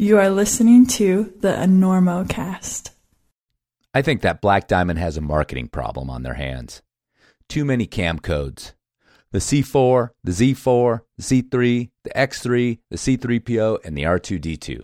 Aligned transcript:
You 0.00 0.16
are 0.16 0.30
listening 0.30 0.86
to 0.96 1.34
the 1.40 1.52
Enormocast. 1.52 2.88
I 3.92 4.00
think 4.00 4.22
that 4.22 4.40
Black 4.40 4.66
Diamond 4.66 4.98
has 4.98 5.18
a 5.18 5.20
marketing 5.20 5.68
problem 5.68 6.08
on 6.08 6.22
their 6.22 6.40
hands. 6.40 6.80
Too 7.50 7.66
many 7.66 7.84
cam 7.84 8.18
codes. 8.18 8.72
The 9.32 9.40
C4, 9.40 10.08
the 10.24 10.32
Z4, 10.32 11.00
the 11.18 11.22
C3, 11.22 11.90
the 12.04 12.10
X3, 12.16 12.78
the 12.88 12.96
C3PO, 12.96 13.84
and 13.84 13.94
the 13.94 14.04
R2D2. 14.04 14.80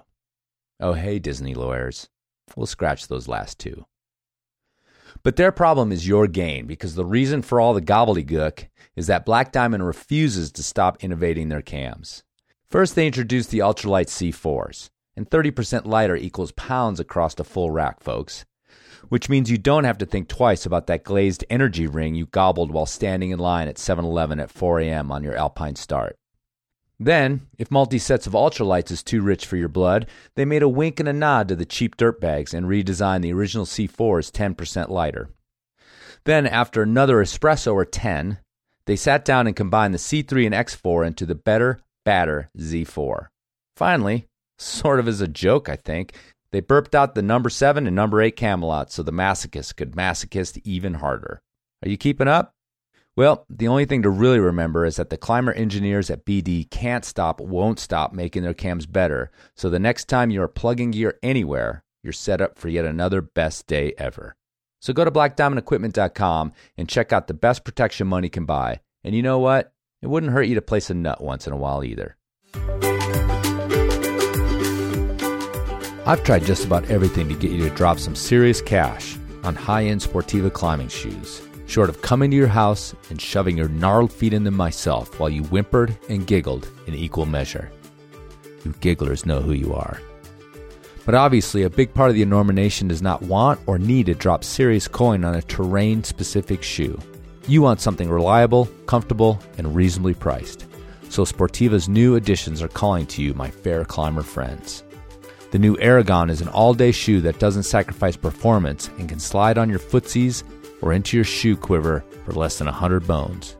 Oh, 0.80 0.92
hey, 0.92 1.18
Disney 1.18 1.54
lawyers. 1.54 2.10
We'll 2.54 2.66
scratch 2.66 3.08
those 3.08 3.26
last 3.26 3.58
two. 3.58 3.86
But 5.22 5.36
their 5.36 5.50
problem 5.50 5.92
is 5.92 6.06
your 6.06 6.26
gain 6.26 6.66
because 6.66 6.94
the 6.94 7.06
reason 7.06 7.40
for 7.40 7.58
all 7.58 7.72
the 7.72 7.80
gobbledygook 7.80 8.68
is 8.96 9.06
that 9.06 9.24
Black 9.24 9.50
Diamond 9.50 9.86
refuses 9.86 10.52
to 10.52 10.62
stop 10.62 11.02
innovating 11.02 11.48
their 11.48 11.62
cams. 11.62 12.22
First, 12.68 12.94
they 12.94 13.06
introduced 13.06 13.50
the 13.50 13.60
ultralight 13.60 14.08
C4s, 14.08 14.90
and 15.16 15.28
30% 15.28 15.86
lighter 15.86 16.16
equals 16.16 16.52
pounds 16.52 17.00
across 17.00 17.34
the 17.34 17.44
full 17.44 17.70
rack, 17.70 18.02
folks. 18.02 18.44
Which 19.08 19.28
means 19.28 19.50
you 19.50 19.58
don't 19.58 19.84
have 19.84 19.98
to 19.98 20.06
think 20.06 20.28
twice 20.28 20.66
about 20.66 20.86
that 20.88 21.04
glazed 21.04 21.44
energy 21.48 21.86
ring 21.86 22.14
you 22.14 22.26
gobbled 22.26 22.72
while 22.72 22.86
standing 22.86 23.30
in 23.30 23.38
line 23.38 23.68
at 23.68 23.78
7 23.78 24.04
Eleven 24.04 24.40
at 24.40 24.50
4 24.50 24.80
a.m. 24.80 25.12
on 25.12 25.22
your 25.22 25.36
Alpine 25.36 25.76
start. 25.76 26.16
Then, 26.98 27.46
if 27.58 27.70
multi 27.70 27.98
sets 27.98 28.26
of 28.26 28.32
ultralights 28.32 28.90
is 28.90 29.02
too 29.02 29.20
rich 29.20 29.44
for 29.44 29.56
your 29.56 29.68
blood, 29.68 30.06
they 30.34 30.44
made 30.44 30.62
a 30.62 30.68
wink 30.68 30.98
and 30.98 31.08
a 31.08 31.12
nod 31.12 31.48
to 31.48 31.56
the 31.56 31.66
cheap 31.66 31.96
dirt 31.96 32.20
bags 32.20 32.54
and 32.54 32.66
redesigned 32.66 33.22
the 33.22 33.32
original 33.32 33.66
C4 33.66 34.18
as 34.18 34.30
10% 34.30 34.88
lighter. 34.88 35.28
Then, 36.24 36.46
after 36.46 36.82
another 36.82 37.18
espresso 37.18 37.74
or 37.74 37.84
10, 37.84 38.38
they 38.86 38.96
sat 38.96 39.24
down 39.24 39.46
and 39.46 39.54
combined 39.54 39.92
the 39.92 39.98
C3 39.98 40.46
and 40.46 40.54
X4 40.54 41.06
into 41.06 41.26
the 41.26 41.34
better, 41.34 41.80
badder 42.04 42.50
Z4. 42.58 43.26
Finally, 43.76 44.26
sort 44.58 45.00
of 45.00 45.08
as 45.08 45.20
a 45.20 45.28
joke, 45.28 45.68
I 45.68 45.76
think, 45.76 46.14
they 46.52 46.60
burped 46.60 46.94
out 46.94 47.14
the 47.14 47.22
number 47.22 47.50
7 47.50 47.86
and 47.86 47.96
number 47.96 48.20
8 48.20 48.36
Camelot 48.36 48.90
so 48.90 49.02
the 49.02 49.12
masochist 49.12 49.76
could 49.76 49.92
masochist 49.92 50.60
even 50.64 50.94
harder. 50.94 51.40
Are 51.84 51.88
you 51.88 51.96
keeping 51.96 52.28
up? 52.28 52.52
Well, 53.16 53.46
the 53.48 53.68
only 53.68 53.86
thing 53.86 54.02
to 54.02 54.10
really 54.10 54.38
remember 54.38 54.84
is 54.84 54.96
that 54.96 55.08
the 55.08 55.16
climber 55.16 55.52
engineers 55.52 56.10
at 56.10 56.26
BD 56.26 56.68
can't 56.70 57.04
stop, 57.04 57.40
won't 57.40 57.78
stop 57.78 58.12
making 58.12 58.42
their 58.42 58.54
cams 58.54 58.84
better. 58.84 59.30
So 59.54 59.70
the 59.70 59.78
next 59.78 60.04
time 60.04 60.30
you 60.30 60.42
are 60.42 60.48
plugging 60.48 60.90
gear 60.90 61.18
anywhere, 61.22 61.82
you're 62.02 62.12
set 62.12 62.42
up 62.42 62.58
for 62.58 62.68
yet 62.68 62.84
another 62.84 63.22
best 63.22 63.66
day 63.66 63.94
ever. 63.96 64.36
So 64.80 64.92
go 64.92 65.04
to 65.04 65.10
blackdiamondequipment.com 65.10 66.52
and 66.76 66.88
check 66.88 67.12
out 67.12 67.26
the 67.26 67.34
best 67.34 67.64
protection 67.64 68.06
money 68.06 68.28
can 68.28 68.44
buy. 68.44 68.80
And 69.02 69.14
you 69.14 69.22
know 69.22 69.38
what? 69.38 69.72
It 70.02 70.08
wouldn't 70.08 70.32
hurt 70.32 70.42
you 70.42 70.54
to 70.54 70.62
place 70.62 70.90
a 70.90 70.94
nut 70.94 71.22
once 71.22 71.46
in 71.46 71.54
a 71.54 71.56
while 71.56 71.82
either. 71.82 72.16
I've 76.06 76.22
tried 76.22 76.44
just 76.44 76.64
about 76.64 76.88
everything 76.88 77.28
to 77.28 77.34
get 77.34 77.50
you 77.50 77.68
to 77.68 77.74
drop 77.74 77.98
some 77.98 78.14
serious 78.14 78.62
cash 78.62 79.18
on 79.42 79.56
high 79.56 79.86
end 79.86 80.00
Sportiva 80.00 80.52
climbing 80.52 80.88
shoes 80.88 81.42
short 81.66 81.88
of 81.88 82.00
coming 82.00 82.30
to 82.30 82.36
your 82.36 82.46
house 82.46 82.94
and 83.10 83.20
shoving 83.20 83.56
your 83.56 83.68
gnarled 83.68 84.12
feet 84.12 84.32
in 84.32 84.44
them 84.44 84.54
myself 84.54 85.18
while 85.18 85.28
you 85.28 85.42
whimpered 85.44 85.96
and 86.08 86.26
giggled 86.26 86.68
in 86.86 86.94
equal 86.94 87.26
measure. 87.26 87.70
You 88.64 88.72
gigglers 88.74 89.26
know 89.26 89.40
who 89.40 89.52
you 89.52 89.74
are. 89.74 90.00
But 91.04 91.14
obviously, 91.14 91.62
a 91.62 91.70
big 91.70 91.94
part 91.94 92.10
of 92.10 92.16
the 92.16 92.24
Enorma 92.24 92.52
Nation 92.52 92.88
does 92.88 93.02
not 93.02 93.22
want 93.22 93.60
or 93.66 93.78
need 93.78 94.06
to 94.06 94.14
drop 94.14 94.42
serious 94.42 94.88
coin 94.88 95.24
on 95.24 95.34
a 95.34 95.42
terrain 95.42 96.02
specific 96.02 96.62
shoe. 96.62 96.98
You 97.46 97.62
want 97.62 97.80
something 97.80 98.08
reliable, 98.08 98.66
comfortable, 98.86 99.40
and 99.56 99.74
reasonably 99.74 100.14
priced. 100.14 100.66
So 101.08 101.24
Sportiva's 101.24 101.88
new 101.88 102.16
additions 102.16 102.60
are 102.60 102.68
calling 102.68 103.06
to 103.06 103.22
you, 103.22 103.34
my 103.34 103.50
fair 103.50 103.84
climber 103.84 104.22
friends. 104.22 104.82
The 105.56 105.62
new 105.62 105.78
Aragon 105.78 106.28
is 106.28 106.42
an 106.42 106.48
all 106.48 106.74
day 106.74 106.92
shoe 106.92 107.22
that 107.22 107.38
doesn't 107.38 107.62
sacrifice 107.62 108.14
performance 108.14 108.90
and 108.98 109.08
can 109.08 109.18
slide 109.18 109.56
on 109.56 109.70
your 109.70 109.78
footsies 109.78 110.42
or 110.82 110.92
into 110.92 111.16
your 111.16 111.24
shoe 111.24 111.56
quiver 111.56 112.04
for 112.26 112.32
less 112.32 112.58
than 112.58 112.66
100 112.66 113.06
bones. 113.06 113.56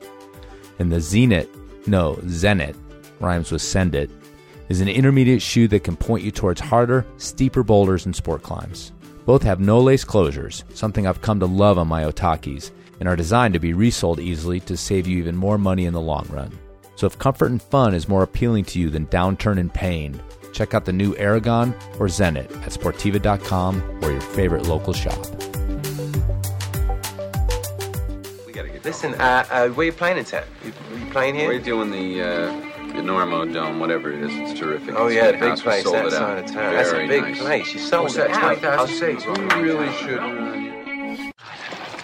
And 0.79 0.93
the 0.93 0.99
Zenit, 0.99 1.49
no, 1.87 2.17
Zenit, 2.27 2.77
rhymes 3.19 3.51
with 3.51 3.63
send 3.63 3.95
it, 3.95 4.11
is 4.69 4.83
an 4.83 4.91
intermediate 4.91 5.41
shoe 5.41 5.69
that 5.69 5.85
can 5.85 5.97
point 5.97 6.23
you 6.23 6.31
towards 6.31 6.61
harder, 6.61 7.07
steeper 7.17 7.63
boulders 7.63 8.05
and 8.05 8.15
sport 8.15 8.43
climbs. 8.43 8.93
Both 9.25 9.43
have 9.45 9.61
no 9.61 9.81
lace 9.81 10.05
closures, 10.05 10.65
something 10.77 11.07
I've 11.07 11.23
come 11.23 11.41
to 11.41 11.47
love 11.47 11.79
on 11.79 11.89
my 11.89 12.03
Otakis, 12.03 12.73
and 13.01 13.09
are 13.09 13.17
designed 13.17 13.55
to 13.55 13.59
be 13.59 13.73
resold 13.73 14.21
easily 14.21 14.61
to 14.61 14.77
save 14.77 15.07
you 15.07 15.17
even 15.17 15.35
more 15.35 15.57
money 15.57 15.87
in 15.87 15.95
the 15.95 16.01
long 16.03 16.27
run. 16.29 16.53
So 16.97 17.07
if 17.07 17.19
comfort 17.19 17.51
and 17.51 17.63
fun 17.63 17.95
is 17.95 18.07
more 18.07 18.23
appealing 18.23 18.67
to 18.67 18.79
you 18.79 18.91
than 18.91 19.07
downturn 19.07 19.59
and 19.59 19.73
pain, 19.73 20.21
check 20.57 20.73
out 20.75 20.87
the 20.87 20.93
new 20.93 21.15
Aragon 21.17 21.75
or 22.01 22.07
Zenit 22.07 22.51
at 22.63 22.73
Sportiva.com 22.73 23.83
or 24.03 24.11
your 24.11 24.21
favorite 24.21 24.67
local 24.67 24.93
shop. 24.95 25.19
Listen, 28.85 29.15
uh, 29.15 29.45
uh, 29.51 29.69
where 29.71 29.87
you 29.87 29.93
playing 29.93 30.19
in 30.19 30.25
town? 30.25 30.45
You, 30.65 30.73
you 30.97 31.07
playing 31.11 31.35
here? 31.35 31.49
We're 31.49 31.59
doing 31.59 31.91
the 31.91 32.23
uh, 32.23 32.53
the 32.95 33.03
Normo 33.03 33.53
Dome, 33.53 33.81
whatever 33.81 34.13
it 34.13 34.23
is. 34.23 34.31
It's 34.33 34.59
terrific. 34.61 34.95
Oh 34.97 35.07
It's 35.09 35.17
yeah, 35.17 35.27
the 35.27 35.33
big 35.33 35.41
fantastic. 35.59 35.67
We 35.67 35.71
place 35.73 35.83
sold 35.83 35.97
that 35.97 36.07
it 36.07 36.13
out. 36.13 36.19
side 36.19 36.39
of 36.39 36.47
town. 36.53 36.73
That's 36.73 36.93
a 36.93 37.07
big 37.09 37.23
nice. 37.23 37.39
place. 37.41 37.75
You 37.75 37.81
sold 37.81 38.03
What's 38.05 38.15
it 38.15 38.29
that, 38.29 38.31
out. 38.31 38.61
20,000 38.61 38.79
I'll 38.79 38.87
see. 38.87 39.21
seats? 39.21 39.27
We 39.27 39.61
really 39.61 39.93
should. 39.95 40.23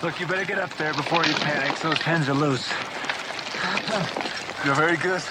Look, 0.03 0.19
you 0.19 0.27
better 0.27 0.45
get 0.45 0.59
up 0.59 0.75
there 0.77 0.93
before 0.93 1.25
you 1.25 1.33
panic. 1.35 1.79
Those 1.79 1.99
pens 2.01 2.29
are 2.29 2.35
loose. 2.35 2.69
You're 4.65 4.75
very 4.75 4.97
good. 4.97 5.23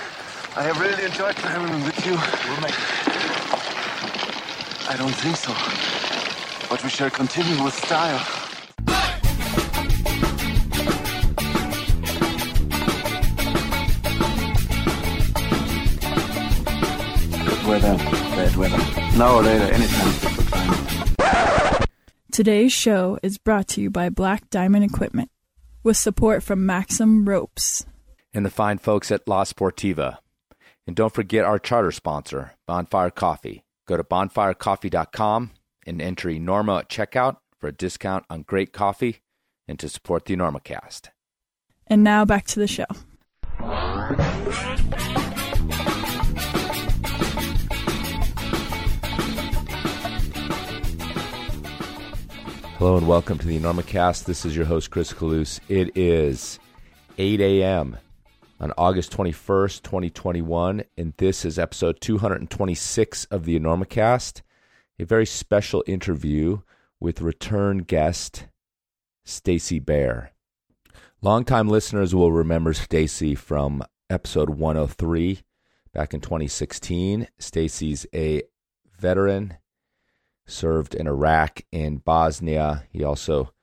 I 0.55 0.63
have 0.63 0.79
really 0.79 1.03
enjoyed 1.03 1.35
climbing 1.35 1.83
with 1.83 2.05
you. 2.05 2.13
We'll 2.13 2.61
make 2.61 3.10
I 4.91 4.97
don't 4.97 5.15
think 5.15 5.37
so. 5.37 5.53
But 6.69 6.83
we 6.83 6.89
shall 6.89 7.09
continue 7.09 7.63
with 7.63 7.73
style. 7.73 8.19
Good 17.45 17.65
weather, 17.67 17.95
bad 17.97 18.55
weather. 18.55 18.77
Now 19.17 19.35
or 19.37 19.43
later, 19.43 19.65
anytime. 19.73 20.13
Today's 22.31 22.71
show 22.71 23.19
is 23.23 23.37
brought 23.37 23.67
to 23.69 23.81
you 23.81 23.89
by 23.89 24.09
Black 24.09 24.49
Diamond 24.49 24.85
Equipment 24.85 25.29
with 25.83 25.97
support 25.97 26.43
from 26.43 26.65
Maxim 26.65 27.27
Ropes. 27.27 27.85
and 28.33 28.45
the 28.45 28.49
fine 28.49 28.77
folks 28.77 29.11
at 29.11 29.27
La 29.27 29.43
Sportiva. 29.43 30.17
And 30.87 30.95
don't 30.95 31.13
forget 31.13 31.43
our 31.43 31.59
charter 31.59 31.91
sponsor, 31.91 32.53
Bonfire 32.65 33.09
Coffee. 33.09 33.63
Go 33.91 33.97
to 33.97 34.05
bonfirecoffee.com 34.05 35.51
and 35.85 36.01
enter 36.01 36.31
Norma 36.39 36.77
at 36.77 36.87
checkout 36.87 37.39
for 37.59 37.67
a 37.67 37.73
discount 37.73 38.23
on 38.29 38.43
great 38.43 38.71
coffee 38.71 39.17
and 39.67 39.77
to 39.79 39.89
support 39.89 40.23
the 40.23 40.33
Enormocast. 40.33 41.09
And 41.87 42.01
now 42.01 42.23
back 42.23 42.45
to 42.45 42.59
the 42.61 42.67
show. 42.67 42.85
Hello 52.77 52.95
and 52.95 53.09
welcome 53.09 53.37
to 53.39 53.45
the 53.45 53.59
Enormocast. 53.59 54.23
This 54.23 54.45
is 54.45 54.55
your 54.55 54.67
host, 54.67 54.89
Chris 54.89 55.11
Kalous. 55.11 55.59
It 55.67 55.97
is 55.97 56.59
8 57.17 57.41
a.m. 57.41 57.97
on 58.61 58.71
August 58.77 59.11
21st, 59.11 59.81
2021, 59.81 60.83
and 60.95 61.13
this 61.17 61.43
is 61.43 61.57
episode 61.57 61.99
226 61.99 63.25
of 63.25 63.43
the 63.43 63.59
Enormocast, 63.59 64.43
a 64.99 65.03
very 65.03 65.25
special 65.25 65.83
interview 65.87 66.59
with 66.99 67.21
return 67.21 67.79
guest 67.79 68.45
Stacy 69.25 69.79
Bare. 69.79 70.33
Longtime 71.23 71.69
listeners 71.69 72.13
will 72.13 72.31
remember 72.31 72.71
Stacy 72.73 73.33
from 73.33 73.83
episode 74.11 74.51
103 74.51 75.41
back 75.91 76.13
in 76.13 76.21
2016. 76.21 77.27
Stacy's 77.39 78.05
a 78.13 78.43
veteran 78.95 79.57
served 80.45 80.93
in 80.93 81.07
Iraq 81.07 81.61
and 81.73 82.05
Bosnia. 82.05 82.83
He 82.91 83.03
also 83.03 83.53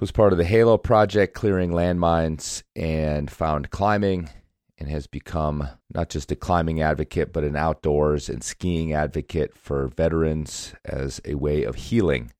was 0.00 0.12
part 0.12 0.32
of 0.32 0.38
the 0.38 0.44
Halo 0.44 0.78
project, 0.78 1.34
clearing 1.34 1.70
landmines 1.70 2.62
and 2.76 3.30
found 3.30 3.70
climbing, 3.70 4.30
and 4.78 4.88
has 4.88 5.06
become 5.06 5.68
not 5.92 6.08
just 6.08 6.30
a 6.30 6.36
climbing 6.36 6.80
advocate, 6.80 7.32
but 7.32 7.44
an 7.44 7.56
outdoors 7.56 8.28
and 8.28 8.42
skiing 8.42 8.92
advocate 8.92 9.56
for 9.56 9.88
veterans 9.88 10.74
as 10.84 11.20
a 11.24 11.34
way 11.34 11.64
of 11.64 11.74
healing. 11.74 12.32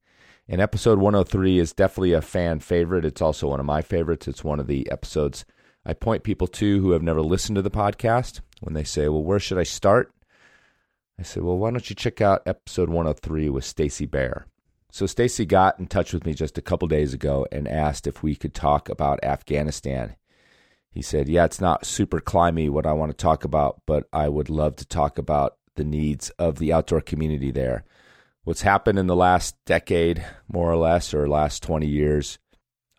And 0.48 0.60
episode 0.60 0.98
103 0.98 1.58
is 1.58 1.72
definitely 1.72 2.12
a 2.12 2.22
fan 2.22 2.60
favorite. 2.60 3.04
It's 3.04 3.20
also 3.20 3.48
one 3.48 3.60
of 3.60 3.66
my 3.66 3.82
favorites. 3.82 4.28
It's 4.28 4.44
one 4.44 4.60
of 4.60 4.66
the 4.66 4.90
episodes 4.90 5.44
I 5.84 5.94
point 5.94 6.22
people 6.22 6.46
to 6.48 6.80
who 6.80 6.92
have 6.92 7.02
never 7.02 7.22
listened 7.22 7.56
to 7.56 7.62
the 7.62 7.70
podcast 7.70 8.40
when 8.60 8.74
they 8.74 8.84
say, 8.84 9.08
Well, 9.08 9.22
where 9.22 9.40
should 9.40 9.58
I 9.58 9.64
start? 9.64 10.12
I 11.18 11.24
said, 11.24 11.42
"Well, 11.42 11.58
why 11.58 11.72
don't 11.72 11.90
you 11.90 11.96
check 11.96 12.20
out 12.20 12.46
episode 12.46 12.88
103 12.88 13.48
with 13.50 13.64
Stacy 13.64 14.06
Bare?" 14.06 14.46
So 14.90 15.06
Stacy 15.06 15.44
got 15.44 15.78
in 15.78 15.86
touch 15.86 16.12
with 16.12 16.24
me 16.24 16.34
just 16.34 16.56
a 16.58 16.62
couple 16.62 16.88
days 16.88 17.12
ago 17.12 17.46
and 17.52 17.68
asked 17.68 18.06
if 18.06 18.22
we 18.22 18.34
could 18.34 18.54
talk 18.54 18.88
about 18.88 19.22
Afghanistan. 19.22 20.16
He 20.90 21.02
said, 21.02 21.28
"Yeah, 21.28 21.44
it's 21.44 21.60
not 21.60 21.86
super 21.86 22.20
climby 22.20 22.70
what 22.70 22.86
I 22.86 22.92
want 22.92 23.10
to 23.10 23.16
talk 23.16 23.44
about, 23.44 23.82
but 23.86 24.08
I 24.12 24.28
would 24.28 24.48
love 24.48 24.76
to 24.76 24.86
talk 24.86 25.18
about 25.18 25.56
the 25.76 25.84
needs 25.84 26.30
of 26.30 26.58
the 26.58 26.72
outdoor 26.72 27.00
community 27.00 27.50
there. 27.50 27.84
What's 28.44 28.62
happened 28.62 28.98
in 28.98 29.06
the 29.06 29.16
last 29.16 29.56
decade, 29.66 30.24
more 30.50 30.70
or 30.70 30.76
less, 30.76 31.12
or 31.12 31.28
last 31.28 31.62
20 31.62 31.86
years, 31.86 32.38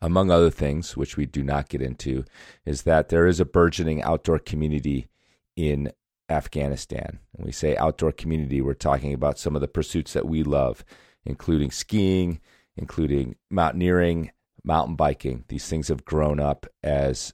among 0.01 0.31
other 0.31 0.49
things, 0.51 0.95
which 0.95 1.17
we 1.17 1.25
do 1.25 1.43
not 1.43 1.69
get 1.69 1.81
into, 1.81 2.23
is 2.65 2.83
that 2.83 3.09
there 3.09 3.27
is 3.27 3.39
a 3.39 3.45
burgeoning 3.45 4.01
outdoor 4.01 4.39
community 4.39 5.09
in 5.55 5.91
Afghanistan. 6.29 7.19
When 7.31 7.45
we 7.45 7.51
say 7.51 7.75
outdoor 7.75 8.11
community, 8.11 8.61
we're 8.61 8.75
talking 8.75 9.13
about 9.13 9.39
some 9.39 9.55
of 9.55 9.61
the 9.61 9.67
pursuits 9.67 10.13
that 10.13 10.27
we 10.27 10.43
love, 10.43 10.85
including 11.29 11.71
skiing, 11.71 12.39
including 12.75 13.35
mountaineering, 13.49 14.31
mountain 14.63 14.95
biking. 14.95 15.45
These 15.47 15.67
things 15.67 15.87
have 15.87 16.03
grown 16.03 16.39
up 16.39 16.65
as 16.83 17.33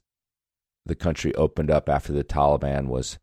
the 0.84 0.94
country 0.94 1.34
opened 1.34 1.70
up 1.70 1.88
after 1.88 2.12
the 2.12 2.22
Taliban 2.22 2.86
was 2.86 3.18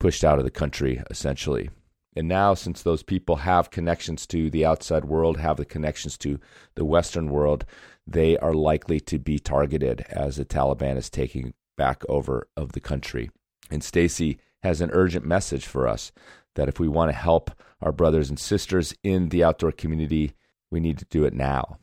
pushed 0.00 0.24
out 0.24 0.38
of 0.38 0.44
the 0.44 0.50
country, 0.50 1.02
essentially. 1.10 1.68
And 2.16 2.26
now, 2.26 2.54
since 2.54 2.82
those 2.82 3.02
people 3.02 3.36
have 3.36 3.70
connections 3.70 4.26
to 4.28 4.48
the 4.48 4.64
outside 4.64 5.04
world, 5.04 5.36
have 5.38 5.56
the 5.56 5.64
connections 5.64 6.16
to 6.18 6.40
the 6.74 6.84
Western 6.84 7.28
world, 7.28 7.64
they 8.06 8.36
are 8.38 8.54
likely 8.54 9.00
to 9.00 9.18
be 9.18 9.38
targeted 9.38 10.04
as 10.08 10.36
the 10.36 10.44
Taliban 10.44 10.96
is 10.96 11.10
taking 11.10 11.54
back 11.76 12.02
over 12.08 12.48
of 12.56 12.72
the 12.72 12.80
country. 12.80 13.30
And 13.70 13.82
Stacy 13.82 14.38
has 14.62 14.80
an 14.80 14.90
urgent 14.92 15.26
message 15.26 15.66
for 15.66 15.86
us 15.88 16.12
that 16.54 16.68
if 16.68 16.78
we 16.78 16.88
want 16.88 17.10
to 17.10 17.16
help 17.16 17.50
our 17.80 17.92
brothers 17.92 18.28
and 18.28 18.38
sisters 18.38 18.94
in 19.02 19.28
the 19.28 19.44
outdoor 19.44 19.72
community, 19.72 20.34
we 20.70 20.80
need 20.80 20.98
to 20.98 21.06
do 21.06 21.24
it 21.24 21.34
now. 21.34 21.78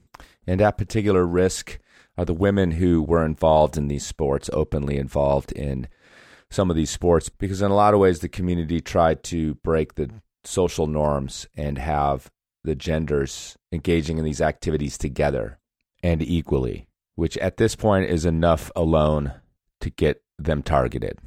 And 0.47 0.61
at 0.61 0.77
particular 0.77 1.25
risk 1.25 1.79
are 2.17 2.25
the 2.25 2.33
women 2.33 2.71
who 2.71 3.01
were 3.01 3.25
involved 3.25 3.77
in 3.77 3.87
these 3.87 4.05
sports, 4.05 4.49
openly 4.53 4.97
involved 4.97 5.51
in 5.51 5.87
some 6.49 6.69
of 6.69 6.75
these 6.75 6.89
sports, 6.89 7.29
because 7.29 7.61
in 7.61 7.71
a 7.71 7.75
lot 7.75 7.93
of 7.93 7.99
ways 7.99 8.19
the 8.19 8.29
community 8.29 8.81
tried 8.81 9.23
to 9.23 9.55
break 9.55 9.95
the 9.95 10.09
social 10.43 10.87
norms 10.87 11.47
and 11.55 11.77
have 11.77 12.29
the 12.63 12.75
genders 12.75 13.57
engaging 13.71 14.17
in 14.17 14.25
these 14.25 14.41
activities 14.41 14.97
together 14.97 15.59
and 16.03 16.21
equally, 16.21 16.87
which 17.15 17.37
at 17.37 17.57
this 17.57 17.75
point 17.75 18.09
is 18.09 18.25
enough 18.25 18.71
alone 18.75 19.33
to 19.79 19.89
get 19.89 20.21
them 20.37 20.61
targeted. 20.61 21.19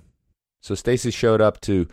So 0.60 0.74
Stacy 0.74 1.10
showed 1.10 1.40
up 1.40 1.60
to 1.62 1.86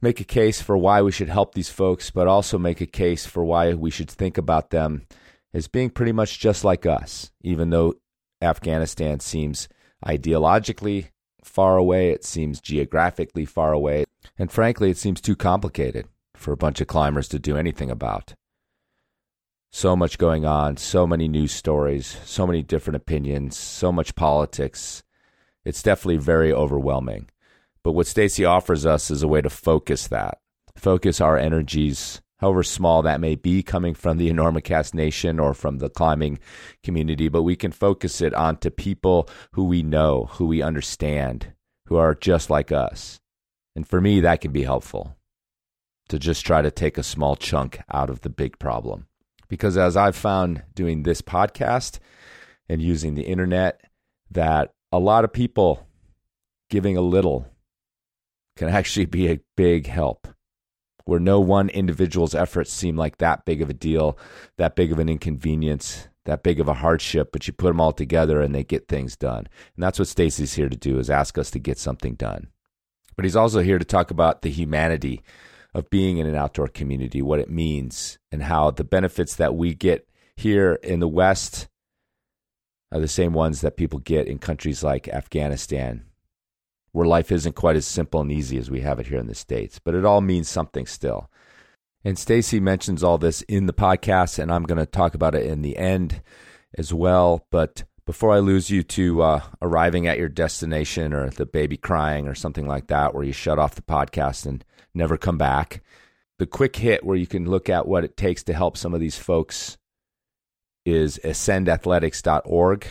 make 0.00 0.20
a 0.20 0.24
case 0.24 0.60
for 0.60 0.76
why 0.76 1.02
we 1.02 1.12
should 1.12 1.28
help 1.28 1.54
these 1.54 1.70
folks, 1.70 2.10
but 2.10 2.28
also 2.28 2.58
make 2.58 2.80
a 2.80 2.86
case 2.86 3.26
for 3.26 3.44
why 3.44 3.74
we 3.74 3.90
should 3.90 4.10
think 4.10 4.38
about 4.38 4.70
them 4.70 5.06
as 5.56 5.68
being 5.68 5.90
pretty 5.90 6.12
much 6.12 6.38
just 6.38 6.64
like 6.64 6.84
us, 6.84 7.30
even 7.40 7.70
though 7.70 7.94
Afghanistan 8.42 9.20
seems 9.20 9.68
ideologically 10.04 11.08
far 11.42 11.78
away, 11.78 12.10
it 12.10 12.24
seems 12.24 12.60
geographically 12.60 13.46
far 13.46 13.72
away, 13.72 14.04
and 14.38 14.52
frankly, 14.52 14.90
it 14.90 14.98
seems 14.98 15.20
too 15.20 15.36
complicated 15.36 16.06
for 16.34 16.52
a 16.52 16.56
bunch 16.58 16.80
of 16.80 16.86
climbers 16.86 17.28
to 17.28 17.38
do 17.38 17.56
anything 17.56 17.90
about. 17.90 18.34
So 19.72 19.96
much 19.96 20.18
going 20.18 20.44
on, 20.44 20.76
so 20.76 21.06
many 21.06 21.28
news 21.28 21.52
stories, 21.52 22.18
so 22.24 22.46
many 22.46 22.62
different 22.62 22.96
opinions, 22.96 23.56
so 23.56 23.90
much 23.90 24.14
politics. 24.14 25.02
It's 25.64 25.82
definitely 25.82 26.18
very 26.18 26.52
overwhelming. 26.52 27.28
But 27.86 27.92
what 27.92 28.08
Stacy 28.08 28.44
offers 28.44 28.84
us 28.84 29.12
is 29.12 29.22
a 29.22 29.28
way 29.28 29.40
to 29.40 29.48
focus 29.48 30.08
that, 30.08 30.38
focus 30.74 31.20
our 31.20 31.38
energies 31.38 32.20
however 32.38 32.64
small 32.64 33.00
that 33.02 33.20
may 33.20 33.36
be 33.36 33.62
coming 33.62 33.94
from 33.94 34.18
the 34.18 34.28
Enormocast 34.28 34.92
Nation 34.92 35.38
or 35.38 35.54
from 35.54 35.78
the 35.78 35.88
climbing 35.88 36.40
community, 36.82 37.28
but 37.28 37.44
we 37.44 37.54
can 37.54 37.70
focus 37.70 38.20
it 38.20 38.34
onto 38.34 38.70
people 38.70 39.28
who 39.52 39.62
we 39.62 39.84
know, 39.84 40.24
who 40.32 40.46
we 40.46 40.62
understand, 40.62 41.52
who 41.84 41.94
are 41.94 42.16
just 42.16 42.50
like 42.50 42.72
us. 42.72 43.20
And 43.76 43.86
for 43.86 44.00
me, 44.00 44.18
that 44.18 44.40
can 44.40 44.50
be 44.50 44.64
helpful 44.64 45.16
to 46.08 46.18
just 46.18 46.44
try 46.44 46.62
to 46.62 46.72
take 46.72 46.98
a 46.98 47.04
small 47.04 47.36
chunk 47.36 47.78
out 47.92 48.10
of 48.10 48.22
the 48.22 48.30
big 48.30 48.58
problem. 48.58 49.06
Because 49.48 49.78
as 49.78 49.96
I've 49.96 50.16
found 50.16 50.64
doing 50.74 51.04
this 51.04 51.22
podcast 51.22 52.00
and 52.68 52.82
using 52.82 53.14
the 53.14 53.26
internet, 53.26 53.80
that 54.32 54.72
a 54.90 54.98
lot 54.98 55.22
of 55.22 55.32
people 55.32 55.86
giving 56.68 56.96
a 56.96 57.00
little 57.00 57.46
can 58.56 58.68
actually 58.68 59.06
be 59.06 59.28
a 59.28 59.40
big 59.56 59.86
help 59.86 60.28
where 61.04 61.20
no 61.20 61.38
one 61.38 61.68
individual's 61.68 62.34
efforts 62.34 62.72
seem 62.72 62.96
like 62.96 63.18
that 63.18 63.44
big 63.44 63.62
of 63.62 63.70
a 63.70 63.74
deal, 63.74 64.18
that 64.58 64.74
big 64.74 64.90
of 64.90 64.98
an 64.98 65.08
inconvenience, 65.08 66.08
that 66.24 66.42
big 66.42 66.58
of 66.58 66.66
a 66.66 66.74
hardship, 66.74 67.30
but 67.32 67.46
you 67.46 67.52
put 67.52 67.68
them 67.68 67.80
all 67.80 67.92
together 67.92 68.40
and 68.40 68.54
they 68.54 68.64
get 68.64 68.88
things 68.88 69.16
done. 69.16 69.46
And 69.76 69.82
that's 69.82 69.98
what 69.98 70.08
Stacy's 70.08 70.54
here 70.54 70.68
to 70.68 70.76
do 70.76 70.98
is 70.98 71.08
ask 71.08 71.38
us 71.38 71.50
to 71.52 71.60
get 71.60 71.78
something 71.78 72.14
done. 72.14 72.48
But 73.14 73.24
he's 73.24 73.36
also 73.36 73.60
here 73.60 73.78
to 73.78 73.84
talk 73.84 74.10
about 74.10 74.42
the 74.42 74.50
humanity 74.50 75.22
of 75.72 75.88
being 75.90 76.18
in 76.18 76.26
an 76.26 76.34
outdoor 76.34 76.68
community, 76.68 77.22
what 77.22 77.38
it 77.38 77.50
means, 77.50 78.18
and 78.32 78.42
how 78.42 78.70
the 78.72 78.84
benefits 78.84 79.36
that 79.36 79.54
we 79.54 79.74
get 79.74 80.08
here 80.36 80.74
in 80.82 81.00
the 81.00 81.08
West 81.08 81.68
are 82.90 83.00
the 83.00 83.08
same 83.08 83.32
ones 83.32 83.60
that 83.60 83.76
people 83.76 84.00
get 84.00 84.26
in 84.26 84.38
countries 84.38 84.82
like 84.82 85.08
Afghanistan 85.08 86.04
where 86.96 87.06
life 87.06 87.30
isn't 87.30 87.54
quite 87.54 87.76
as 87.76 87.84
simple 87.84 88.22
and 88.22 88.32
easy 88.32 88.56
as 88.56 88.70
we 88.70 88.80
have 88.80 88.98
it 88.98 89.06
here 89.08 89.18
in 89.18 89.26
the 89.26 89.34
States, 89.34 89.78
but 89.78 89.94
it 89.94 90.06
all 90.06 90.22
means 90.22 90.48
something 90.48 90.86
still. 90.86 91.30
And 92.02 92.18
Stacy 92.18 92.58
mentions 92.58 93.04
all 93.04 93.18
this 93.18 93.42
in 93.42 93.66
the 93.66 93.74
podcast, 93.74 94.38
and 94.38 94.50
I'm 94.50 94.62
going 94.62 94.78
to 94.78 94.86
talk 94.86 95.14
about 95.14 95.34
it 95.34 95.44
in 95.44 95.60
the 95.60 95.76
end 95.76 96.22
as 96.78 96.94
well. 96.94 97.44
But 97.50 97.84
before 98.06 98.32
I 98.32 98.38
lose 98.38 98.70
you 98.70 98.82
to 98.82 99.22
uh, 99.22 99.40
arriving 99.60 100.06
at 100.06 100.16
your 100.16 100.30
destination 100.30 101.12
or 101.12 101.28
the 101.28 101.44
baby 101.44 101.76
crying 101.76 102.28
or 102.28 102.34
something 102.34 102.66
like 102.66 102.86
that, 102.86 103.14
where 103.14 103.24
you 103.24 103.32
shut 103.32 103.58
off 103.58 103.74
the 103.74 103.82
podcast 103.82 104.46
and 104.46 104.64
never 104.94 105.18
come 105.18 105.36
back, 105.36 105.82
the 106.38 106.46
quick 106.46 106.76
hit 106.76 107.04
where 107.04 107.18
you 107.18 107.26
can 107.26 107.44
look 107.44 107.68
at 107.68 107.86
what 107.86 108.04
it 108.04 108.16
takes 108.16 108.42
to 108.44 108.54
help 108.54 108.78
some 108.78 108.94
of 108.94 109.00
these 109.00 109.18
folks 109.18 109.76
is 110.86 111.20
ascendathletics.org. 111.22 112.86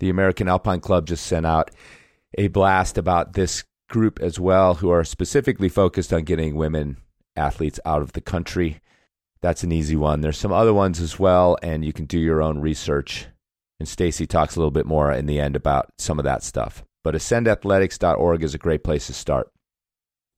The 0.00 0.10
American 0.10 0.48
Alpine 0.48 0.80
Club 0.80 1.06
just 1.06 1.24
sent 1.26 1.46
out 1.46 1.70
a 2.38 2.48
blast 2.48 2.96
about 2.96 3.32
this 3.32 3.64
group 3.88 4.20
as 4.20 4.38
well, 4.38 4.74
who 4.74 4.90
are 4.90 5.04
specifically 5.04 5.68
focused 5.68 6.12
on 6.12 6.22
getting 6.22 6.54
women 6.54 6.96
athletes 7.36 7.80
out 7.84 8.00
of 8.00 8.12
the 8.12 8.20
country. 8.20 8.80
That's 9.40 9.64
an 9.64 9.72
easy 9.72 9.96
one. 9.96 10.20
There's 10.20 10.38
some 10.38 10.52
other 10.52 10.72
ones 10.72 11.00
as 11.00 11.18
well, 11.18 11.58
and 11.62 11.84
you 11.84 11.92
can 11.92 12.04
do 12.04 12.18
your 12.18 12.40
own 12.40 12.60
research. 12.60 13.26
And 13.80 13.88
Stacy 13.88 14.26
talks 14.26 14.54
a 14.54 14.60
little 14.60 14.70
bit 14.70 14.86
more 14.86 15.12
in 15.12 15.26
the 15.26 15.40
end 15.40 15.56
about 15.56 15.90
some 15.98 16.18
of 16.18 16.24
that 16.24 16.42
stuff. 16.42 16.84
But 17.02 17.14
ascendathletics.org 17.14 18.42
is 18.42 18.54
a 18.54 18.58
great 18.58 18.84
place 18.84 19.06
to 19.08 19.12
start. 19.12 19.50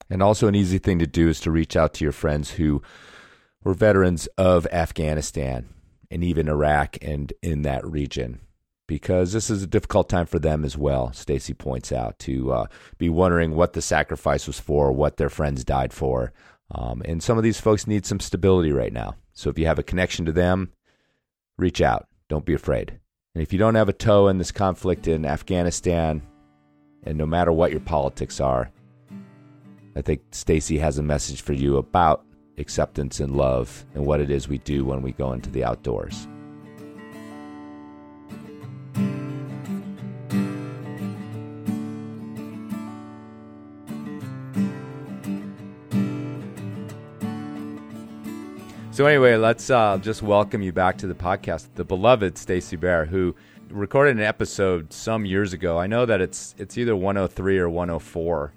And 0.08 0.23
also, 0.23 0.49
an 0.49 0.55
easy 0.55 0.79
thing 0.79 0.99
to 0.99 1.06
do 1.06 1.29
is 1.29 1.41
to 1.41 1.50
reach 1.50 1.76
out 1.76 1.94
to 1.94 2.05
your 2.05 2.12
friends 2.12 2.52
who 2.52 2.82
were 3.62 3.75
veterans 3.75 4.26
of 4.38 4.67
Afghanistan 4.73 5.69
and 6.11 6.25
even 6.25 6.49
Iraq 6.49 6.97
and 7.02 7.33
in 7.42 7.62
that 7.62 7.87
region 7.87 8.40
because 8.90 9.32
this 9.32 9.50
is 9.50 9.62
a 9.62 9.68
difficult 9.68 10.09
time 10.09 10.26
for 10.26 10.40
them 10.40 10.64
as 10.64 10.76
well. 10.76 11.12
Stacy 11.12 11.54
points 11.54 11.92
out 11.92 12.18
to 12.18 12.52
uh, 12.52 12.66
be 12.99 13.09
wondering 13.09 13.54
what 13.54 13.73
the 13.73 13.80
sacrifice 13.80 14.49
was 14.49 14.59
for, 14.59 14.90
what 14.90 15.16
their 15.16 15.28
friends 15.28 15.62
died 15.62 15.92
for, 15.92 16.32
um, 16.73 17.00
and 17.04 17.23
some 17.23 17.38
of 17.38 17.44
these 17.44 17.61
folks 17.61 17.87
need 17.87 18.04
some 18.04 18.18
stability 18.18 18.73
right 18.73 18.92
now. 18.92 19.14
So 19.32 19.49
if 19.49 19.56
you 19.61 19.66
have 19.66 19.78
a 19.78 19.85
connection 19.85 20.25
to 20.25 20.32
them, 20.32 20.73
reach 21.56 21.80
out. 21.80 22.09
Don't 22.28 22.44
be 22.44 22.52
afraid. 22.52 22.99
And 23.37 23.42
if 23.42 23.52
you 23.52 23.61
don't 23.61 23.76
have 23.76 23.88
a 23.88 23.92
toe 23.92 24.26
in 24.26 24.38
this 24.38 24.50
conflict 24.50 25.06
in 25.06 25.25
Afghanistan, 25.25 26.20
and 27.04 27.16
no 27.16 27.26
matter 27.26 27.52
what 27.52 27.70
your 27.70 27.78
politics 27.78 28.40
are, 28.40 28.73
I 29.94 30.02
think 30.02 30.23
Stacy 30.32 30.78
has 30.78 30.99
a 30.99 31.02
message 31.04 31.42
for 31.42 31.52
you 31.52 31.76
about 31.76 32.25
acceptance 32.59 33.20
and 33.20 33.37
love 33.37 33.87
and 33.94 34.04
what 34.04 34.20
it 34.20 34.32
is 34.32 34.49
we 34.49 34.59
do 34.59 34.85
when 34.85 35.00
we 35.00 35.12
go 35.12 35.32
into 35.32 35.49
the 35.49 35.62
outdoors. 35.62 36.26
So 49.00 49.07
anyway, 49.07 49.37
let's 49.37 49.71
uh, 49.71 49.97
just 49.97 50.21
welcome 50.21 50.61
you 50.61 50.75
back 50.75 50.99
to 50.99 51.07
the 51.07 51.14
podcast, 51.14 51.69
the 51.75 51.85
beloved 51.85 52.37
Stacy 52.37 52.76
Bare, 52.76 53.07
who 53.07 53.35
recorded 53.71 54.19
an 54.19 54.23
episode 54.23 54.92
some 54.92 55.25
years 55.25 55.54
ago. 55.54 55.78
I 55.78 55.87
know 55.87 56.04
that 56.04 56.21
it's 56.21 56.54
it's 56.59 56.76
either 56.76 56.95
103 56.95 57.59
or 57.61 57.71
104. 57.71 58.52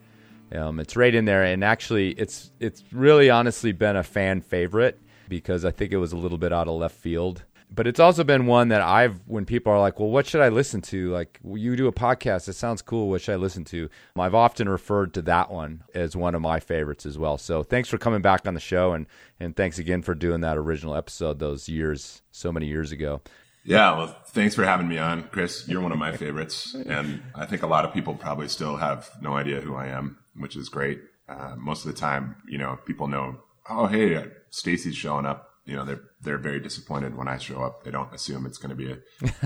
Um, 0.51 0.81
it's 0.81 0.97
right 0.97 1.15
in 1.15 1.23
there, 1.23 1.45
and 1.45 1.63
actually, 1.63 2.09
it's 2.09 2.51
it's 2.59 2.83
really 2.91 3.29
honestly 3.29 3.71
been 3.71 3.95
a 3.95 4.03
fan 4.03 4.41
favorite 4.41 4.99
because 5.29 5.63
I 5.63 5.71
think 5.71 5.93
it 5.93 5.97
was 5.97 6.11
a 6.11 6.17
little 6.17 6.37
bit 6.37 6.51
out 6.51 6.67
of 6.67 6.73
left 6.73 6.97
field 6.97 7.45
but 7.73 7.87
it's 7.87 7.99
also 7.99 8.23
been 8.23 8.45
one 8.45 8.67
that 8.69 8.81
I've 8.81 9.19
when 9.25 9.45
people 9.45 9.73
are 9.73 9.79
like, 9.79 9.99
"Well, 9.99 10.09
what 10.09 10.27
should 10.27 10.41
I 10.41 10.49
listen 10.49 10.81
to?" 10.81 11.09
Like, 11.11 11.39
you 11.43 11.75
do 11.75 11.87
a 11.87 11.91
podcast, 11.91 12.47
it 12.47 12.53
sounds 12.53 12.81
cool. 12.81 13.09
What 13.09 13.21
should 13.21 13.33
I 13.33 13.37
listen 13.37 13.63
to? 13.65 13.89
I've 14.15 14.35
often 14.35 14.69
referred 14.69 15.13
to 15.15 15.21
that 15.23 15.51
one 15.51 15.83
as 15.93 16.15
one 16.15 16.35
of 16.35 16.41
my 16.41 16.59
favorites 16.59 17.05
as 17.05 17.17
well. 17.17 17.37
So, 17.37 17.63
thanks 17.63 17.89
for 17.89 17.97
coming 17.97 18.21
back 18.21 18.47
on 18.47 18.53
the 18.53 18.59
show, 18.59 18.93
and 18.93 19.07
and 19.39 19.55
thanks 19.55 19.79
again 19.79 20.01
for 20.01 20.13
doing 20.13 20.41
that 20.41 20.57
original 20.57 20.95
episode 20.95 21.39
those 21.39 21.67
years, 21.67 22.21
so 22.31 22.51
many 22.51 22.67
years 22.67 22.91
ago. 22.91 23.21
Yeah, 23.65 23.97
well, 23.97 24.17
thanks 24.27 24.55
for 24.55 24.65
having 24.65 24.89
me 24.89 24.97
on, 24.97 25.23
Chris. 25.23 25.67
You're 25.67 25.81
one 25.81 25.93
of 25.93 25.97
my 25.97 26.15
favorites, 26.17 26.75
and 26.85 27.23
I 27.33 27.45
think 27.45 27.63
a 27.63 27.67
lot 27.67 27.85
of 27.85 27.93
people 27.93 28.13
probably 28.13 28.49
still 28.49 28.75
have 28.75 29.09
no 29.21 29.33
idea 29.33 29.61
who 29.61 29.73
I 29.73 29.87
am, 29.87 30.17
which 30.35 30.55
is 30.57 30.67
great. 30.67 30.99
Uh, 31.29 31.55
most 31.57 31.85
of 31.85 31.93
the 31.93 31.97
time, 31.97 32.35
you 32.47 32.57
know, 32.57 32.77
people 32.85 33.07
know 33.07 33.37
oh 33.69 33.87
hey, 33.87 34.25
Stacy's 34.49 34.95
showing 34.95 35.25
up. 35.25 35.49
You 35.65 35.75
know, 35.77 35.85
they're 35.85 36.01
they're 36.21 36.37
very 36.37 36.59
disappointed 36.59 37.15
when 37.15 37.27
I 37.27 37.37
show 37.37 37.61
up. 37.63 37.83
They 37.83 37.91
don't 37.91 38.13
assume 38.13 38.45
it's 38.45 38.57
going 38.57 38.69
to 38.69 38.75
be 38.75 38.91
a 38.91 38.97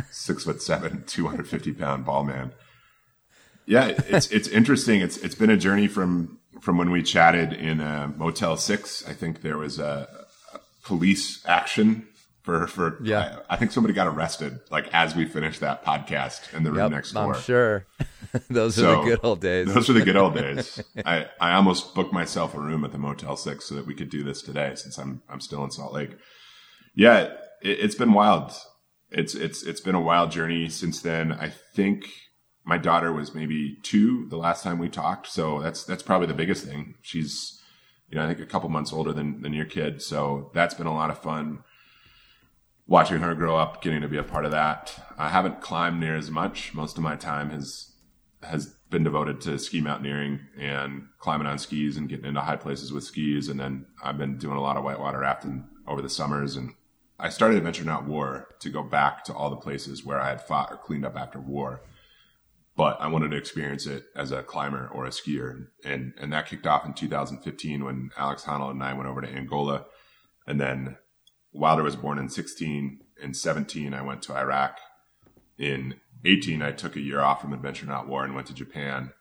six 0.11 0.43
foot 0.45 0.61
seven, 0.61 1.03
two 1.05 1.27
hundred 1.27 1.47
fifty 1.47 1.73
pound 1.73 2.05
ball 2.05 2.23
man. 2.23 2.53
Yeah, 3.65 3.87
it's 4.07 4.27
it's 4.31 4.47
interesting. 4.47 5.01
It's 5.01 5.17
it's 5.17 5.35
been 5.35 5.49
a 5.51 5.57
journey 5.57 5.87
from 5.87 6.39
from 6.61 6.77
when 6.77 6.89
we 6.89 7.03
chatted 7.03 7.53
in 7.53 7.81
uh, 7.81 8.11
Motel 8.15 8.57
Six. 8.57 9.07
I 9.07 9.13
think 9.13 9.41
there 9.41 9.57
was 9.57 9.77
a, 9.77 10.07
a 10.53 10.59
police 10.83 11.45
action 11.45 12.07
for 12.41 12.65
for 12.65 12.97
Yeah. 13.03 13.39
I, 13.49 13.53
I 13.53 13.57
think 13.57 13.71
somebody 13.71 13.93
got 13.93 14.07
arrested 14.07 14.59
like 14.71 14.91
as 14.93 15.15
we 15.15 15.25
finished 15.25 15.59
that 15.59 15.85
podcast 15.85 16.51
in 16.55 16.63
the 16.63 16.71
room 16.71 16.79
Yep, 16.79 16.91
next 16.91 17.11
door. 17.11 17.35
I'm 17.35 17.41
sure. 17.41 17.85
Those 18.49 18.79
are 18.79 18.97
the 18.97 19.03
good 19.03 19.19
old 19.23 19.41
days. 19.41 19.73
Those 19.73 19.89
are 19.89 19.93
the 19.93 20.01
good 20.01 20.15
old 20.15 20.33
days. 20.35 20.81
I, 21.05 21.27
I 21.39 21.53
almost 21.53 21.95
booked 21.95 22.13
myself 22.13 22.53
a 22.53 22.59
room 22.59 22.83
at 22.83 22.91
the 22.91 22.97
Motel 22.97 23.37
Six 23.37 23.65
so 23.65 23.75
that 23.75 23.85
we 23.85 23.93
could 23.93 24.09
do 24.09 24.23
this 24.23 24.41
today, 24.41 24.73
since 24.75 24.97
I'm 24.97 25.21
I'm 25.29 25.39
still 25.39 25.63
in 25.63 25.71
Salt 25.71 25.93
Lake. 25.93 26.11
Yeah, 26.95 27.21
it, 27.61 27.79
it's 27.79 27.95
been 27.95 28.13
wild. 28.13 28.53
It's 29.11 29.35
it's 29.35 29.63
it's 29.63 29.81
been 29.81 29.95
a 29.95 30.01
wild 30.01 30.31
journey 30.31 30.69
since 30.69 31.01
then. 31.01 31.31
I 31.31 31.49
think 31.49 32.05
my 32.63 32.77
daughter 32.77 33.13
was 33.13 33.33
maybe 33.33 33.77
two 33.83 34.27
the 34.29 34.37
last 34.37 34.63
time 34.63 34.79
we 34.79 34.89
talked, 34.89 35.27
so 35.27 35.61
that's 35.61 35.83
that's 35.83 36.03
probably 36.03 36.27
the 36.27 36.33
biggest 36.33 36.65
thing. 36.65 36.95
She's 37.01 37.61
you 38.09 38.17
know 38.17 38.25
I 38.25 38.27
think 38.27 38.39
a 38.39 38.45
couple 38.45 38.69
months 38.69 38.91
older 38.91 39.13
than 39.13 39.41
than 39.41 39.53
your 39.53 39.65
kid, 39.65 40.01
so 40.01 40.51
that's 40.53 40.73
been 40.73 40.87
a 40.87 40.93
lot 40.93 41.09
of 41.09 41.21
fun 41.21 41.63
watching 42.87 43.19
her 43.19 43.35
grow 43.35 43.57
up, 43.57 43.81
getting 43.81 44.01
to 44.01 44.07
be 44.07 44.17
a 44.17 44.23
part 44.23 44.45
of 44.45 44.51
that. 44.51 44.95
I 45.17 45.29
haven't 45.29 45.61
climbed 45.61 45.99
near 45.99 46.15
as 46.15 46.31
much. 46.31 46.73
Most 46.73 46.97
of 46.97 47.03
my 47.03 47.15
time 47.15 47.49
has 47.49 47.91
has 48.43 48.67
been 48.89 49.03
devoted 49.03 49.41
to 49.41 49.57
ski 49.57 49.81
mountaineering 49.81 50.39
and 50.57 51.07
climbing 51.19 51.47
on 51.47 51.57
skis 51.57 51.97
and 51.97 52.07
getting 52.07 52.25
into 52.25 52.41
high 52.41 52.55
places 52.55 52.93
with 52.93 53.03
skis. 53.03 53.49
And 53.49 53.59
then 53.59 53.85
I've 54.03 54.17
been 54.17 54.37
doing 54.37 54.57
a 54.57 54.61
lot 54.61 54.77
of 54.77 54.83
whitewater 54.83 55.19
rafting 55.19 55.67
over 55.87 56.01
the 56.01 56.09
summers. 56.09 56.55
And 56.55 56.73
I 57.19 57.29
started 57.29 57.57
Adventure 57.57 57.83
Not 57.83 58.05
War 58.05 58.55
to 58.59 58.69
go 58.69 58.83
back 58.83 59.23
to 59.25 59.33
all 59.33 59.49
the 59.49 59.55
places 59.55 60.05
where 60.05 60.21
I 60.21 60.29
had 60.29 60.41
fought 60.41 60.71
or 60.71 60.77
cleaned 60.77 61.05
up 61.05 61.17
after 61.17 61.39
war. 61.39 61.81
But 62.75 63.01
I 63.01 63.07
wanted 63.07 63.31
to 63.31 63.37
experience 63.37 63.87
it 63.87 64.05
as 64.15 64.31
a 64.31 64.43
climber 64.43 64.87
or 64.93 65.05
a 65.05 65.09
skier. 65.09 65.67
And, 65.83 66.13
and 66.19 66.31
that 66.31 66.45
kicked 66.45 66.67
off 66.67 66.85
in 66.85 66.93
2015 66.93 67.83
when 67.83 68.11
Alex 68.17 68.43
Honnold 68.43 68.71
and 68.71 68.83
I 68.83 68.93
went 68.93 69.09
over 69.09 69.21
to 69.21 69.27
Angola. 69.27 69.85
And 70.45 70.61
then 70.61 70.97
Wilder 71.51 71.81
was 71.81 71.95
born 71.95 72.19
in 72.19 72.29
16. 72.29 72.99
In 73.21 73.33
17, 73.33 73.95
I 73.95 74.03
went 74.03 74.21
to 74.23 74.35
Iraq. 74.35 74.77
In 75.57 75.95
18, 76.25 76.61
I 76.61 76.71
took 76.71 76.95
a 76.95 77.01
year 77.01 77.21
off 77.21 77.41
from 77.41 77.53
Adventure 77.53 77.85
Not 77.85 78.07
War 78.07 78.23
and 78.23 78.35
went 78.35 78.47
to 78.47 78.53
Japan. 78.53 79.11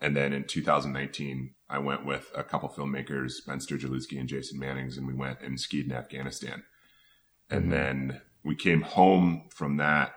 And 0.00 0.16
then 0.16 0.32
in 0.32 0.44
2019, 0.44 1.54
I 1.68 1.78
went 1.78 2.04
with 2.04 2.30
a 2.36 2.44
couple 2.44 2.68
filmmakers, 2.68 3.44
Ben 3.46 3.58
Sturgulewski 3.58 4.18
and 4.18 4.28
Jason 4.28 4.58
Mannings, 4.58 4.96
and 4.96 5.06
we 5.06 5.14
went 5.14 5.40
and 5.40 5.58
skied 5.58 5.86
in 5.86 5.92
Afghanistan. 5.92 6.62
And 7.50 7.62
mm-hmm. 7.62 7.70
then 7.70 8.20
we 8.44 8.54
came 8.54 8.82
home 8.82 9.44
from 9.50 9.78
that. 9.78 10.14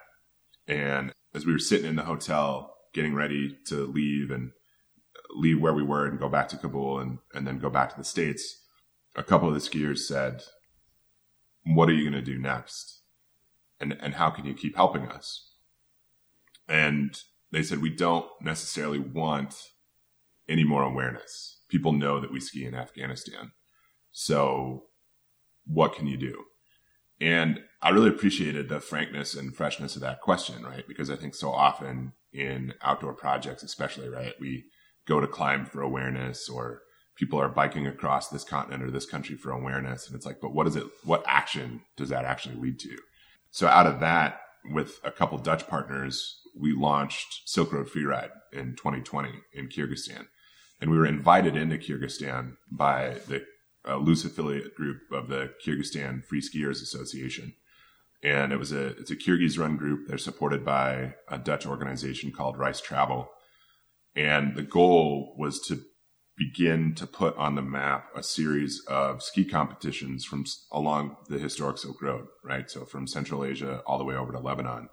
And 0.68 1.12
as 1.34 1.46
we 1.46 1.54
were 1.54 1.60
sitting 1.60 1.88
in 1.88 1.96
the 1.96 2.04
hotel, 2.04 2.76
getting 2.94 3.16
ready 3.16 3.58
to 3.68 3.86
leave 3.86 4.32
and 4.32 4.52
leave 5.36 5.62
where 5.62 5.74
we 5.74 5.84
were 5.84 6.06
and 6.06 6.20
go 6.20 6.30
back 6.30 6.50
to 6.50 6.58
Kabul 6.58 7.00
and, 7.00 7.20
and 7.34 7.48
then 7.48 7.60
go 7.60 7.70
back 7.70 7.92
to 7.92 7.98
the 7.98 8.04
States, 8.04 8.64
a 9.16 9.24
couple 9.24 9.48
of 9.48 9.54
the 9.54 9.60
skiers 9.60 10.00
said, 10.00 10.44
What 11.66 11.90
are 11.90 11.94
you 11.94 12.10
going 12.10 12.24
to 12.24 12.32
do 12.32 12.38
next? 12.38 13.02
And, 13.80 13.98
and 14.02 14.16
how 14.16 14.30
can 14.32 14.46
you 14.46 14.54
keep 14.54 14.76
helping 14.76 15.08
us? 15.08 15.52
And 16.68 17.20
they 17.52 17.64
said, 17.64 17.82
we 17.82 17.90
don't 17.90 18.28
necessarily 18.42 19.00
want 19.00 19.56
any 20.50 20.64
more 20.64 20.84
awareness. 20.84 21.62
People 21.70 21.92
know 21.94 22.20
that 22.20 22.32
we 22.32 22.40
ski 22.40 22.66
in 22.66 22.76
Afghanistan. 22.76 23.52
So 24.12 24.86
what 25.66 25.96
can 25.96 26.08
you 26.08 26.18
do? 26.18 26.44
And 27.20 27.62
I 27.82 27.90
really 27.90 28.10
appreciated 28.10 28.70
the 28.70 28.80
frankness 28.80 29.34
and 29.34 29.56
freshness 29.56 29.96
of 29.96 30.02
that 30.02 30.22
question, 30.22 30.64
right? 30.64 30.88
Because 30.88 31.10
I 31.10 31.16
think 31.16 31.36
so 31.36 31.52
often 31.52 32.14
in 32.32 32.74
outdoor 32.82 33.14
projects, 33.14 33.64
especially, 33.64 34.08
right, 34.08 34.34
we 34.40 34.66
go 35.08 35.20
to 35.20 35.28
climb 35.28 35.66
for 35.66 35.82
awareness 35.82 36.48
or 36.48 36.82
people 37.16 37.40
are 37.40 37.50
biking 37.50 37.88
across 37.88 38.30
this 38.30 38.44
continent 38.44 38.84
or 38.84 38.92
this 38.92 39.06
country 39.06 39.36
for 39.36 39.52
awareness. 39.52 40.08
And 40.08 40.16
it's 40.16 40.26
like, 40.26 40.40
but 40.42 40.54
what 40.54 40.68
is 40.68 40.76
it? 40.76 40.86
What 41.04 41.24
action 41.26 41.82
does 41.96 42.10
that 42.10 42.26
actually 42.26 42.56
lead 42.56 42.80
to? 42.80 42.96
So 43.50 43.68
out 43.68 43.88
of 43.88 44.00
that, 44.02 44.42
with 44.72 45.00
a 45.04 45.12
couple 45.12 45.38
Dutch 45.38 45.68
partners, 45.68 46.42
we 46.60 46.74
launched 46.74 47.48
Silk 47.48 47.74
Road 47.74 47.88
Freeride 47.88 48.32
in 48.52 48.76
2020 48.76 49.30
in 49.54 49.68
Kyrgyzstan. 49.68 50.28
And 50.80 50.92
we 50.92 50.98
were 50.98 51.06
invited 51.06 51.56
into 51.56 51.78
Kyrgyzstan 51.78 52.58
by 52.72 53.20
the 53.28 53.46
uh, 53.88 53.98
loose 53.98 54.26
affiliate 54.26 54.76
group 54.76 55.02
of 55.12 55.30
the 55.30 55.54
Kyrgyzstan 55.66 56.24
Free 56.26 56.42
Skiers 56.42 56.82
Association. 56.82 57.54
And 58.24 58.52
it 58.52 58.58
was 58.58 58.72
a, 58.72 58.88
it's 58.98 59.12
a 59.12 59.16
Kyrgyz 59.16 59.60
run 59.60 59.78
group. 59.78 60.08
They're 60.08 60.18
supported 60.18 60.66
by 60.66 61.16
a 61.28 61.38
Dutch 61.38 61.66
organization 61.66 62.32
called 62.32 62.58
Rice 62.58 62.82
Travel. 62.82 63.30
And 64.16 64.56
the 64.56 64.64
goal 64.64 65.36
was 65.38 65.60
to 65.68 65.82
begin 66.38 66.94
to 66.94 67.08
put 67.08 67.36
on 67.36 67.56
the 67.56 67.62
map 67.62 68.10
a 68.16 68.22
series 68.22 68.84
of 68.88 69.24
ski 69.24 69.44
competitions 69.44 70.24
from 70.24 70.46
along 70.72 71.18
the 71.30 71.40
historic 71.40 71.78
Silk 71.80 72.02
Road, 72.02 72.28
right? 72.44 72.70
So 72.70 72.86
from 72.86 73.08
Central 73.08 73.44
Asia 73.44 73.82
all 73.88 73.98
the 73.98 74.04
way 74.04 74.16
over 74.16 74.32
to 74.32 74.40
Lebanon. 74.40 74.90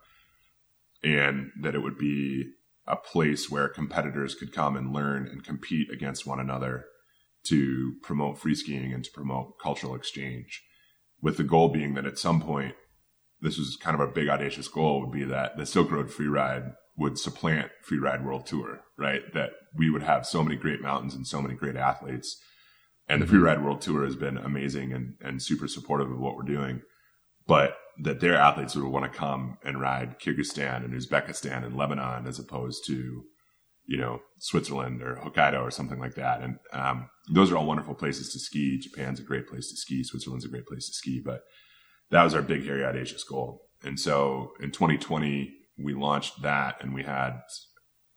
And 1.05 1.51
that 1.61 1.75
it 1.75 1.81
would 1.81 1.99
be 1.99 2.45
a 2.87 2.97
place 2.97 3.51
where 3.51 3.69
competitors 3.69 4.35
could 4.35 4.53
come 4.53 4.77
and 4.77 4.93
learn 4.93 5.27
and 5.27 5.45
compete 5.45 5.91
against 5.91 6.27
one 6.27 6.41
another 6.41 6.87
to 7.45 7.95
promote 8.03 8.39
free 8.39 8.55
skiing 8.55 8.93
and 8.93 9.05
to 9.05 9.11
promote 9.13 9.59
cultural 9.63 9.95
exchange. 9.95 10.63
With 11.21 11.37
the 11.37 11.45
goal 11.45 11.69
being 11.69 11.95
that 11.95 12.07
at 12.07 12.19
some 12.19 12.41
point, 12.41 12.75
this 13.41 13.59
was 13.59 13.77
kind 13.77 13.95
of 13.95 14.01
a 14.01 14.13
big 14.13 14.29
audacious 14.29 14.69
goal 14.69 15.01
would 15.01 15.13
be 15.13 15.25
that 15.25 15.57
the 15.57 15.67
Silk 15.67 15.91
Road 15.91 16.11
Free 16.11 16.27
Ride 16.27 16.73
would 16.97 17.19
supplant 17.19 17.71
Free 17.83 17.99
Ride 17.99 18.25
World 18.25 18.47
Tour, 18.47 18.81
right? 18.97 19.23
That 19.35 19.51
we 19.77 19.91
would 19.91 20.03
have 20.03 20.27
so 20.27 20.43
many 20.43 20.57
great 20.57 20.81
mountains 20.81 21.15
and 21.15 21.27
so 21.27 21.43
many 21.43 21.55
great 21.55 21.77
athletes. 21.77 22.41
And 23.09 23.21
the 23.21 23.27
Free 23.27 23.37
mm-hmm. 23.37 23.47
Ride 23.47 23.65
World 23.65 23.83
Tour 23.83 24.05
has 24.05 24.17
been 24.17 24.39
amazing 24.39 24.93
and, 24.93 25.17
and 25.21 25.43
super 25.43 25.69
supportive 25.69 26.11
of 26.11 26.19
what 26.19 26.37
we're 26.37 26.43
doing. 26.43 26.83
But 27.47 27.77
that 27.99 28.21
their 28.21 28.35
athletes 28.35 28.75
would 28.75 28.85
want 28.85 29.11
to 29.11 29.19
come 29.19 29.59
and 29.65 29.81
ride 29.81 30.19
Kyrgyzstan 30.19 30.85
and 30.85 30.95
Uzbekistan 30.95 31.65
and 31.65 31.77
Lebanon 31.77 32.27
as 32.27 32.39
opposed 32.39 32.85
to, 32.87 33.25
you 33.87 33.97
know, 33.97 34.21
Switzerland 34.39 35.03
or 35.03 35.17
Hokkaido 35.17 35.63
or 35.63 35.71
something 35.71 36.01
like 36.01 36.15
that. 36.15 36.43
And 36.43 36.59
um, 36.73 37.09
those 37.33 37.53
are 37.53 37.57
all 37.57 37.67
wonderful 37.67 37.95
places 37.95 38.33
to 38.33 38.39
ski. 38.39 38.79
Japan's 38.79 39.21
a 39.21 39.25
great 39.25 39.47
place 39.47 39.71
to 39.71 39.77
ski. 39.77 40.03
Switzerland's 40.03 40.45
a 40.45 40.49
great 40.49 40.67
place 40.67 40.87
to 40.87 40.93
ski. 40.93 41.21
But 41.25 41.43
that 42.11 42.25
was 42.25 42.35
our 42.35 42.43
big, 42.43 42.65
hairy, 42.65 42.85
audacious 42.85 43.25
goal. 43.25 43.63
And 43.83 44.01
so 44.01 44.53
in 44.61 44.71
2020, 44.71 45.55
we 45.79 45.95
launched 45.95 46.43
that 46.43 46.83
and 46.83 46.95
we 46.95 47.05
had, 47.05 47.41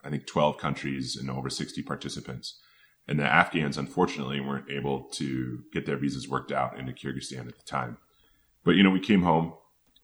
I 0.04 0.10
think, 0.10 0.26
12 0.26 0.58
countries 0.58 1.16
and 1.16 1.30
over 1.30 1.50
60 1.50 1.84
participants. 1.84 2.60
And 3.08 3.20
the 3.20 3.24
Afghans, 3.24 3.78
unfortunately, 3.78 4.40
weren't 4.40 4.70
able 4.70 5.04
to 5.14 5.60
get 5.72 5.86
their 5.86 5.98
visas 5.98 6.28
worked 6.28 6.52
out 6.52 6.78
into 6.78 6.92
Kyrgyzstan 6.92 7.48
at 7.48 7.58
the 7.58 7.66
time. 7.66 7.98
But, 8.66 8.76
you 8.76 8.84
know, 8.84 8.90
we 8.90 9.00
came 9.00 9.22
home 9.22 9.54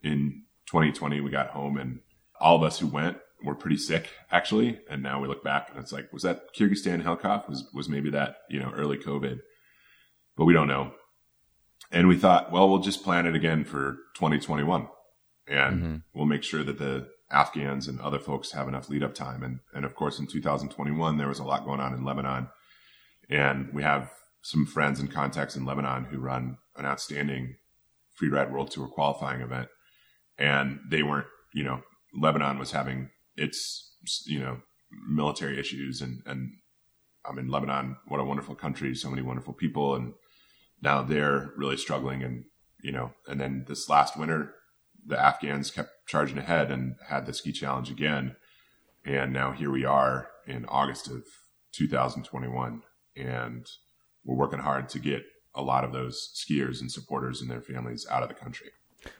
in 0.03 0.43
2020. 0.67 1.22
We 1.22 1.31
got 1.31 1.50
home 1.50 1.77
and 1.77 2.00
all 2.39 2.55
of 2.55 2.63
us 2.63 2.79
who 2.79 2.88
went 2.88 3.17
were 3.43 3.55
pretty 3.55 3.77
sick, 3.77 4.10
actually. 4.31 4.79
And 4.89 5.03
now 5.03 5.22
we 5.22 5.27
look 5.27 5.43
back 5.43 5.69
and 5.69 5.79
it's 5.79 5.91
like, 5.91 6.12
was 6.13 6.24
that 6.24 6.53
Kyrgyzstan 6.55 7.03
Helkov? 7.03 7.48
Was, 7.50 7.69
was 7.74 7.89
maybe 7.89 8.10
that, 8.12 8.38
you 8.50 8.60
know, 8.60 8.72
early 8.75 8.98
COVID? 8.98 9.39
But 10.36 10.45
we 10.45 10.53
don't 10.53 10.67
know. 10.67 10.93
And 11.91 12.07
we 12.07 12.17
thought, 12.17 12.51
well, 12.51 12.69
we'll 12.69 12.79
just 12.79 13.03
plan 13.03 13.25
it 13.25 13.36
again 13.36 13.63
for 13.65 13.98
2021 14.15 14.88
and 15.48 15.81
mm-hmm. 15.81 15.95
we'll 16.13 16.25
make 16.25 16.43
sure 16.43 16.63
that 16.63 16.79
the 16.79 17.07
Afghans 17.29 17.88
and 17.88 18.00
other 18.00 18.19
folks 18.19 18.51
have 18.51 18.67
enough 18.67 18.89
lead 18.89 19.03
up 19.03 19.13
time. 19.13 19.43
And, 19.43 19.60
and 19.74 19.86
of 19.86 19.95
course, 19.95 20.19
in 20.19 20.27
2021, 20.27 21.17
there 21.17 21.27
was 21.27 21.39
a 21.39 21.43
lot 21.43 21.65
going 21.65 21.79
on 21.79 21.93
in 21.93 22.05
Lebanon. 22.05 22.50
And 23.29 23.74
we 23.74 23.83
have 23.83 24.12
some 24.41 24.65
friends 24.65 25.00
and 25.00 25.12
contacts 25.12 25.55
in 25.55 25.65
Lebanon 25.65 26.05
who 26.05 26.19
run 26.19 26.57
an 26.75 26.86
outstanding 26.86 27.55
free 28.13 28.29
ride 28.29 28.51
world 28.51 28.72
tour 28.72 28.88
qualifying 28.88 29.41
event. 29.41 29.67
And 30.38 30.80
they 30.90 31.04
weren't, 31.04 31.28
you 31.54 31.63
know, 31.63 31.82
Lebanon 32.13 32.60
was 32.60 32.72
having 32.72 33.10
its, 33.36 33.96
you 34.25 34.40
know, 34.40 34.62
military 35.08 35.60
issues 35.60 36.02
and, 36.02 36.22
and 36.25 36.52
I 37.25 37.32
mean, 37.32 37.48
Lebanon, 37.48 37.98
what 38.08 38.20
a 38.20 38.25
wonderful 38.25 38.56
country, 38.56 38.94
so 38.96 39.10
many 39.10 39.22
wonderful 39.22 39.54
people. 39.54 39.96
And 39.96 40.13
now 40.82 41.02
they're 41.02 41.54
really 41.56 41.78
struggling. 41.78 42.24
And, 42.24 42.46
you 42.82 42.92
know, 42.92 43.13
and 43.28 43.40
then 43.40 43.66
this 43.68 43.90
last 43.90 44.18
winter, 44.18 44.56
the 45.06 45.20
Afghans 45.20 45.72
kept 45.72 46.08
charging 46.08 46.38
ahead 46.38 46.72
and 46.72 46.96
had 47.08 47.25
the 47.25 47.34
ski 47.34 47.52
challenge 47.52 47.90
again. 47.90 48.36
And 49.06 49.32
now 49.34 49.52
here 49.52 49.72
we 49.72 49.86
are 49.86 50.30
in 50.48 50.66
August 50.66 51.08
of 51.08 51.24
2021. 51.74 52.82
And 53.16 53.68
we're 54.25 54.36
working 54.36 54.60
hard 54.60 54.90
to 54.90 55.00
get 55.00 55.24
a 55.56 55.62
lot 55.62 55.84
of 55.84 55.94
those 55.94 56.30
skiers 56.36 56.82
and 56.82 56.92
supporters 56.92 57.42
and 57.42 57.50
their 57.50 57.62
families 57.62 58.06
out 58.10 58.24
of 58.24 58.30
the 58.30 58.36
country. 58.36 58.72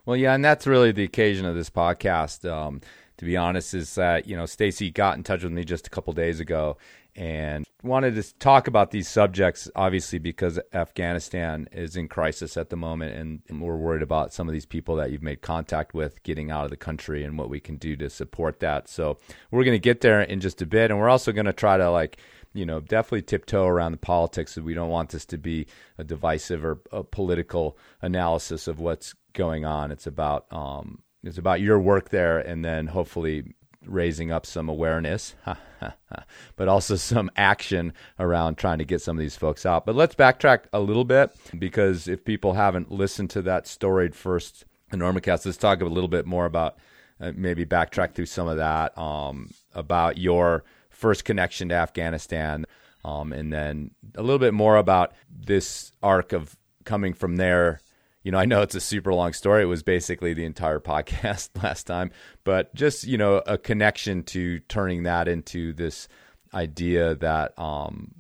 Well, 0.06 0.18
yeah, 0.18 0.34
and 0.34 0.44
that's 0.44 0.68
really 0.68 0.92
the 0.92 1.04
occasion 1.04 1.46
of 1.46 1.56
this 1.56 1.70
podcast. 1.70 2.50
Um, 2.50 2.82
to 3.18 3.26
be 3.26 3.38
honest, 3.38 3.74
is 3.74 3.96
that 3.96 4.28
you 4.28 4.36
know 4.36 4.46
Stacy 4.46 4.92
got 4.92 5.18
in 5.18 5.24
touch 5.24 5.44
with 5.44 5.52
me 5.52 5.64
just 5.64 5.88
a 5.88 5.90
couple 5.90 6.14
days 6.14 6.40
ago 6.40 6.78
and 7.16 7.66
wanted 7.84 8.16
to 8.16 8.36
talk 8.40 8.68
about 8.68 8.92
these 8.92 9.08
subjects. 9.08 9.70
Obviously, 9.76 10.20
because 10.20 10.60
Afghanistan 10.74 11.68
is 11.72 11.96
in 11.96 12.08
crisis 12.08 12.58
at 12.58 12.70
the 12.70 12.76
moment, 12.76 13.16
and, 13.50 13.62
we're 13.62 13.78
worried 13.78 14.02
about 14.02 14.34
some 14.34 14.48
of 14.48 14.54
these 14.54 14.66
people 14.66 14.96
that 14.96 15.12
you've 15.12 15.22
made 15.22 15.42
contact 15.42 15.94
with 15.94 16.22
getting 16.24 16.52
out 16.52 16.66
of 16.66 16.70
the 16.70 16.78
country 16.78 17.24
and 17.24 17.38
what 17.38 17.50
we 17.50 17.60
can 17.60 17.78
do 17.78 17.96
to 17.96 18.10
support 18.10 18.60
that. 18.60 18.90
So 18.90 19.18
we're 19.52 19.64
going 19.64 19.76
to 19.76 19.80
get 19.80 20.02
there 20.02 20.22
in 20.22 20.40
just 20.40 20.62
a 20.62 20.66
bit, 20.66 20.92
and 20.92 21.00
we're 21.00 21.10
also 21.10 21.32
going 21.32 21.46
to 21.46 21.54
try 21.54 21.78
to 21.78 21.90
like 21.90 22.18
you 22.54 22.66
know, 22.66 22.80
definitely 22.80 23.24
tiptoe 23.24 23.66
around 23.66 23.92
the 23.92 23.98
politics. 23.98 24.56
We 24.58 24.74
don't 24.74 24.90
want 24.90 25.10
this 25.10 25.26
to 25.28 25.38
be 25.38 25.66
a 25.98 26.04
divisive 26.04 26.64
or 26.64 26.80
a 26.92 27.04
political 27.04 27.78
analysis 28.02 28.68
of 28.68 28.80
what's 28.80 29.16
going 29.34 29.66
on. 29.66 29.92
It's 29.92 30.08
about 30.08 30.46
um, 30.52 31.04
it's 31.24 31.38
about 31.38 31.62
your 31.62 31.80
work 31.80 32.10
there, 32.10 32.40
and 32.40 32.64
then 32.64 32.88
hopefully 32.88 33.56
raising 33.86 34.32
up 34.32 34.46
some 34.46 34.70
awareness, 34.70 35.36
but 36.56 36.68
also 36.68 36.96
some 36.96 37.30
action 37.36 37.94
around 38.20 38.58
trying 38.58 38.78
to 38.78 38.86
get 38.86 39.02
some 39.02 39.18
of 39.18 39.22
these 39.22 39.36
folks 39.36 39.66
out. 39.66 39.86
But 39.86 39.96
let's 39.96 40.16
backtrack 40.16 40.66
a 40.72 40.80
little 40.80 41.06
bit 41.06 41.36
because 41.58 42.08
if 42.08 42.24
people 42.24 42.54
haven't 42.54 42.92
listened 42.92 43.30
to 43.32 43.42
that 43.44 43.68
storied 43.68 44.16
first 44.16 44.66
Enormocast, 44.92 45.46
let's 45.46 45.58
talk 45.58 45.82
a 45.82 45.86
little 45.86 46.08
bit 46.08 46.26
more 46.26 46.46
about 46.46 46.78
uh, 47.20 47.32
maybe 47.36 47.66
backtrack 47.66 48.14
through 48.14 48.26
some 48.26 48.48
of 48.48 48.58
that 48.58 48.98
um, 48.98 49.50
about 49.74 50.18
your 50.18 50.64
first 50.90 51.26
connection 51.26 51.70
to 51.70 51.76
Afghanistan, 51.76 52.66
um, 53.04 53.34
and 53.34 53.52
then 53.52 53.92
a 54.16 54.22
little 54.22 54.40
bit 54.40 54.54
more 54.54 54.78
about 54.78 55.14
this 55.30 55.92
arc 56.02 56.32
of 56.32 56.56
coming 56.86 57.14
from 57.14 57.38
there. 57.38 57.80
You 58.24 58.32
know, 58.32 58.40
I 58.40 58.46
know 58.46 58.62
it's 58.62 58.76
a 58.76 58.82
super 58.82 59.14
long 59.14 59.34
story. 59.34 59.64
It 59.64 59.68
was 59.68 59.84
basically 59.84 60.34
the 60.34 60.46
entire 60.46 60.80
podcast 60.82 61.50
last 61.64 61.86
time, 61.86 62.12
but 62.44 62.74
just 62.74 63.06
you 63.06 63.18
know, 63.18 63.42
a 63.46 63.58
connection 63.58 64.24
to 64.24 64.60
turning 64.62 65.04
that 65.04 65.28
into 65.28 65.74
this 65.74 66.08
idea 66.54 67.16
that 67.16 67.58
um, 67.60 68.14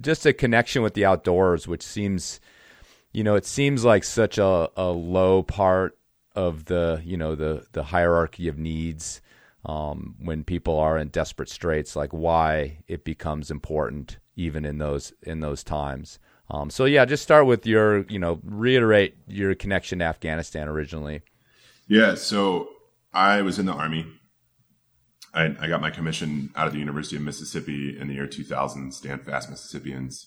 just 0.00 0.26
a 0.26 0.32
connection 0.32 0.82
with 0.82 0.94
the 0.94 1.04
outdoors, 1.04 1.66
which 1.66 1.82
seems, 1.82 2.40
you 3.12 3.24
know, 3.24 3.34
it 3.34 3.46
seems 3.46 3.84
like 3.84 4.04
such 4.04 4.38
a, 4.38 4.70
a 4.76 4.90
low 4.90 5.42
part 5.42 5.98
of 6.34 6.64
the 6.64 7.02
you 7.04 7.16
know 7.16 7.34
the 7.34 7.66
the 7.72 7.82
hierarchy 7.82 8.48
of 8.48 8.58
needs 8.58 9.20
um, 9.64 10.14
when 10.18 10.44
people 10.44 10.78
are 10.78 10.98
in 10.98 11.08
desperate 11.08 11.48
straits, 11.48 11.94
like 11.94 12.10
why 12.12 12.78
it 12.88 13.04
becomes 13.04 13.50
important 13.50 14.18
even 14.34 14.64
in 14.64 14.78
those 14.78 15.12
in 15.22 15.40
those 15.40 15.62
times. 15.62 16.18
Um, 16.52 16.68
so 16.68 16.84
yeah, 16.84 17.06
just 17.06 17.22
start 17.22 17.46
with 17.46 17.66
your 17.66 18.04
you 18.08 18.18
know 18.18 18.38
reiterate 18.44 19.16
your 19.26 19.54
connection 19.54 20.00
to 20.00 20.04
Afghanistan 20.04 20.68
originally. 20.68 21.22
Yeah, 21.88 22.14
so 22.14 22.68
I 23.12 23.42
was 23.42 23.58
in 23.58 23.66
the 23.66 23.72
army. 23.72 24.06
I, 25.34 25.56
I 25.58 25.66
got 25.66 25.80
my 25.80 25.90
commission 25.90 26.50
out 26.54 26.66
of 26.66 26.74
the 26.74 26.78
University 26.78 27.16
of 27.16 27.22
Mississippi 27.22 27.98
in 27.98 28.06
the 28.06 28.14
year 28.14 28.26
2000, 28.26 28.92
stand 28.92 29.24
fast 29.24 29.48
Mississippians, 29.48 30.26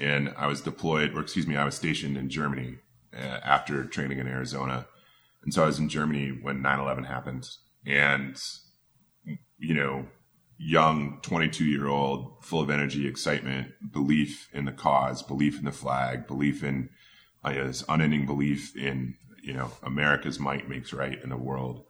and 0.00 0.32
I 0.36 0.46
was 0.46 0.62
deployed, 0.62 1.14
or 1.14 1.20
excuse 1.20 1.46
me, 1.46 1.56
I 1.56 1.64
was 1.66 1.74
stationed 1.74 2.16
in 2.16 2.30
Germany 2.30 2.78
uh, 3.14 3.40
after 3.44 3.84
training 3.84 4.18
in 4.18 4.26
Arizona, 4.26 4.86
and 5.44 5.52
so 5.52 5.62
I 5.62 5.66
was 5.66 5.78
in 5.78 5.90
Germany 5.90 6.38
when 6.40 6.62
9/11 6.62 7.06
happened, 7.06 7.48
and 7.84 8.40
you 9.58 9.74
know, 9.74 10.06
young 10.58 11.18
22 11.22 11.64
year 11.64 11.86
old, 11.86 12.42
full 12.42 12.60
of 12.60 12.70
energy, 12.70 13.06
excitement, 13.06 13.72
belief 13.92 14.48
in 14.52 14.64
the 14.64 14.72
cause, 14.72 15.22
belief 15.22 15.58
in 15.58 15.64
the 15.64 15.72
flag, 15.72 16.26
belief 16.26 16.62
in 16.62 16.88
uh, 17.44 17.52
this 17.52 17.84
unending 17.88 18.26
belief 18.26 18.74
in, 18.76 19.14
you 19.42 19.52
know, 19.52 19.70
America's 19.82 20.40
might 20.40 20.68
makes 20.68 20.92
right 20.92 21.22
in 21.22 21.30
the 21.30 21.36
world. 21.36 21.84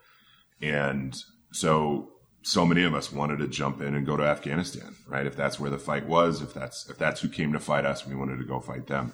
And 0.60 1.16
so, 1.52 2.10
so 2.42 2.66
many 2.66 2.84
of 2.84 2.94
us 2.94 3.12
wanted 3.12 3.38
to 3.38 3.48
jump 3.48 3.80
in 3.80 3.94
and 3.94 4.06
go 4.06 4.16
to 4.16 4.24
Afghanistan, 4.24 4.94
right? 5.08 5.26
If 5.26 5.36
that's 5.36 5.58
where 5.58 5.70
the 5.70 5.78
fight 5.78 6.06
was, 6.06 6.42
if 6.42 6.54
that's, 6.54 6.88
if 6.88 6.98
that's 6.98 7.20
who 7.20 7.28
came 7.28 7.52
to 7.52 7.60
fight 7.60 7.84
us, 7.84 8.06
we 8.06 8.14
wanted 8.14 8.38
to 8.38 8.44
go 8.44 8.60
fight 8.60 8.86
them. 8.86 9.12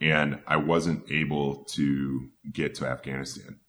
And 0.00 0.40
I 0.46 0.56
wasn't 0.56 1.10
able 1.10 1.64
to 1.72 2.28
get 2.52 2.74
to 2.76 2.86
Afghanistan. 2.86 3.60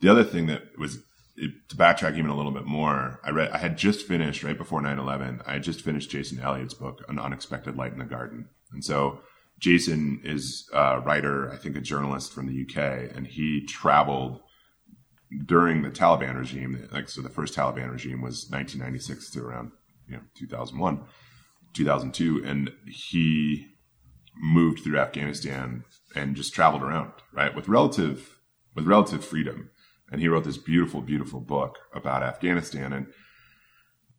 The 0.00 0.08
other 0.08 0.24
thing 0.24 0.46
that 0.46 0.78
was 0.78 1.02
it, 1.36 1.68
to 1.68 1.76
backtrack 1.76 2.16
even 2.16 2.30
a 2.30 2.36
little 2.36 2.52
bit 2.52 2.66
more, 2.66 3.20
I 3.24 3.30
read 3.30 3.50
I 3.50 3.58
had 3.58 3.78
just 3.78 4.06
finished 4.06 4.42
right 4.42 4.56
before 4.56 4.80
9/11. 4.80 5.42
I 5.46 5.54
had 5.54 5.62
just 5.62 5.80
finished 5.80 6.10
Jason 6.10 6.40
Elliott's 6.40 6.74
book, 6.74 7.02
An 7.08 7.18
Unexpected 7.18 7.76
Light 7.76 7.92
in 7.92 7.98
the 7.98 8.04
Garden, 8.04 8.48
and 8.72 8.84
so 8.84 9.20
Jason 9.58 10.20
is 10.24 10.68
a 10.72 11.00
writer, 11.00 11.50
I 11.50 11.56
think 11.56 11.76
a 11.76 11.80
journalist 11.80 12.32
from 12.32 12.46
the 12.46 12.62
UK, 12.62 13.14
and 13.14 13.26
he 13.26 13.64
traveled 13.64 14.40
during 15.46 15.82
the 15.82 15.90
Taliban 15.90 16.36
regime. 16.36 16.88
Like 16.90 17.08
so, 17.08 17.22
the 17.22 17.28
first 17.28 17.54
Taliban 17.54 17.90
regime 17.90 18.20
was 18.20 18.50
1996 18.50 19.30
to 19.30 19.44
around 19.44 19.72
you 20.08 20.16
know 20.16 20.22
2001, 20.36 21.04
2002, 21.74 22.42
and 22.44 22.72
he 22.86 23.68
moved 24.36 24.80
through 24.80 24.98
Afghanistan 24.98 25.84
and 26.14 26.36
just 26.36 26.54
traveled 26.54 26.82
around 26.82 27.12
right 27.32 27.54
with 27.54 27.68
relative 27.68 28.38
with 28.74 28.86
relative 28.86 29.24
freedom 29.24 29.70
and 30.12 30.20
he 30.20 30.28
wrote 30.28 30.44
this 30.44 30.58
beautiful, 30.58 31.00
beautiful 31.00 31.40
book 31.40 31.78
about 31.94 32.22
Afghanistan. 32.22 32.92
And 32.92 33.06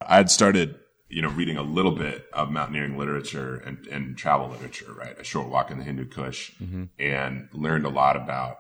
I 0.02 0.18
had 0.18 0.32
started, 0.32 0.80
you 1.08 1.22
know, 1.22 1.30
reading 1.30 1.56
a 1.56 1.62
little 1.62 1.92
bit 1.92 2.26
of 2.34 2.50
mountaineering 2.50 2.98
literature 2.98 3.58
and, 3.58 3.86
and 3.88 4.18
travel 4.18 4.50
literature, 4.50 4.92
right? 4.92 5.18
A 5.20 5.24
short 5.24 5.50
walk 5.50 5.70
in 5.70 5.78
the 5.78 5.84
Hindu 5.84 6.08
Kush, 6.08 6.52
mm-hmm. 6.62 6.86
and 6.98 7.48
learned 7.54 7.86
a 7.86 7.90
lot 7.90 8.18
about. 8.18 8.58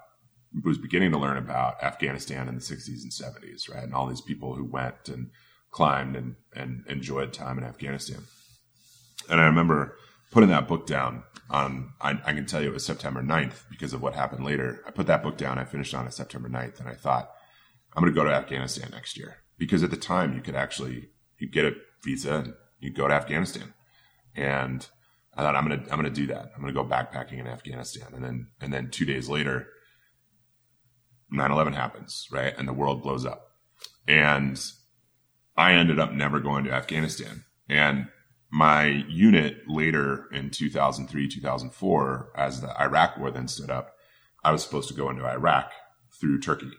Was 0.63 0.77
beginning 0.77 1.11
to 1.13 1.17
learn 1.17 1.37
about 1.37 1.81
Afghanistan 1.81 2.47
in 2.47 2.53
the 2.53 2.61
60s 2.61 3.01
and 3.01 3.11
70s, 3.11 3.73
right? 3.73 3.83
And 3.83 3.95
all 3.95 4.05
these 4.05 4.21
people 4.21 4.53
who 4.53 4.63
went 4.63 5.09
and 5.09 5.31
climbed 5.71 6.15
and, 6.15 6.35
and 6.55 6.83
enjoyed 6.87 7.33
time 7.33 7.57
in 7.57 7.63
Afghanistan. 7.63 8.19
And 9.31 9.41
I 9.41 9.45
remember 9.45 9.97
putting 10.33 10.49
that 10.49 10.67
book 10.67 10.87
down 10.87 11.23
on, 11.49 11.93
I, 12.01 12.19
I, 12.25 12.33
can 12.33 12.47
tell 12.47 12.61
you 12.61 12.69
it 12.69 12.73
was 12.73 12.85
September 12.85 13.21
9th 13.21 13.65
because 13.69 13.93
of 13.93 14.01
what 14.01 14.15
happened 14.15 14.43
later. 14.43 14.83
I 14.87 14.91
put 14.91 15.05
that 15.05 15.21
book 15.21 15.37
down. 15.37 15.59
I 15.59 15.63
finished 15.63 15.93
on 15.93 16.07
it 16.07 16.13
September 16.13 16.49
9th 16.49 16.79
and 16.79 16.89
I 16.89 16.95
thought, 16.95 17.31
I'm 17.95 18.01
going 18.01 18.11
to 18.11 18.19
go 18.19 18.25
to 18.25 18.33
Afghanistan 18.33 18.89
next 18.91 19.15
year 19.15 19.37
because 19.59 19.83
at 19.83 19.91
the 19.91 19.97
time 19.97 20.33
you 20.33 20.41
could 20.41 20.55
actually, 20.55 21.09
you 21.37 21.47
get 21.47 21.65
a 21.65 21.75
visa 22.03 22.37
and 22.37 22.53
you 22.79 22.91
go 22.91 23.07
to 23.07 23.13
Afghanistan. 23.13 23.73
And 24.35 24.87
I 25.35 25.43
thought 25.43 25.55
I'm 25.55 25.67
going 25.67 25.83
to, 25.83 25.91
I'm 25.91 26.01
going 26.01 26.11
to 26.11 26.21
do 26.21 26.27
that. 26.27 26.51
I'm 26.55 26.61
going 26.61 26.73
to 26.73 26.81
go 26.81 26.87
backpacking 26.87 27.37
in 27.37 27.45
Afghanistan. 27.45 28.07
And 28.13 28.23
then, 28.23 28.47
and 28.59 28.73
then 28.73 28.89
two 28.89 29.05
days 29.05 29.29
later, 29.29 29.67
9-11 31.31 31.75
happens, 31.75 32.27
right? 32.31 32.53
And 32.57 32.67
the 32.67 32.73
world 32.73 33.03
blows 33.03 33.25
up. 33.25 33.51
And 34.07 34.59
I 35.55 35.73
ended 35.73 35.99
up 35.99 36.11
never 36.11 36.39
going 36.39 36.63
to 36.63 36.71
Afghanistan. 36.71 37.45
And 37.69 38.07
my 38.53 38.85
unit 39.09 39.67
later 39.67 40.27
in 40.31 40.51
2003, 40.51 41.27
2004, 41.27 42.33
as 42.35 42.61
the 42.61 42.79
Iraq 42.79 43.17
war 43.17 43.31
then 43.31 43.47
stood 43.47 43.71
up, 43.71 43.95
I 44.43 44.51
was 44.51 44.61
supposed 44.61 44.87
to 44.89 44.93
go 44.93 45.09
into 45.09 45.25
Iraq 45.25 45.71
through 46.21 46.39
Turkey. 46.39 46.69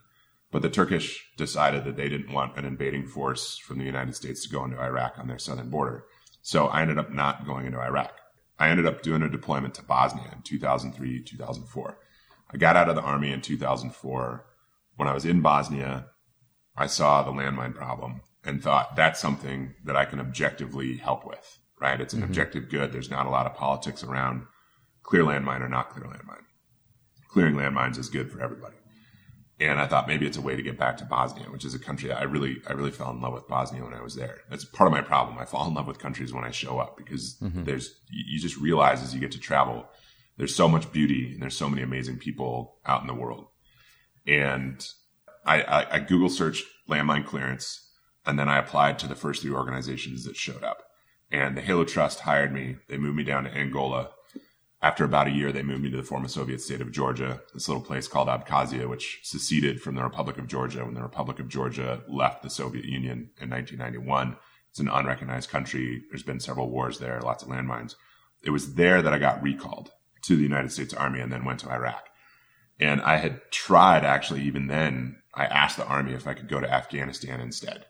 But 0.52 0.62
the 0.62 0.70
Turkish 0.70 1.32
decided 1.36 1.82
that 1.82 1.96
they 1.96 2.08
didn't 2.08 2.32
want 2.32 2.56
an 2.56 2.64
invading 2.64 3.08
force 3.08 3.58
from 3.58 3.78
the 3.78 3.84
United 3.84 4.14
States 4.14 4.44
to 4.44 4.52
go 4.52 4.64
into 4.64 4.80
Iraq 4.80 5.18
on 5.18 5.26
their 5.26 5.40
southern 5.40 5.68
border. 5.68 6.04
So 6.42 6.66
I 6.66 6.80
ended 6.80 6.96
up 6.96 7.10
not 7.10 7.44
going 7.44 7.66
into 7.66 7.80
Iraq. 7.80 8.12
I 8.56 8.68
ended 8.68 8.86
up 8.86 9.02
doing 9.02 9.22
a 9.22 9.28
deployment 9.28 9.74
to 9.74 9.82
Bosnia 9.82 10.30
in 10.32 10.42
2003, 10.42 11.24
2004. 11.24 11.98
I 12.52 12.56
got 12.56 12.76
out 12.76 12.88
of 12.88 12.94
the 12.94 13.02
army 13.02 13.32
in 13.32 13.40
2004. 13.40 14.46
When 14.94 15.08
I 15.08 15.12
was 15.12 15.24
in 15.24 15.40
Bosnia, 15.40 16.06
I 16.76 16.86
saw 16.86 17.24
the 17.24 17.32
landmine 17.32 17.74
problem 17.74 18.20
and 18.44 18.62
thought 18.62 18.94
that's 18.94 19.18
something 19.18 19.74
that 19.82 19.96
I 19.96 20.04
can 20.04 20.20
objectively 20.20 20.98
help 20.98 21.26
with 21.26 21.58
right? 21.84 22.00
It's 22.00 22.14
an 22.14 22.20
mm-hmm. 22.20 22.30
objective 22.30 22.70
good. 22.70 22.92
There's 22.92 23.10
not 23.10 23.26
a 23.26 23.30
lot 23.30 23.44
of 23.44 23.54
politics 23.54 24.02
around 24.02 24.46
clear 25.02 25.22
landmine 25.22 25.60
or 25.60 25.68
not 25.68 25.90
clear 25.90 26.06
landmine. 26.06 26.44
Clearing 27.28 27.56
landmines 27.56 27.98
is 27.98 28.08
good 28.08 28.32
for 28.32 28.40
everybody. 28.40 28.76
And 29.60 29.78
I 29.78 29.86
thought 29.86 30.08
maybe 30.08 30.26
it's 30.26 30.38
a 30.38 30.42
way 30.42 30.56
to 30.56 30.62
get 30.62 30.78
back 30.78 30.96
to 30.96 31.04
Bosnia, 31.04 31.50
which 31.50 31.64
is 31.64 31.74
a 31.74 31.78
country 31.78 32.10
I 32.10 32.22
really, 32.22 32.56
I 32.66 32.72
really 32.72 32.90
fell 32.90 33.10
in 33.10 33.20
love 33.20 33.34
with 33.34 33.46
Bosnia 33.46 33.84
when 33.84 33.92
I 33.92 34.00
was 34.00 34.14
there. 34.14 34.38
That's 34.48 34.64
part 34.64 34.88
of 34.88 34.92
my 34.92 35.02
problem. 35.02 35.38
I 35.38 35.44
fall 35.44 35.68
in 35.68 35.74
love 35.74 35.86
with 35.86 35.98
countries 35.98 36.32
when 36.32 36.42
I 36.42 36.50
show 36.50 36.78
up 36.78 36.96
because 36.96 37.36
mm-hmm. 37.42 37.64
there's, 37.64 37.94
you 38.08 38.40
just 38.40 38.56
realize 38.56 39.02
as 39.02 39.14
you 39.14 39.20
get 39.20 39.32
to 39.32 39.38
travel, 39.38 39.86
there's 40.38 40.54
so 40.54 40.68
much 40.68 40.90
beauty 40.90 41.32
and 41.32 41.42
there's 41.42 41.56
so 41.56 41.68
many 41.68 41.82
amazing 41.82 42.18
people 42.18 42.78
out 42.86 43.02
in 43.02 43.06
the 43.06 43.14
world. 43.14 43.46
And 44.26 44.84
I, 45.44 45.60
I, 45.62 45.94
I 45.96 45.98
Google 45.98 46.30
searched 46.30 46.64
landmine 46.88 47.26
clearance 47.26 47.90
and 48.24 48.38
then 48.38 48.48
I 48.48 48.58
applied 48.58 48.98
to 49.00 49.06
the 49.06 49.14
first 49.14 49.42
three 49.42 49.52
organizations 49.52 50.24
that 50.24 50.34
showed 50.34 50.64
up 50.64 50.82
and 51.34 51.56
the 51.56 51.62
Halo 51.62 51.84
Trust 51.84 52.20
hired 52.20 52.52
me. 52.52 52.76
They 52.88 52.96
moved 52.96 53.16
me 53.16 53.24
down 53.24 53.42
to 53.42 53.52
Angola. 53.52 54.10
After 54.80 55.02
about 55.02 55.26
a 55.26 55.32
year, 55.32 55.50
they 55.50 55.64
moved 55.64 55.82
me 55.82 55.90
to 55.90 55.96
the 55.96 56.04
former 56.04 56.28
Soviet 56.28 56.60
state 56.60 56.80
of 56.80 56.92
Georgia, 56.92 57.42
this 57.52 57.68
little 57.68 57.82
place 57.82 58.06
called 58.06 58.28
Abkhazia, 58.28 58.88
which 58.88 59.18
seceded 59.24 59.82
from 59.82 59.96
the 59.96 60.04
Republic 60.04 60.38
of 60.38 60.46
Georgia 60.46 60.84
when 60.84 60.94
the 60.94 61.02
Republic 61.02 61.40
of 61.40 61.48
Georgia 61.48 62.04
left 62.06 62.44
the 62.44 62.50
Soviet 62.50 62.84
Union 62.84 63.30
in 63.40 63.50
1991. 63.50 64.36
It's 64.70 64.78
an 64.78 64.88
unrecognized 64.88 65.50
country. 65.50 66.04
There's 66.08 66.22
been 66.22 66.38
several 66.38 66.70
wars 66.70 67.00
there, 67.00 67.20
lots 67.20 67.42
of 67.42 67.48
landmines. 67.48 67.96
It 68.42 68.50
was 68.50 68.74
there 68.74 69.02
that 69.02 69.12
I 69.12 69.18
got 69.18 69.42
recalled 69.42 69.90
to 70.22 70.36
the 70.36 70.42
United 70.42 70.70
States 70.70 70.94
Army 70.94 71.18
and 71.18 71.32
then 71.32 71.44
went 71.44 71.60
to 71.60 71.70
Iraq. 71.70 72.06
And 72.78 73.00
I 73.02 73.16
had 73.16 73.40
tried 73.50 74.04
actually, 74.04 74.42
even 74.42 74.68
then, 74.68 75.16
I 75.34 75.46
asked 75.46 75.78
the 75.78 75.86
army 75.86 76.12
if 76.12 76.28
I 76.28 76.34
could 76.34 76.48
go 76.48 76.60
to 76.60 76.72
Afghanistan 76.72 77.40
instead. 77.40 77.86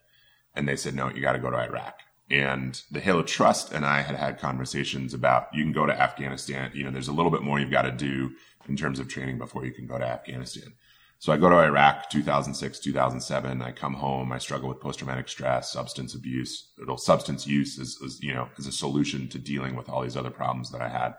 And 0.55 0.67
they 0.67 0.77
said, 0.77 0.95
no, 0.95 1.11
you 1.11 1.21
got 1.21 1.33
to 1.33 1.39
go 1.39 1.51
to 1.51 1.59
Iraq. 1.59 2.01
And 2.31 2.81
the 2.91 3.01
Halo 3.01 3.23
Trust 3.23 3.73
and 3.73 3.85
I 3.85 4.01
had 4.01 4.17
had 4.17 4.39
conversations 4.39 5.13
about 5.13 5.49
you 5.53 5.63
can 5.63 5.73
go 5.73 5.87
to 5.87 6.01
Afghanistan. 6.01 6.71
You 6.75 6.85
know, 6.85 6.91
there's 6.91 7.09
a 7.09 7.13
little 7.13 7.31
bit 7.31 7.43
more 7.43 7.61
you've 7.61 7.71
got 7.71 7.83
to 7.83 7.93
do 7.93 8.33
in 8.69 8.77
terms 8.77 8.99
of 8.99 9.09
training 9.09 9.39
before 9.39 9.67
you 9.67 9.73
can 9.73 9.87
go 9.87 9.99
to 9.99 10.07
Afghanistan. 10.07 10.73
So 11.19 11.33
I 11.33 11.37
go 11.37 11.49
to 11.49 11.57
Iraq 11.57 12.11
2006, 12.11 12.81
2007. 12.81 13.63
I 13.63 13.73
come 13.73 13.95
home. 13.95 14.33
I 14.33 14.39
struggle 14.39 14.69
with 14.69 14.81
post 14.81 14.99
traumatic 14.99 15.29
stress, 15.29 15.73
substance 15.73 16.15
abuse. 16.15 16.73
Substance 16.97 17.47
use 17.47 17.79
is, 17.79 17.97
is, 18.03 18.23
you 18.23 18.35
know, 18.35 18.49
is 18.59 18.67
a 18.67 18.73
solution 18.73 19.29
to 19.29 19.39
dealing 19.39 19.77
with 19.77 19.89
all 19.89 20.03
these 20.03 20.17
other 20.17 20.31
problems 20.31 20.71
that 20.71 20.83
I 20.83 20.89
had, 20.89 21.15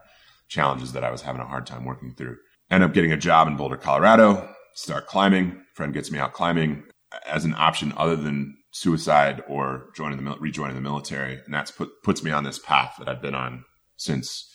challenges 0.48 0.92
that 0.94 1.04
I 1.04 1.12
was 1.12 1.22
having 1.22 1.42
a 1.42 1.48
hard 1.48 1.66
time 1.66 1.86
working 1.86 2.14
through. 2.14 2.38
End 2.70 2.84
up 2.84 2.94
getting 2.94 3.14
a 3.14 3.18
job 3.18 3.48
in 3.48 3.58
Boulder, 3.58 3.78
Colorado, 3.78 4.48
start 4.74 5.08
climbing. 5.08 5.62
Friend 5.74 5.94
gets 5.94 6.12
me 6.12 6.20
out 6.20 6.34
climbing 6.34 6.84
as 7.26 7.46
an 7.46 7.56
option 7.58 7.94
other 7.98 8.16
than 8.16 8.58
suicide 8.76 9.42
or 9.48 9.88
joining 9.96 10.22
the 10.22 10.36
rejoining 10.38 10.76
the 10.76 10.82
military, 10.82 11.40
and 11.46 11.54
that's 11.54 11.72
put 11.72 12.04
puts 12.04 12.22
me 12.22 12.30
on 12.30 12.44
this 12.44 12.60
path 12.60 12.96
that 13.00 13.08
I've 13.08 13.22
been 13.22 13.34
on 13.34 13.64
since 13.96 14.52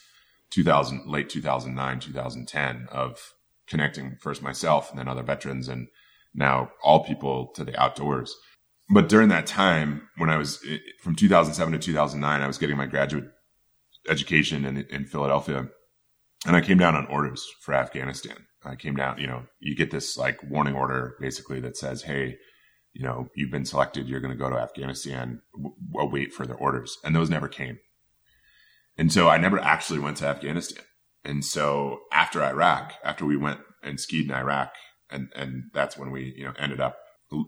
2000, 0.51 1.07
late 1.07 1.31
2009, 1.31 2.01
2010 2.01 2.89
of 2.93 3.33
connecting 3.67 4.19
first 4.21 4.43
myself 4.43 4.91
and 4.91 4.99
then 4.99 5.09
other 5.09 5.23
veterans 5.23 5.69
and 5.69 5.89
now 6.35 6.71
all 6.85 7.03
people 7.03 7.47
to 7.55 7.65
the 7.65 7.81
outdoors. 7.81 8.37
But 8.91 9.09
during 9.09 9.31
that 9.31 9.47
time, 9.47 10.07
when 10.19 10.29
I 10.29 10.37
was 10.37 10.63
from 11.01 11.17
2007 11.17 11.73
to 11.73 11.79
2009, 11.79 12.43
I 12.43 12.47
was 12.47 12.59
getting 12.59 12.77
my 12.77 12.87
graduate 12.87 13.25
education 14.07 14.67
in, 14.67 14.85
in 14.91 15.07
Philadelphia, 15.07 15.67
and 16.47 16.57
I 16.57 16.61
came 16.61 16.77
down 16.77 16.95
on 16.95 17.07
orders 17.07 17.47
for 17.63 17.73
Afghanistan. 17.73 18.37
I 18.65 18.77
came 18.77 18.97
down, 18.97 19.19
you 19.19 19.27
know, 19.27 19.45
you 19.61 19.75
get 19.75 19.91
this 19.91 20.19
like 20.19 20.43
warning 20.43 20.75
order 20.75 21.17
basically 21.19 21.61
that 21.61 21.79
says, 21.79 22.03
"Hey, 22.03 22.37
you 23.01 23.07
know, 23.07 23.31
you've 23.35 23.51
been 23.51 23.65
selected. 23.65 24.07
You're 24.07 24.21
going 24.21 24.37
to 24.37 24.39
go 24.39 24.51
to 24.51 24.59
Afghanistan. 24.59 25.41
W- 25.57 25.75
wait 26.13 26.35
for 26.35 26.45
the 26.47 26.53
orders," 26.53 26.99
and 27.03 27.17
those 27.17 27.31
never 27.31 27.49
came. 27.49 27.79
And 28.99 29.11
so 29.11 29.27
I 29.27 29.39
never 29.39 29.59
actually 29.59 30.01
went 30.01 30.19
to 30.19 30.27
Afghanistan. 30.27 30.85
And 31.25 31.43
so 31.43 32.01
after 32.13 32.43
Iraq, 32.43 32.93
after 33.03 33.25
we 33.25 33.39
went 33.39 33.61
and 33.83 33.99
skied 33.99 34.27
in 34.27 34.35
Iraq, 34.35 34.75
and 35.09 35.33
and 35.35 35.71
that's 35.73 35.97
when 35.97 36.11
we 36.11 36.35
you 36.37 36.45
know 36.45 36.53
ended 36.59 36.79
up 36.79 36.99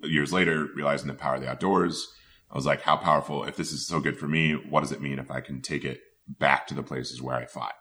years 0.04 0.32
later 0.32 0.68
realizing 0.74 1.08
the 1.08 1.14
power 1.14 1.34
of 1.34 1.42
the 1.42 1.50
outdoors. 1.50 2.08
I 2.50 2.54
was 2.54 2.64
like, 2.64 2.80
how 2.80 2.96
powerful! 2.96 3.44
If 3.44 3.56
this 3.56 3.72
is 3.72 3.86
so 3.86 4.00
good 4.00 4.18
for 4.18 4.28
me, 4.28 4.54
what 4.54 4.80
does 4.80 4.92
it 4.92 5.02
mean 5.02 5.18
if 5.18 5.30
I 5.30 5.42
can 5.42 5.60
take 5.60 5.84
it 5.84 6.00
back 6.26 6.66
to 6.68 6.74
the 6.74 6.82
places 6.82 7.20
where 7.20 7.36
I 7.36 7.44
fought, 7.44 7.74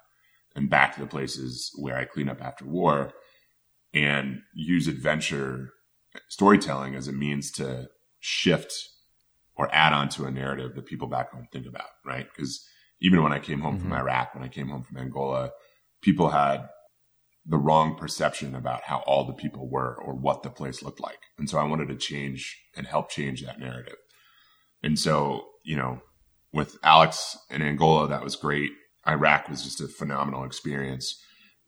and 0.58 0.70
back 0.70 0.94
to 0.96 1.00
the 1.00 1.08
places 1.08 1.72
where 1.78 1.96
I 1.96 2.04
clean 2.04 2.28
up 2.28 2.42
after 2.42 2.66
war, 2.66 3.14
and 3.94 4.42
use 4.54 4.90
adventure 4.90 5.72
storytelling 6.28 6.96
as 6.96 7.08
a 7.08 7.12
means 7.12 7.52
to 7.52 7.90
shift 8.20 8.74
or 9.56 9.74
add 9.74 9.94
on 9.94 10.10
to 10.10 10.26
a 10.26 10.32
narrative 10.32 10.76
that 10.76 10.86
people 10.86 11.08
back 11.08 11.32
home 11.32 11.48
think 11.52 11.66
about, 11.66 11.90
right? 12.06 12.28
Because 12.34 12.66
even 13.02 13.24
when 13.24 13.34
I 13.34 13.40
came 13.40 13.62
home 13.62 13.78
mm-hmm. 13.78 13.90
from 13.90 13.98
Iraq, 13.98 14.34
when 14.34 14.44
I 14.44 14.48
came 14.48 14.70
home 14.70 14.84
from 14.84 14.98
Angola, 14.98 15.52
people 16.02 16.30
had 16.30 16.68
the 17.46 17.58
wrong 17.58 17.96
perception 17.96 18.56
about 18.56 18.84
how 18.84 19.00
all 19.08 19.26
the 19.26 19.34
people 19.34 19.68
were 19.68 19.96
or 19.96 20.14
what 20.14 20.44
the 20.44 20.50
place 20.50 20.84
looked 20.84 21.00
like. 21.00 21.20
And 21.38 21.50
so 21.50 21.58
I 21.58 21.64
wanted 21.64 21.88
to 21.90 21.96
change 21.96 22.62
and 22.76 22.86
help 22.86 23.10
change 23.10 23.44
that 23.44 23.60
narrative. 23.60 23.98
And 24.84 24.98
so, 24.98 25.48
you 25.64 25.76
know, 25.76 26.02
with 26.54 26.78
Alex 26.84 27.38
in 27.50 27.62
Angola, 27.62 28.08
that 28.08 28.24
was 28.24 28.36
great. 28.36 28.72
Iraq 29.08 29.50
was 29.50 29.64
just 29.64 29.82
a 29.82 29.88
phenomenal 29.88 30.44
experience. 30.44 31.20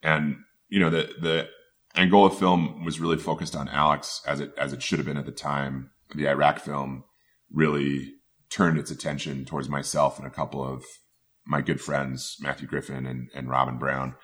And, 0.03 0.37
you 0.69 0.79
know, 0.79 0.89
the, 0.89 1.09
the 1.19 1.47
Angola 1.95 2.29
film 2.29 2.83
was 2.83 2.99
really 2.99 3.17
focused 3.17 3.55
on 3.55 3.67
Alex 3.69 4.21
as 4.25 4.39
it, 4.39 4.53
as 4.57 4.73
it 4.73 4.81
should 4.81 4.99
have 4.99 5.05
been 5.05 5.17
at 5.17 5.25
the 5.25 5.31
time. 5.31 5.91
The 6.15 6.27
Iraq 6.27 6.59
film 6.59 7.03
really 7.51 8.13
turned 8.49 8.77
its 8.77 8.91
attention 8.91 9.45
towards 9.45 9.69
myself 9.69 10.17
and 10.17 10.27
a 10.27 10.31
couple 10.31 10.63
of 10.63 10.83
my 11.45 11.61
good 11.61 11.81
friends, 11.81 12.37
Matthew 12.39 12.67
Griffin 12.67 13.05
and, 13.05 13.29
and 13.35 13.49
Robin 13.49 13.77
Brown. 13.77 14.15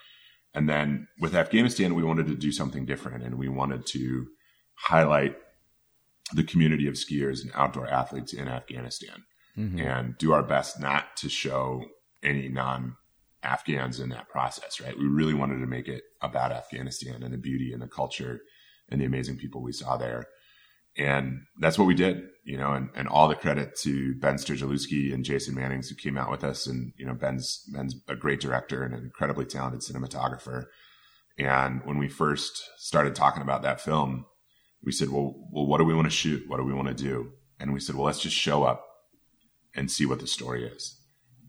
And 0.54 0.68
then 0.68 1.08
with 1.20 1.34
Afghanistan, 1.34 1.94
we 1.94 2.02
wanted 2.02 2.26
to 2.26 2.34
do 2.34 2.50
something 2.50 2.86
different 2.86 3.22
and 3.22 3.38
we 3.38 3.48
wanted 3.48 3.86
to 3.86 4.26
highlight 4.74 5.36
the 6.32 6.44
community 6.44 6.88
of 6.88 6.94
skiers 6.94 7.42
and 7.42 7.52
outdoor 7.54 7.88
athletes 7.88 8.32
in 8.32 8.48
Afghanistan 8.48 9.24
mm-hmm. 9.56 9.78
and 9.78 10.18
do 10.18 10.32
our 10.32 10.42
best 10.42 10.80
not 10.80 11.16
to 11.18 11.28
show 11.28 11.84
any 12.22 12.48
non 12.48 12.96
Afghans 13.42 14.00
in 14.00 14.10
that 14.10 14.28
process, 14.28 14.80
right? 14.80 14.98
We 14.98 15.06
really 15.06 15.34
wanted 15.34 15.60
to 15.60 15.66
make 15.66 15.88
it 15.88 16.02
about 16.20 16.52
Afghanistan 16.52 17.22
and 17.22 17.32
the 17.32 17.38
beauty 17.38 17.72
and 17.72 17.80
the 17.80 17.88
culture 17.88 18.40
and 18.88 19.00
the 19.00 19.06
amazing 19.06 19.36
people 19.36 19.62
we 19.62 19.72
saw 19.72 19.96
there. 19.96 20.26
And 20.96 21.42
that's 21.58 21.78
what 21.78 21.86
we 21.86 21.94
did, 21.94 22.24
you 22.44 22.56
know, 22.58 22.72
and, 22.72 22.90
and 22.94 23.08
all 23.08 23.28
the 23.28 23.36
credit 23.36 23.76
to 23.82 24.14
Ben 24.16 24.34
Sturgulewski 24.34 25.14
and 25.14 25.24
Jason 25.24 25.54
Mannings 25.54 25.88
who 25.88 25.94
came 25.94 26.18
out 26.18 26.30
with 26.30 26.44
us. 26.44 26.66
And, 26.66 26.92
you 26.96 27.06
know, 27.06 27.14
Ben's, 27.14 27.64
Ben's 27.72 27.94
a 28.08 28.16
great 28.16 28.40
director 28.40 28.82
and 28.82 28.94
an 28.94 29.04
incredibly 29.04 29.44
talented 29.44 29.80
cinematographer. 29.80 30.64
And 31.38 31.80
when 31.84 31.96
we 31.96 32.08
first 32.08 32.62
started 32.76 33.14
talking 33.14 33.42
about 33.42 33.62
that 33.62 33.80
film, 33.80 34.26
we 34.82 34.92
said, 34.92 35.10
well, 35.10 35.34
well, 35.52 35.66
what 35.66 35.78
do 35.78 35.84
we 35.84 35.94
want 35.94 36.06
to 36.06 36.14
shoot? 36.14 36.42
What 36.48 36.56
do 36.56 36.64
we 36.64 36.74
want 36.74 36.88
to 36.88 36.94
do? 36.94 37.32
And 37.58 37.72
we 37.72 37.80
said, 37.80 37.94
well, 37.94 38.06
let's 38.06 38.20
just 38.20 38.36
show 38.36 38.64
up 38.64 38.84
and 39.74 39.90
see 39.90 40.06
what 40.06 40.20
the 40.20 40.26
story 40.26 40.66
is. 40.66 40.99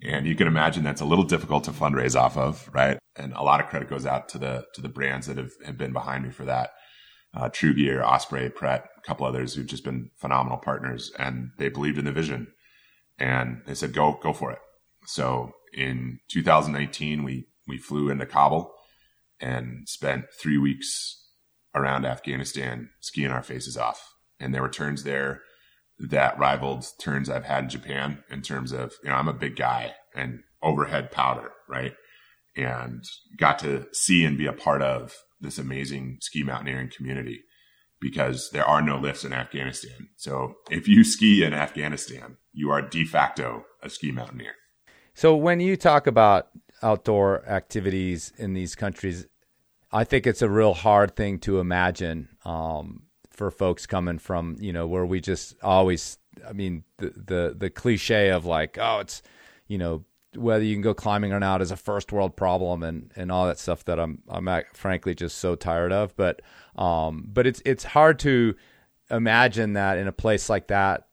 And 0.03 0.25
you 0.25 0.35
can 0.35 0.47
imagine 0.47 0.83
that's 0.83 1.01
a 1.01 1.05
little 1.05 1.23
difficult 1.23 1.63
to 1.65 1.71
fundraise 1.71 2.19
off 2.19 2.37
of, 2.37 2.69
right? 2.73 2.97
And 3.15 3.33
a 3.33 3.43
lot 3.43 3.59
of 3.59 3.67
credit 3.67 3.89
goes 3.89 4.05
out 4.05 4.29
to 4.29 4.37
the, 4.37 4.65
to 4.73 4.81
the 4.81 4.89
brands 4.89 5.27
that 5.27 5.37
have, 5.37 5.51
have 5.65 5.77
been 5.77 5.93
behind 5.93 6.23
me 6.25 6.31
for 6.31 6.45
that 6.45 6.71
uh, 7.33 7.49
True 7.49 7.73
Gear, 7.73 8.03
Osprey, 8.03 8.49
Pret, 8.49 8.89
a 8.97 9.01
couple 9.01 9.25
others 9.25 9.53
who've 9.53 9.65
just 9.65 9.83
been 9.83 10.09
phenomenal 10.17 10.57
partners, 10.57 11.11
and 11.17 11.51
they 11.57 11.69
believed 11.69 11.97
in 11.97 12.05
the 12.05 12.11
vision, 12.11 12.47
and 13.17 13.61
they 13.65 13.73
said, 13.73 13.93
"Go, 13.93 14.19
go 14.21 14.33
for 14.33 14.51
it." 14.51 14.59
So 15.05 15.51
in 15.73 16.19
2019, 16.29 17.23
we 17.23 17.47
we 17.67 17.77
flew 17.77 18.09
into 18.09 18.25
Kabul 18.25 18.73
and 19.39 19.87
spent 19.87 20.25
three 20.33 20.57
weeks 20.57 21.25
around 21.73 22.05
Afghanistan 22.05 22.89
skiing 22.99 23.31
our 23.31 23.43
faces 23.43 23.77
off, 23.77 24.13
and 24.39 24.53
there 24.53 24.61
were 24.61 24.69
turns 24.69 25.03
there 25.03 25.41
that 26.09 26.37
rivaled 26.39 26.85
turns 26.99 27.29
I've 27.29 27.45
had 27.45 27.65
in 27.65 27.69
Japan 27.69 28.23
in 28.29 28.41
terms 28.41 28.71
of 28.71 28.93
you 29.03 29.09
know 29.09 29.15
I'm 29.15 29.27
a 29.27 29.33
big 29.33 29.55
guy 29.55 29.93
and 30.15 30.41
overhead 30.61 31.11
powder, 31.11 31.51
right? 31.69 31.93
And 32.55 33.03
got 33.37 33.59
to 33.59 33.87
see 33.93 34.25
and 34.25 34.37
be 34.37 34.45
a 34.45 34.53
part 34.53 34.81
of 34.81 35.15
this 35.39 35.57
amazing 35.57 36.17
ski 36.21 36.43
mountaineering 36.43 36.91
community 36.95 37.43
because 37.99 38.49
there 38.51 38.65
are 38.65 38.81
no 38.81 38.97
lifts 38.97 39.23
in 39.23 39.31
Afghanistan. 39.31 40.09
So 40.17 40.55
if 40.69 40.87
you 40.87 41.03
ski 41.03 41.43
in 41.43 41.53
Afghanistan, 41.53 42.37
you 42.51 42.71
are 42.71 42.81
de 42.81 43.05
facto 43.05 43.65
a 43.81 43.89
ski 43.89 44.11
mountaineer. 44.11 44.55
So 45.13 45.35
when 45.35 45.59
you 45.59 45.77
talk 45.77 46.07
about 46.07 46.49
outdoor 46.81 47.45
activities 47.47 48.33
in 48.37 48.53
these 48.53 48.75
countries, 48.75 49.27
I 49.91 50.03
think 50.03 50.25
it's 50.25 50.41
a 50.41 50.49
real 50.49 50.73
hard 50.73 51.15
thing 51.15 51.39
to 51.39 51.59
imagine 51.59 52.29
um, 52.43 53.03
for 53.41 53.49
folks 53.49 53.87
coming 53.87 54.19
from 54.19 54.55
you 54.59 54.71
know 54.71 54.85
where 54.85 55.03
we 55.03 55.19
just 55.19 55.55
always. 55.63 56.19
I 56.47 56.53
mean 56.53 56.83
the 56.97 57.09
the 57.09 57.55
the 57.57 57.69
cliche 57.71 58.29
of 58.29 58.45
like 58.45 58.77
oh 58.79 58.99
it's 58.99 59.23
you 59.67 59.79
know 59.79 60.05
whether 60.35 60.63
you 60.63 60.75
can 60.75 60.83
go 60.83 60.93
climbing 60.93 61.33
or 61.33 61.39
not 61.39 61.59
is 61.59 61.71
a 61.71 61.75
first 61.75 62.11
world 62.11 62.35
problem 62.35 62.83
and, 62.83 63.11
and 63.15 63.31
all 63.31 63.47
that 63.47 63.57
stuff 63.57 63.83
that 63.85 63.99
I'm 63.99 64.21
I'm 64.29 64.47
frankly 64.73 65.15
just 65.15 65.39
so 65.39 65.55
tired 65.55 65.91
of. 65.91 66.15
But 66.15 66.43
um, 66.75 67.25
but 67.33 67.47
it's 67.47 67.63
it's 67.65 67.83
hard 67.83 68.19
to 68.19 68.53
imagine 69.09 69.73
that 69.73 69.97
in 69.97 70.07
a 70.07 70.11
place 70.11 70.47
like 70.47 70.67
that 70.67 71.07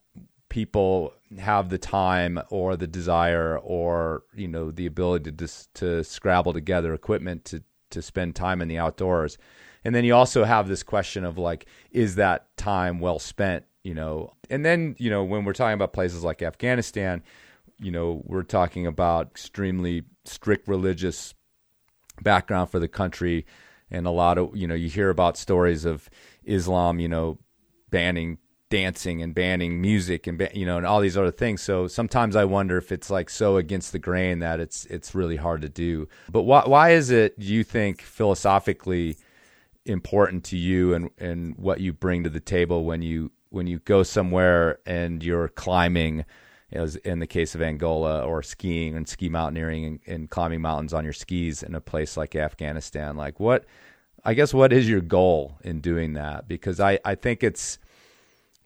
people 0.49 1.13
have 1.39 1.69
the 1.69 1.79
time 1.79 2.39
or 2.51 2.75
the 2.75 2.85
desire 2.85 3.57
or 3.57 4.21
you 4.35 4.47
know 4.47 4.69
the 4.69 4.85
ability 4.85 5.31
to 5.31 5.47
to 5.73 6.03
scrabble 6.03 6.53
together 6.53 6.93
equipment 6.93 7.43
to 7.45 7.63
to 7.89 8.03
spend 8.03 8.35
time 8.35 8.61
in 8.61 8.67
the 8.67 8.77
outdoors. 8.77 9.39
And 9.83 9.95
then 9.95 10.03
you 10.03 10.15
also 10.15 10.43
have 10.43 10.67
this 10.67 10.83
question 10.83 11.23
of 11.23 11.37
like, 11.37 11.65
is 11.91 12.15
that 12.15 12.55
time 12.57 12.99
well 12.99 13.19
spent? 13.19 13.65
You 13.83 13.95
know, 13.95 14.33
and 14.49 14.65
then 14.65 14.95
you 14.99 15.09
know 15.09 15.23
when 15.23 15.45
we're 15.45 15.53
talking 15.53 15.73
about 15.73 15.93
places 15.93 16.23
like 16.23 16.41
Afghanistan 16.41 17.23
you 17.79 17.91
know, 17.91 18.21
we're 18.25 18.43
talking 18.43 18.85
about 18.85 19.27
extremely 19.27 20.03
strict 20.25 20.67
religious 20.67 21.33
background 22.21 22.69
for 22.69 22.79
the 22.79 22.87
country, 22.87 23.45
and 23.89 24.05
a 24.05 24.11
lot 24.11 24.37
of 24.37 24.55
you 24.55 24.67
know, 24.67 24.75
you 24.75 24.89
hear 24.89 25.09
about 25.09 25.37
stories 25.37 25.85
of 25.85 26.09
Islam, 26.43 26.99
you 26.99 27.07
know, 27.07 27.39
banning 27.89 28.37
dancing 28.69 29.23
and 29.23 29.33
banning 29.33 29.81
music 29.81 30.27
and 30.27 30.47
you 30.53 30.63
know 30.63 30.77
and 30.77 30.85
all 30.85 30.99
these 30.99 31.17
other 31.17 31.31
things. 31.31 31.59
So 31.59 31.87
sometimes 31.87 32.35
i 32.35 32.45
wonder 32.45 32.77
if 32.77 32.91
it's 32.91 33.09
like 33.09 33.27
so 33.27 33.57
against 33.57 33.93
the 33.93 33.97
grain 33.97 34.39
that 34.39 34.59
it's 34.59 34.85
it's 34.85 35.15
really 35.15 35.37
hard 35.37 35.61
to 35.63 35.69
do. 35.69 36.07
But 36.31 36.43
why 36.43 36.63
why 36.65 36.91
is 36.91 37.09
it 37.09 37.33
you 37.39 37.63
think 37.63 38.01
philosophically 38.01 39.17
important 39.89 40.43
to 40.45 40.57
you 40.57 40.93
and 40.93 41.09
and 41.17 41.55
what 41.57 41.79
you 41.79 41.91
bring 41.91 42.23
to 42.23 42.29
the 42.29 42.39
table 42.39 42.85
when 42.85 43.01
you 43.01 43.31
when 43.49 43.67
you 43.67 43.79
go 43.79 44.03
somewhere 44.03 44.79
and 44.85 45.23
you're 45.23 45.49
climbing 45.49 46.25
as 46.71 46.95
in 46.97 47.19
the 47.19 47.27
case 47.27 47.55
of 47.55 47.61
Angola 47.61 48.23
or 48.23 48.43
skiing 48.43 48.95
and 48.95 49.07
ski 49.07 49.27
mountaineering 49.27 49.85
and, 49.85 49.99
and, 50.05 50.29
climbing 50.29 50.61
mountains 50.61 50.93
on 50.93 51.03
your 51.03 51.13
skis 51.13 51.63
in 51.63 51.73
a 51.73 51.81
place 51.81 52.15
like 52.15 52.35
Afghanistan. 52.35 53.17
Like 53.17 53.39
what 53.39 53.65
I 54.23 54.33
guess 54.33 54.53
what 54.53 54.71
is 54.71 54.89
your 54.89 55.01
goal 55.01 55.57
in 55.63 55.81
doing 55.81 56.13
that? 56.13 56.47
Because 56.47 56.79
I, 56.79 56.99
I 57.05 57.15
think 57.15 57.43
it's, 57.43 57.79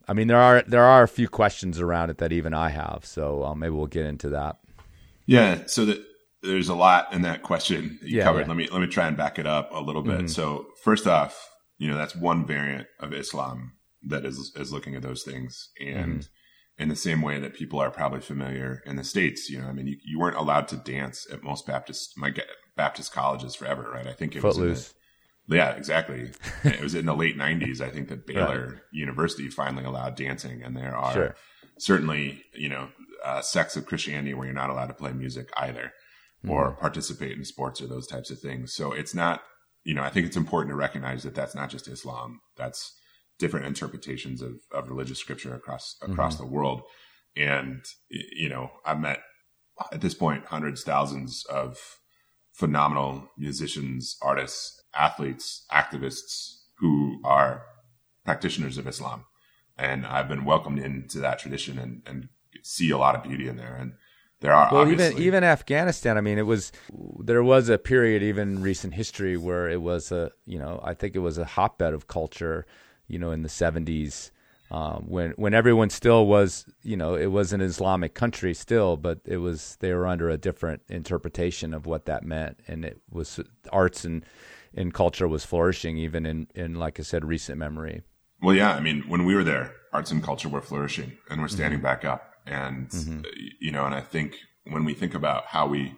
I 0.06 0.12
mean, 0.12 0.26
there 0.26 0.40
are 0.40 0.62
there 0.66 0.84
are 0.84 1.02
a 1.02 1.08
few 1.08 1.28
questions 1.28 1.80
around 1.80 2.10
it 2.10 2.18
that 2.18 2.32
even 2.32 2.52
I 2.52 2.68
have. 2.70 3.04
So 3.04 3.44
uh, 3.44 3.54
maybe 3.54 3.70
we'll 3.70 3.86
get 3.86 4.06
into 4.06 4.28
that. 4.30 4.58
Yeah. 5.26 5.62
So 5.66 5.86
that 5.86 6.04
there's 6.44 6.68
a 6.68 6.74
lot 6.74 7.12
in 7.12 7.22
that 7.22 7.42
question 7.42 7.98
that 8.00 8.08
you 8.08 8.18
Yeah, 8.18 8.24
covered. 8.24 8.40
yeah. 8.42 8.46
Let 8.48 8.56
me 8.56 8.68
let 8.70 8.80
me 8.80 8.86
try 8.86 9.06
and 9.08 9.16
back 9.16 9.38
it 9.38 9.46
up 9.46 9.70
a 9.72 9.80
little 9.80 10.02
bit. 10.02 10.20
Mhm. 10.22 10.30
So 10.30 10.66
first 10.82 11.06
off, 11.06 11.50
you 11.78 11.88
know 11.88 11.96
that's 11.96 12.14
one 12.14 12.46
variant 12.46 12.86
of 13.00 13.12
Islam 13.12 13.72
that 14.08 14.24
is 14.24 14.52
is 14.56 14.72
looking 14.72 14.94
at 14.94 15.02
those 15.02 15.22
things, 15.22 15.70
and 15.80 16.20
Mm-hmm. 16.20 16.82
in 16.82 16.88
the 16.88 16.96
same 16.96 17.22
way 17.22 17.38
that 17.40 17.54
people 17.54 17.78
are 17.80 17.90
probably 17.90 18.20
familiar 18.20 18.82
in 18.86 18.96
the 18.96 19.04
states. 19.04 19.48
You 19.50 19.60
know, 19.60 19.68
I 19.68 19.72
mean, 19.72 19.86
you, 19.86 19.96
you 20.04 20.18
weren't 20.18 20.36
allowed 20.36 20.68
to 20.68 20.76
dance 20.76 21.26
at 21.32 21.42
most 21.42 21.66
Baptist 21.66 22.16
my 22.18 22.32
Baptist 22.76 23.12
colleges 23.12 23.54
forever, 23.54 23.90
right? 23.92 24.06
I 24.06 24.12
think 24.12 24.34
it 24.36 24.42
was 24.42 24.56
the- 24.56 24.92
yeah, 25.56 25.70
exactly. 25.72 26.30
it 26.64 26.80
was 26.80 26.94
in 26.94 27.06
the 27.06 27.14
late 27.14 27.36
'90s. 27.38 27.80
I 27.80 27.90
think 27.90 28.08
that 28.08 28.26
Baylor 28.26 28.82
University 28.92 29.48
finally 29.48 29.84
allowed 29.84 30.16
dancing, 30.16 30.62
and 30.62 30.76
there 30.76 30.96
are 30.96 31.12
Sure. 31.12 31.36
certainly, 31.78 32.42
you 32.54 32.68
know, 32.68 32.88
uh, 33.24 33.40
sects 33.42 33.76
of 33.76 33.86
Christianity 33.86 34.34
where 34.34 34.46
you're 34.46 34.54
not 34.54 34.70
allowed 34.70 34.86
to 34.88 34.94
play 34.94 35.12
music 35.12 35.48
either, 35.56 35.92
or 36.48 36.70
Mm-hmm. 36.70 36.80
participate 36.80 37.36
in 37.36 37.44
sports 37.44 37.80
or 37.80 37.86
those 37.86 38.06
types 38.06 38.30
of 38.30 38.38
things. 38.38 38.74
So 38.74 38.92
it's 38.92 39.14
not, 39.14 39.42
you 39.84 39.94
know, 39.94 40.02
I 40.02 40.10
think 40.10 40.26
it's 40.26 40.36
important 40.36 40.72
to 40.72 40.76
recognize 40.76 41.22
that 41.22 41.34
that's 41.34 41.54
not 41.54 41.70
just 41.70 41.88
Islam. 41.88 42.40
That's 42.56 42.92
different 43.38 43.66
interpretations 43.66 44.42
of, 44.42 44.52
of 44.72 44.88
religious 44.88 45.18
scripture 45.18 45.54
across 45.54 45.96
across 46.02 46.36
the 46.36 46.46
world. 46.46 46.82
And 47.36 47.84
you 48.08 48.48
know, 48.48 48.70
I've 48.84 49.00
met 49.00 49.20
at 49.92 50.00
this 50.00 50.14
point 50.14 50.46
hundreds, 50.46 50.82
thousands 50.84 51.44
of 51.50 51.78
phenomenal 52.52 53.28
musicians, 53.36 54.16
artists, 54.22 54.80
athletes, 54.96 55.66
activists 55.72 56.60
who 56.78 57.20
are 57.24 57.62
practitioners 58.24 58.78
of 58.78 58.86
Islam. 58.86 59.24
And 59.76 60.06
I've 60.06 60.28
been 60.28 60.44
welcomed 60.44 60.78
into 60.78 61.18
that 61.18 61.40
tradition 61.40 61.78
and, 61.78 62.02
and 62.06 62.28
see 62.62 62.90
a 62.90 62.98
lot 62.98 63.16
of 63.16 63.24
beauty 63.24 63.48
in 63.48 63.56
there. 63.56 63.74
And 63.74 63.94
there 64.44 64.52
are 64.52 64.68
Well, 64.70 64.82
even 64.82 64.92
obviously, 64.92 65.24
even 65.24 65.42
Afghanistan. 65.42 66.18
I 66.18 66.20
mean, 66.20 66.36
it 66.36 66.46
was 66.46 66.70
there 67.18 67.42
was 67.42 67.70
a 67.70 67.78
period, 67.78 68.22
even 68.22 68.60
recent 68.60 68.92
history, 68.92 69.38
where 69.38 69.70
it 69.70 69.80
was 69.80 70.12
a 70.12 70.32
you 70.44 70.58
know 70.58 70.80
I 70.84 70.92
think 70.92 71.16
it 71.16 71.20
was 71.20 71.38
a 71.38 71.46
hotbed 71.46 71.94
of 71.94 72.08
culture. 72.08 72.66
You 73.08 73.18
know, 73.18 73.30
in 73.30 73.40
the 73.42 73.48
seventies, 73.48 74.32
um, 74.70 75.06
when 75.08 75.30
when 75.36 75.54
everyone 75.54 75.88
still 75.88 76.26
was 76.26 76.66
you 76.82 76.94
know 76.94 77.14
it 77.14 77.28
was 77.28 77.54
an 77.54 77.62
Islamic 77.62 78.12
country 78.12 78.52
still, 78.52 78.98
but 78.98 79.20
it 79.24 79.38
was 79.38 79.78
they 79.80 79.94
were 79.94 80.06
under 80.06 80.28
a 80.28 80.36
different 80.36 80.82
interpretation 80.90 81.72
of 81.72 81.86
what 81.86 82.04
that 82.04 82.22
meant, 82.22 82.60
and 82.68 82.84
it 82.84 83.00
was 83.10 83.40
arts 83.72 84.04
and 84.04 84.26
and 84.74 84.92
culture 84.92 85.26
was 85.26 85.46
flourishing 85.46 85.96
even 85.96 86.26
in 86.26 86.48
in 86.54 86.74
like 86.74 87.00
I 87.00 87.02
said, 87.02 87.24
recent 87.24 87.56
memory. 87.56 88.02
Well, 88.42 88.54
yeah. 88.54 88.74
I 88.74 88.80
mean, 88.80 89.04
when 89.08 89.24
we 89.24 89.34
were 89.34 89.44
there, 89.44 89.74
arts 89.90 90.10
and 90.10 90.22
culture 90.22 90.50
were 90.50 90.60
flourishing 90.60 91.16
and 91.30 91.40
we're 91.40 91.48
standing 91.48 91.80
back 91.80 92.04
up. 92.04 92.33
And, 92.46 92.90
uh, 92.94 93.28
you 93.60 93.70
know, 93.70 93.84
and 93.86 93.94
I 93.94 94.00
think 94.00 94.38
when 94.64 94.84
we 94.84 94.94
think 94.94 95.14
about 95.14 95.46
how 95.46 95.66
we 95.66 95.94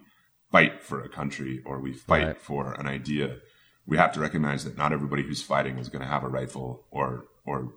fight 0.51 0.83
for 0.83 1.03
a 1.03 1.09
country 1.09 1.63
or 1.67 1.81
we 1.81 1.93
fight 1.93 2.27
Right. 2.27 2.41
for 2.41 2.73
an 2.75 2.87
idea, 2.87 3.39
we 3.87 3.97
have 3.97 4.13
to 4.13 4.21
recognize 4.21 4.65
that 4.65 4.77
not 4.77 4.93
everybody 4.93 5.23
who's 5.23 5.43
fighting 5.43 5.79
is 5.79 5.89
going 5.89 6.03
to 6.03 6.09
have 6.09 6.25
a 6.25 6.29
rifle 6.29 6.87
or, 6.91 7.25
or, 7.45 7.73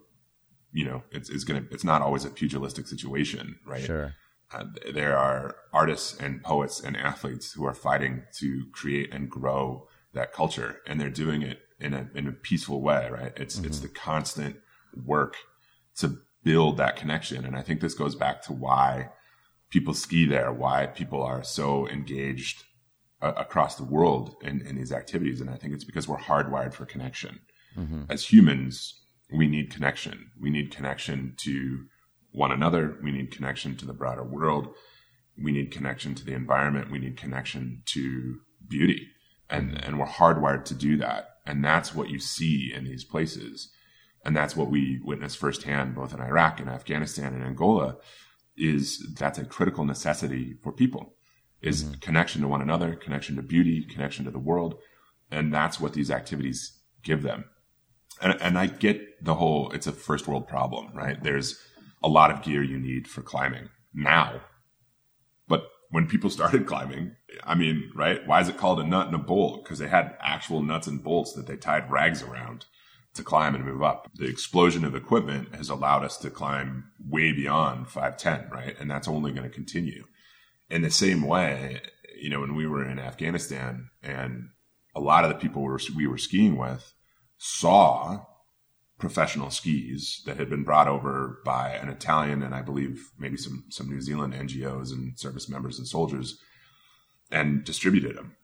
you 0.71 0.85
know, 0.85 1.03
it's, 1.11 1.29
it's 1.29 1.43
going 1.43 1.63
to, 1.65 1.73
it's 1.73 1.83
not 1.83 2.01
always 2.01 2.25
a 2.25 2.29
pugilistic 2.29 2.87
situation, 2.87 3.57
right? 3.65 3.83
Sure. 3.83 4.13
Uh, 4.51 4.65
there 4.93 5.15
are 5.17 5.55
artists 5.73 6.17
and 6.19 6.41
poets 6.43 6.79
and 6.79 6.97
athletes 6.97 7.53
who 7.53 7.65
are 7.65 7.73
fighting 7.73 8.23
to 8.33 8.65
create 8.71 9.13
and 9.13 9.29
grow 9.29 9.87
that 10.13 10.33
culture, 10.33 10.77
and 10.87 10.99
they're 10.99 11.11
doing 11.11 11.43
it 11.43 11.59
in 11.79 11.93
a 11.93 12.09
in 12.15 12.27
a 12.27 12.31
peaceful 12.31 12.81
way, 12.81 13.07
right? 13.11 13.31
It's 13.37 13.59
it's 13.59 13.79
the 13.79 13.87
constant 13.87 14.55
work 15.05 15.35
to 15.97 16.17
build 16.43 16.77
that 16.77 16.95
connection, 16.95 17.45
and 17.45 17.55
I 17.55 17.61
think 17.61 17.81
this 17.81 17.93
goes 17.93 18.15
back 18.15 18.41
to 18.43 18.53
why 18.53 19.09
people 19.69 19.93
ski 19.93 20.25
there, 20.25 20.51
why 20.51 20.87
people 20.87 21.21
are 21.21 21.43
so 21.43 21.87
engaged 21.87 22.63
uh, 23.21 23.33
across 23.35 23.75
the 23.75 23.83
world 23.83 24.35
in, 24.41 24.61
in 24.61 24.75
these 24.75 24.91
activities, 24.91 25.41
and 25.41 25.49
I 25.49 25.57
think 25.57 25.73
it's 25.73 25.83
because 25.83 26.07
we're 26.07 26.17
hardwired 26.17 26.73
for 26.73 26.85
connection. 26.85 27.39
As 28.09 28.31
humans, 28.31 28.99
we 29.31 29.47
need 29.47 29.71
connection. 29.71 30.31
We 30.41 30.49
need 30.49 30.71
connection 30.71 31.35
to 31.37 31.85
one 32.31 32.51
another. 32.51 32.97
We 33.03 33.11
need 33.11 33.31
connection 33.31 33.75
to 33.77 33.85
the 33.85 33.93
broader 33.93 34.23
world. 34.23 34.69
We 35.41 35.51
need 35.51 35.71
connection 35.71 36.15
to 36.15 36.25
the 36.25 36.33
environment. 36.33 36.91
We 36.91 36.99
need 36.99 37.17
connection 37.17 37.83
to 37.87 38.39
beauty. 38.67 39.07
And, 39.49 39.83
and 39.83 39.99
we're 39.99 40.05
hardwired 40.05 40.65
to 40.65 40.73
do 40.73 40.97
that. 40.97 41.29
And 41.45 41.63
that's 41.63 41.93
what 41.93 42.09
you 42.09 42.19
see 42.19 42.71
in 42.75 42.83
these 42.85 43.03
places. 43.03 43.71
And 44.25 44.35
that's 44.35 44.55
what 44.55 44.69
we 44.69 44.99
witness 45.03 45.35
firsthand, 45.35 45.95
both 45.95 46.13
in 46.13 46.19
Iraq 46.19 46.59
and 46.59 46.69
Afghanistan 46.69 47.33
and 47.33 47.43
Angola, 47.43 47.97
is 48.57 49.13
that's 49.17 49.39
a 49.39 49.45
critical 49.45 49.85
necessity 49.85 50.55
for 50.61 50.71
people 50.71 51.15
is 51.61 51.83
mm-hmm. 51.83 51.99
connection 51.99 52.41
to 52.41 52.47
one 52.47 52.61
another, 52.61 52.95
connection 52.95 53.35
to 53.35 53.41
beauty, 53.41 53.83
connection 53.83 54.25
to 54.25 54.31
the 54.31 54.39
world. 54.39 54.75
And 55.29 55.53
that's 55.53 55.79
what 55.79 55.93
these 55.93 56.09
activities 56.09 56.79
give 57.03 57.21
them 57.21 57.45
and, 58.21 58.39
and 58.41 58.57
I 58.57 58.67
get 58.67 59.23
the 59.23 59.35
whole 59.35 59.71
it's 59.71 59.87
a 59.87 59.91
first 59.91 60.27
world 60.27 60.47
problem, 60.47 60.89
right? 60.93 61.21
There's 61.21 61.59
a 62.03 62.07
lot 62.07 62.31
of 62.31 62.41
gear 62.41 62.63
you 62.63 62.79
need 62.79 63.07
for 63.07 63.21
climbing 63.21 63.69
now. 63.93 64.41
But 65.47 65.67
when 65.89 66.07
people 66.07 66.29
started 66.29 66.65
climbing, 66.65 67.15
I 67.43 67.55
mean, 67.55 67.91
right? 67.95 68.25
Why 68.27 68.41
is 68.41 68.49
it 68.49 68.57
called 68.57 68.79
a 68.79 68.83
nut 68.83 69.07
and 69.07 69.15
a 69.15 69.19
bolt? 69.19 69.63
Because 69.63 69.79
they 69.79 69.87
had 69.87 70.17
actual 70.19 70.61
nuts 70.61 70.87
and 70.87 71.03
bolts 71.03 71.33
that 71.33 71.47
they 71.47 71.57
tied 71.57 71.89
rags 71.91 72.21
around 72.21 72.65
to 73.15 73.23
climb 73.23 73.55
and 73.55 73.65
move 73.65 73.83
up. 73.83 74.09
The 74.13 74.27
explosion 74.27 74.85
of 74.85 74.95
equipment 74.95 75.55
has 75.55 75.69
allowed 75.69 76.03
us 76.03 76.17
to 76.17 76.29
climb 76.29 76.91
way 77.07 77.31
beyond 77.31 77.87
510, 77.87 78.49
right? 78.51 78.75
And 78.79 78.89
that's 78.89 79.07
only 79.07 79.31
going 79.31 79.43
to 79.43 79.49
continue. 79.49 80.05
In 80.69 80.81
the 80.81 80.91
same 80.91 81.23
way, 81.23 81.81
you 82.19 82.29
know, 82.29 82.39
when 82.39 82.55
we 82.55 82.67
were 82.67 82.87
in 82.87 82.99
Afghanistan 82.99 83.89
and 84.03 84.49
a 84.95 84.99
lot 84.99 85.23
of 85.23 85.29
the 85.29 85.35
people 85.35 85.61
we 85.61 85.69
were, 85.69 85.79
we 85.95 86.07
were 86.07 86.17
skiing 86.17 86.57
with 86.57 86.93
saw 87.37 88.25
professional 88.99 89.49
skis 89.49 90.21
that 90.25 90.37
had 90.37 90.49
been 90.49 90.63
brought 90.63 90.87
over 90.87 91.39
by 91.45 91.71
an 91.71 91.89
Italian 91.89 92.43
and 92.43 92.53
I 92.53 92.61
believe 92.61 93.11
maybe 93.17 93.37
some 93.37 93.63
some 93.69 93.89
New 93.89 94.01
Zealand 94.01 94.33
NGOs 94.33 94.91
and 94.91 95.17
service 95.17 95.47
members 95.47 95.79
and 95.79 95.87
soldiers 95.87 96.37
and 97.31 97.63
distributed 97.63 98.17
them. 98.17 98.35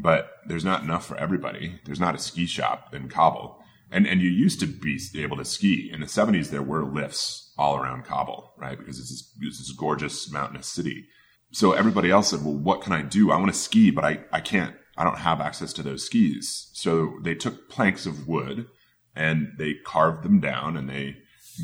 But 0.00 0.30
there's 0.46 0.64
not 0.64 0.82
enough 0.82 1.04
for 1.04 1.16
everybody. 1.16 1.80
There's 1.84 1.98
not 1.98 2.14
a 2.14 2.18
ski 2.18 2.46
shop 2.46 2.94
in 2.94 3.08
Kabul. 3.08 3.60
And 3.90 4.06
and 4.06 4.20
you 4.20 4.30
used 4.30 4.60
to 4.60 4.66
be 4.66 4.98
able 5.16 5.36
to 5.38 5.44
ski. 5.44 5.90
In 5.92 6.00
the 6.00 6.06
70s 6.06 6.50
there 6.50 6.62
were 6.62 6.84
lifts 6.84 7.52
all 7.56 7.76
around 7.76 8.04
Kabul, 8.04 8.52
right? 8.56 8.78
Because 8.78 8.98
it's 8.98 9.10
this, 9.10 9.34
it's 9.40 9.58
this 9.58 9.72
gorgeous 9.72 10.30
mountainous 10.30 10.68
city. 10.68 11.06
So 11.50 11.72
everybody 11.72 12.10
else 12.10 12.28
said, 12.28 12.44
well, 12.44 12.54
what 12.54 12.82
can 12.82 12.92
I 12.92 13.02
do? 13.02 13.30
I 13.30 13.36
want 13.36 13.52
to 13.52 13.58
ski, 13.58 13.90
but 13.90 14.04
I, 14.04 14.20
I 14.32 14.40
can't. 14.40 14.74
I 14.96 15.04
don't 15.04 15.18
have 15.18 15.40
access 15.40 15.72
to 15.74 15.82
those 15.82 16.04
skis. 16.04 16.70
So 16.72 17.18
they 17.22 17.34
took 17.34 17.70
planks 17.70 18.04
of 18.04 18.26
wood 18.26 18.66
and 19.14 19.52
they 19.56 19.74
carved 19.84 20.24
them 20.24 20.40
down 20.40 20.76
and 20.76 20.88
they 20.88 21.16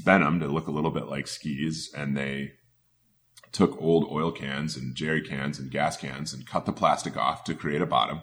bent 0.04 0.22
them 0.22 0.40
to 0.40 0.46
look 0.46 0.68
a 0.68 0.72
little 0.72 0.92
bit 0.92 1.06
like 1.06 1.26
skis. 1.26 1.92
And 1.96 2.16
they 2.16 2.52
took 3.50 3.80
old 3.80 4.10
oil 4.10 4.30
cans 4.30 4.76
and 4.76 4.94
jerry 4.94 5.20
cans 5.20 5.58
and 5.58 5.70
gas 5.70 5.96
cans 5.96 6.32
and 6.32 6.46
cut 6.46 6.64
the 6.64 6.72
plastic 6.72 7.16
off 7.16 7.44
to 7.44 7.54
create 7.54 7.82
a 7.82 7.86
bottom. 7.86 8.22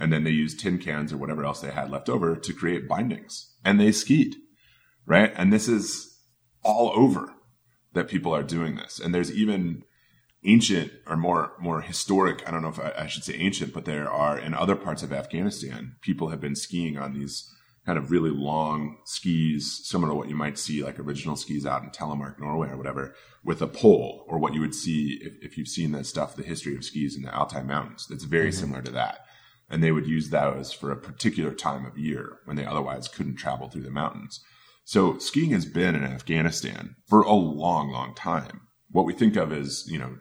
And 0.00 0.12
then 0.12 0.24
they 0.24 0.30
used 0.30 0.60
tin 0.60 0.78
cans 0.78 1.12
or 1.12 1.16
whatever 1.16 1.44
else 1.44 1.60
they 1.60 1.70
had 1.70 1.90
left 1.90 2.08
over 2.08 2.36
to 2.36 2.52
create 2.52 2.88
bindings. 2.88 3.54
And 3.64 3.80
they 3.80 3.92
skied, 3.92 4.36
right? 5.06 5.32
And 5.36 5.52
this 5.52 5.68
is 5.68 6.20
all 6.62 6.92
over 6.94 7.34
that 7.94 8.08
people 8.08 8.34
are 8.34 8.42
doing 8.42 8.76
this. 8.76 9.00
And 9.00 9.14
there's 9.14 9.32
even 9.32 9.82
ancient 10.44 10.92
or 11.06 11.16
more 11.16 11.52
more 11.58 11.80
historic 11.80 12.46
i 12.46 12.50
don't 12.50 12.62
know 12.62 12.68
if 12.68 12.78
I, 12.78 12.92
I 12.96 13.06
should 13.06 13.24
say 13.24 13.34
ancient 13.34 13.74
but 13.74 13.84
there 13.84 14.08
are 14.08 14.38
in 14.38 14.54
other 14.54 14.76
parts 14.76 15.02
of 15.02 15.12
afghanistan 15.12 15.96
people 16.00 16.28
have 16.28 16.40
been 16.40 16.54
skiing 16.54 16.96
on 16.96 17.12
these 17.12 17.52
kind 17.84 17.98
of 17.98 18.10
really 18.10 18.30
long 18.30 18.98
skis 19.04 19.80
similar 19.84 20.12
to 20.12 20.14
what 20.14 20.28
you 20.28 20.36
might 20.36 20.58
see 20.58 20.84
like 20.84 21.00
original 21.00 21.34
skis 21.34 21.66
out 21.66 21.82
in 21.82 21.90
telemark 21.90 22.38
norway 22.38 22.68
or 22.68 22.76
whatever 22.76 23.14
with 23.42 23.60
a 23.60 23.66
pole 23.66 24.24
or 24.28 24.38
what 24.38 24.54
you 24.54 24.60
would 24.60 24.74
see 24.74 25.18
if, 25.22 25.32
if 25.42 25.58
you've 25.58 25.66
seen 25.66 25.90
the 25.90 26.04
stuff 26.04 26.36
the 26.36 26.42
history 26.44 26.76
of 26.76 26.84
skis 26.84 27.16
in 27.16 27.22
the 27.22 27.34
altai 27.34 27.62
mountains 27.62 28.06
that's 28.08 28.24
very 28.24 28.50
mm-hmm. 28.50 28.60
similar 28.60 28.82
to 28.82 28.92
that 28.92 29.20
and 29.70 29.82
they 29.82 29.92
would 29.92 30.06
use 30.06 30.30
those 30.30 30.72
for 30.72 30.90
a 30.90 30.96
particular 30.96 31.52
time 31.52 31.84
of 31.84 31.98
year 31.98 32.38
when 32.44 32.56
they 32.56 32.64
otherwise 32.64 33.08
couldn't 33.08 33.36
travel 33.36 33.68
through 33.68 33.82
the 33.82 33.90
mountains. 33.90 34.40
So 34.84 35.18
skiing 35.18 35.50
has 35.50 35.66
been 35.66 35.94
in 35.94 36.04
afghanistan 36.04 36.96
for 37.06 37.22
a 37.22 37.32
long 37.32 37.90
long 37.90 38.14
time. 38.14 38.62
What 38.90 39.04
we 39.04 39.12
think 39.12 39.36
of 39.36 39.52
as 39.52 39.84
you 39.86 39.98
know 39.98 40.18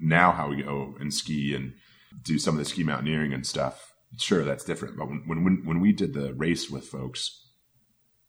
now 0.00 0.32
how 0.32 0.48
we 0.48 0.62
go 0.62 0.94
and 0.98 1.14
ski 1.14 1.54
and 1.54 1.74
do 2.22 2.38
some 2.38 2.54
of 2.54 2.58
the 2.58 2.64
ski 2.64 2.82
mountaineering 2.82 3.32
and 3.32 3.46
stuff 3.46 3.92
sure 4.18 4.44
that's 4.44 4.64
different. 4.64 4.96
But 4.96 5.08
when 5.08 5.44
when 5.44 5.62
when 5.64 5.80
we 5.80 5.92
did 5.92 6.14
the 6.14 6.34
race 6.34 6.68
with 6.70 6.84
folks 6.86 7.40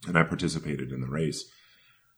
and 0.08 0.18
i 0.18 0.24
participated 0.24 0.92
in 0.92 1.02
the 1.02 1.08
race 1.08 1.50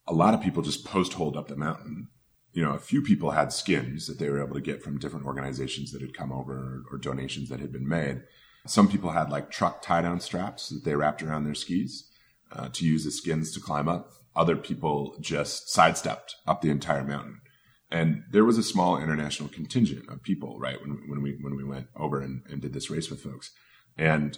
a 0.08 0.14
lot 0.14 0.34
of 0.34 0.42
people 0.42 0.64
just 0.64 0.86
post 0.86 1.14
holed 1.14 1.38
up 1.38 1.48
the 1.48 1.56
mountain 1.56 2.10
you 2.54 2.64
know 2.64 2.74
a 2.74 2.80
few 2.80 3.02
people 3.02 3.32
had 3.32 3.54
skins 3.54 4.08
that 4.08 4.20
they 4.20 4.30
were 4.30 4.44
able 4.44 4.56
to 4.56 4.62
get 4.62 4.82
from 4.82 5.00
different 5.00 5.26
organizations 5.26 5.92
that 5.92 6.02
had 6.02 6.16
come 6.16 6.32
over 6.32 6.84
or 6.92 6.98
donations 6.98 7.50
that 7.50 7.60
had 7.60 7.72
been 7.72 7.88
made 7.88 8.24
some 8.68 8.90
people 8.90 9.12
had 9.12 9.30
like 9.30 9.50
truck 9.50 9.82
tie 9.82 10.02
down 10.02 10.20
straps 10.20 10.70
that 10.70 10.84
they 10.84 10.96
wrapped 10.96 11.24
around 11.24 11.46
their 11.46 11.56
skis 11.56 12.10
uh, 12.52 12.70
to 12.74 12.86
use 12.86 13.04
the 13.04 13.12
skins 13.12 13.52
to 13.54 13.60
climb 13.60 13.88
up. 13.88 14.12
Other 14.36 14.56
people 14.56 15.16
just 15.20 15.70
sidestepped 15.70 16.36
up 16.46 16.62
the 16.62 16.70
entire 16.70 17.04
mountain. 17.04 17.42
And 17.90 18.24
there 18.30 18.46
was 18.46 18.58
a 18.58 18.64
small 18.64 18.98
international 19.02 19.50
contingent 19.50 20.10
of 20.10 20.22
people, 20.22 20.60
right, 20.60 20.80
when, 20.82 21.02
when 21.08 21.22
we 21.22 21.38
when 21.42 21.56
we 21.56 21.64
went 21.64 21.88
over 21.96 22.20
and, 22.22 22.44
and 22.50 22.62
did 22.62 22.74
this 22.74 22.90
race 22.90 23.10
with 23.10 23.22
folks. 23.22 23.52
And 23.98 24.38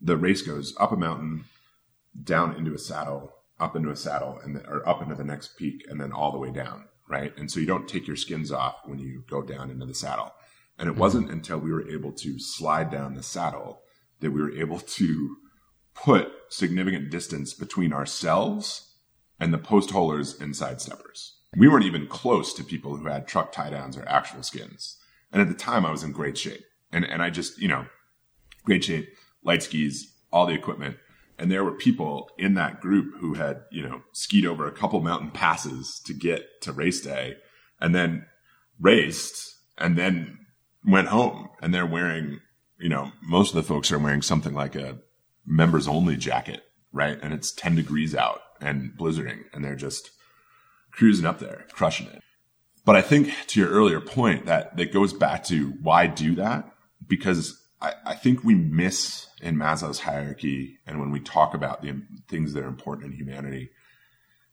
the 0.00 0.16
race 0.16 0.42
goes 0.42 0.74
up 0.78 0.92
a 0.92 0.96
mountain, 0.96 1.44
down 2.22 2.54
into 2.54 2.72
a 2.72 2.78
saddle, 2.78 3.32
up 3.58 3.74
into 3.74 3.90
a 3.90 3.96
saddle, 3.96 4.38
and 4.44 4.56
then, 4.56 4.64
or 4.66 4.88
up 4.88 5.02
into 5.02 5.16
the 5.16 5.24
next 5.24 5.58
peak, 5.58 5.84
and 5.88 6.00
then 6.00 6.12
all 6.12 6.30
the 6.30 6.38
way 6.38 6.52
down, 6.52 6.84
right? 7.08 7.36
And 7.36 7.50
so 7.50 7.60
you 7.60 7.66
don't 7.66 7.88
take 7.88 8.06
your 8.06 8.16
skins 8.16 8.50
off 8.50 8.76
when 8.84 8.98
you 8.98 9.24
go 9.28 9.42
down 9.42 9.70
into 9.70 9.86
the 9.86 9.94
saddle. 9.94 10.34
And 10.78 10.88
it 10.88 10.92
mm-hmm. 10.92 11.00
wasn't 11.00 11.30
until 11.30 11.58
we 11.58 11.72
were 11.72 11.88
able 11.88 12.12
to 12.12 12.38
slide 12.38 12.90
down 12.90 13.14
the 13.14 13.22
saddle 13.22 13.82
that 14.20 14.30
we 14.30 14.40
were 14.40 14.56
able 14.56 14.80
to 14.80 15.36
put 15.94 16.28
significant 16.48 17.10
distance 17.10 17.54
between 17.54 17.92
ourselves 17.92 18.94
and 19.38 19.52
the 19.52 19.58
post 19.58 19.90
holers 19.90 20.40
and 20.40 20.56
sidesteppers. 20.56 21.36
We 21.56 21.68
weren't 21.68 21.84
even 21.84 22.08
close 22.08 22.52
to 22.54 22.64
people 22.64 22.96
who 22.96 23.06
had 23.06 23.28
truck 23.28 23.52
tie 23.52 23.70
downs 23.70 23.96
or 23.96 24.08
actual 24.08 24.42
skins. 24.42 24.96
And 25.32 25.40
at 25.40 25.48
the 25.48 25.54
time, 25.54 25.86
I 25.86 25.90
was 25.90 26.02
in 26.02 26.12
great 26.12 26.36
shape. 26.36 26.64
And, 26.92 27.04
and 27.04 27.22
I 27.22 27.30
just, 27.30 27.60
you 27.60 27.68
know, 27.68 27.86
great 28.64 28.84
shape, 28.84 29.08
light 29.42 29.62
skis, 29.62 30.12
all 30.32 30.46
the 30.46 30.54
equipment. 30.54 30.96
And 31.38 31.50
there 31.50 31.64
were 31.64 31.72
people 31.72 32.30
in 32.38 32.54
that 32.54 32.80
group 32.80 33.18
who 33.18 33.34
had, 33.34 33.62
you 33.70 33.82
know, 33.82 34.02
skied 34.12 34.46
over 34.46 34.66
a 34.66 34.72
couple 34.72 35.00
mountain 35.00 35.30
passes 35.30 36.00
to 36.06 36.14
get 36.14 36.62
to 36.62 36.72
race 36.72 37.00
day 37.00 37.36
and 37.80 37.94
then 37.94 38.26
raced 38.80 39.56
and 39.76 39.98
then 39.98 40.38
went 40.86 41.08
home. 41.08 41.48
And 41.60 41.74
they're 41.74 41.86
wearing, 41.86 42.40
you 42.78 42.88
know, 42.88 43.10
most 43.22 43.50
of 43.50 43.56
the 43.56 43.62
folks 43.62 43.90
are 43.90 43.98
wearing 43.98 44.22
something 44.22 44.54
like 44.54 44.76
a 44.76 44.98
members 45.46 45.88
only 45.88 46.16
jacket, 46.16 46.62
right? 46.92 47.18
And 47.20 47.34
it's 47.34 47.52
10 47.52 47.74
degrees 47.74 48.14
out 48.14 48.40
and 48.60 48.92
blizzarding 48.96 49.40
and 49.52 49.64
they're 49.64 49.74
just 49.74 50.10
cruising 50.92 51.26
up 51.26 51.40
there, 51.40 51.66
crushing 51.72 52.06
it. 52.06 52.22
But 52.84 52.96
I 52.96 53.02
think 53.02 53.32
to 53.48 53.60
your 53.60 53.70
earlier 53.70 54.00
point 54.00 54.46
that 54.46 54.76
that 54.76 54.92
goes 54.92 55.12
back 55.12 55.44
to 55.44 55.72
why 55.82 56.06
do 56.06 56.34
that? 56.36 56.70
Because 57.06 57.60
I, 57.80 57.94
I 58.06 58.14
think 58.14 58.44
we 58.44 58.54
miss 58.54 59.26
in 59.44 59.56
Maslow's 59.56 60.00
hierarchy 60.00 60.78
and 60.86 60.98
when 60.98 61.10
we 61.10 61.20
talk 61.20 61.52
about 61.52 61.82
the 61.82 62.02
things 62.28 62.54
that 62.54 62.64
are 62.64 62.68
important 62.68 63.12
in 63.12 63.18
humanity, 63.18 63.68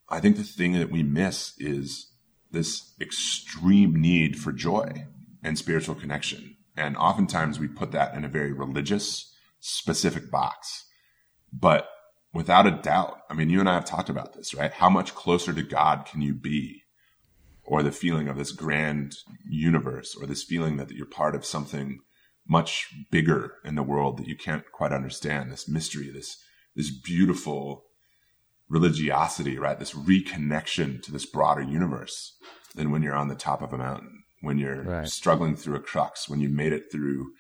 I 0.10 0.20
think 0.20 0.36
the 0.36 0.44
thing 0.44 0.74
that 0.74 0.92
we 0.92 1.02
miss 1.02 1.54
is 1.58 2.12
this 2.52 2.92
extreme 3.00 3.96
need 3.96 4.38
for 4.38 4.52
joy 4.52 5.08
and 5.42 5.58
spiritual 5.58 5.96
connection. 5.96 6.58
And 6.76 6.98
oftentimes 6.98 7.58
we 7.58 7.70
put 7.70 7.94
that 7.94 8.14
in 8.14 8.26
a 8.26 8.30
very 8.30 8.52
religious, 8.52 9.34
specific 9.62 10.30
box. 10.30 10.86
But 11.54 11.88
without 12.34 12.68
a 12.68 12.72
doubt, 12.72 13.22
I 13.30 13.34
mean, 13.34 13.50
you 13.50 13.62
and 13.62 13.70
I 13.70 13.76
have 13.76 13.86
talked 13.86 14.10
about 14.10 14.34
this, 14.34 14.54
right? 14.54 14.74
How 14.74 14.90
much 14.90 15.16
closer 15.16 15.54
to 15.54 15.64
God 15.64 16.06
can 16.06 16.22
you 16.22 16.34
be? 16.34 16.84
Or 17.64 17.82
the 17.82 17.94
feeling 17.94 18.28
of 18.28 18.38
this 18.38 18.52
grand 18.52 19.16
universe, 19.50 20.18
or 20.20 20.28
this 20.28 20.44
feeling 20.44 20.76
that 20.76 20.92
you're 20.92 21.06
part 21.06 21.36
of 21.36 21.46
something 21.46 22.00
much 22.52 22.90
bigger 23.10 23.54
in 23.64 23.76
the 23.76 23.84
world 23.84 24.18
that 24.18 24.28
you 24.28 24.36
can't 24.36 24.70
quite 24.74 24.92
understand, 24.92 25.50
this 25.50 25.70
mystery, 25.70 26.10
this, 26.12 26.38
this 26.76 26.92
beautiful 26.92 27.86
religiosity, 28.68 29.58
right? 29.58 29.80
This 29.80 29.94
reconnection 29.94 31.02
to 31.04 31.14
this 31.14 31.26
broader 31.26 31.62
universe 31.62 32.38
than 32.76 32.92
when 32.92 33.04
you're 33.04 33.16
on 33.16 33.30
the 33.30 33.36
top 33.36 33.62
of 33.62 33.72
a 33.72 33.78
mountain, 33.78 34.24
when 34.42 34.58
you're 34.58 34.84
right. 34.84 35.08
struggling 35.08 35.56
through 35.56 35.78
a 35.78 35.80
crux, 35.80 36.28
when 36.28 36.42
you 36.42 36.50
made 36.50 36.74
it 36.74 36.92
through 36.92 37.32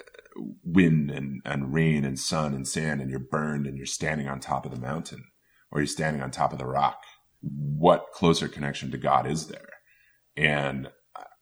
uh, 0.00 0.42
wind 0.62 1.10
and, 1.10 1.40
and 1.46 1.72
rain 1.72 2.04
and 2.04 2.18
sun 2.18 2.52
and 2.52 2.68
sand 2.68 3.00
and 3.00 3.10
you're 3.10 3.18
burned 3.18 3.66
and 3.66 3.78
you're 3.78 3.86
standing 3.86 4.28
on 4.28 4.38
top 4.38 4.66
of 4.66 4.70
the 4.70 4.80
mountain 4.80 5.24
or 5.70 5.80
you're 5.80 5.86
standing 5.86 6.20
on 6.20 6.30
top 6.30 6.52
of 6.52 6.58
the 6.58 6.66
rock. 6.66 6.98
What 7.40 8.12
closer 8.12 8.48
connection 8.48 8.90
to 8.90 8.98
God 8.98 9.26
is 9.26 9.46
there? 9.46 9.70
And 10.36 10.88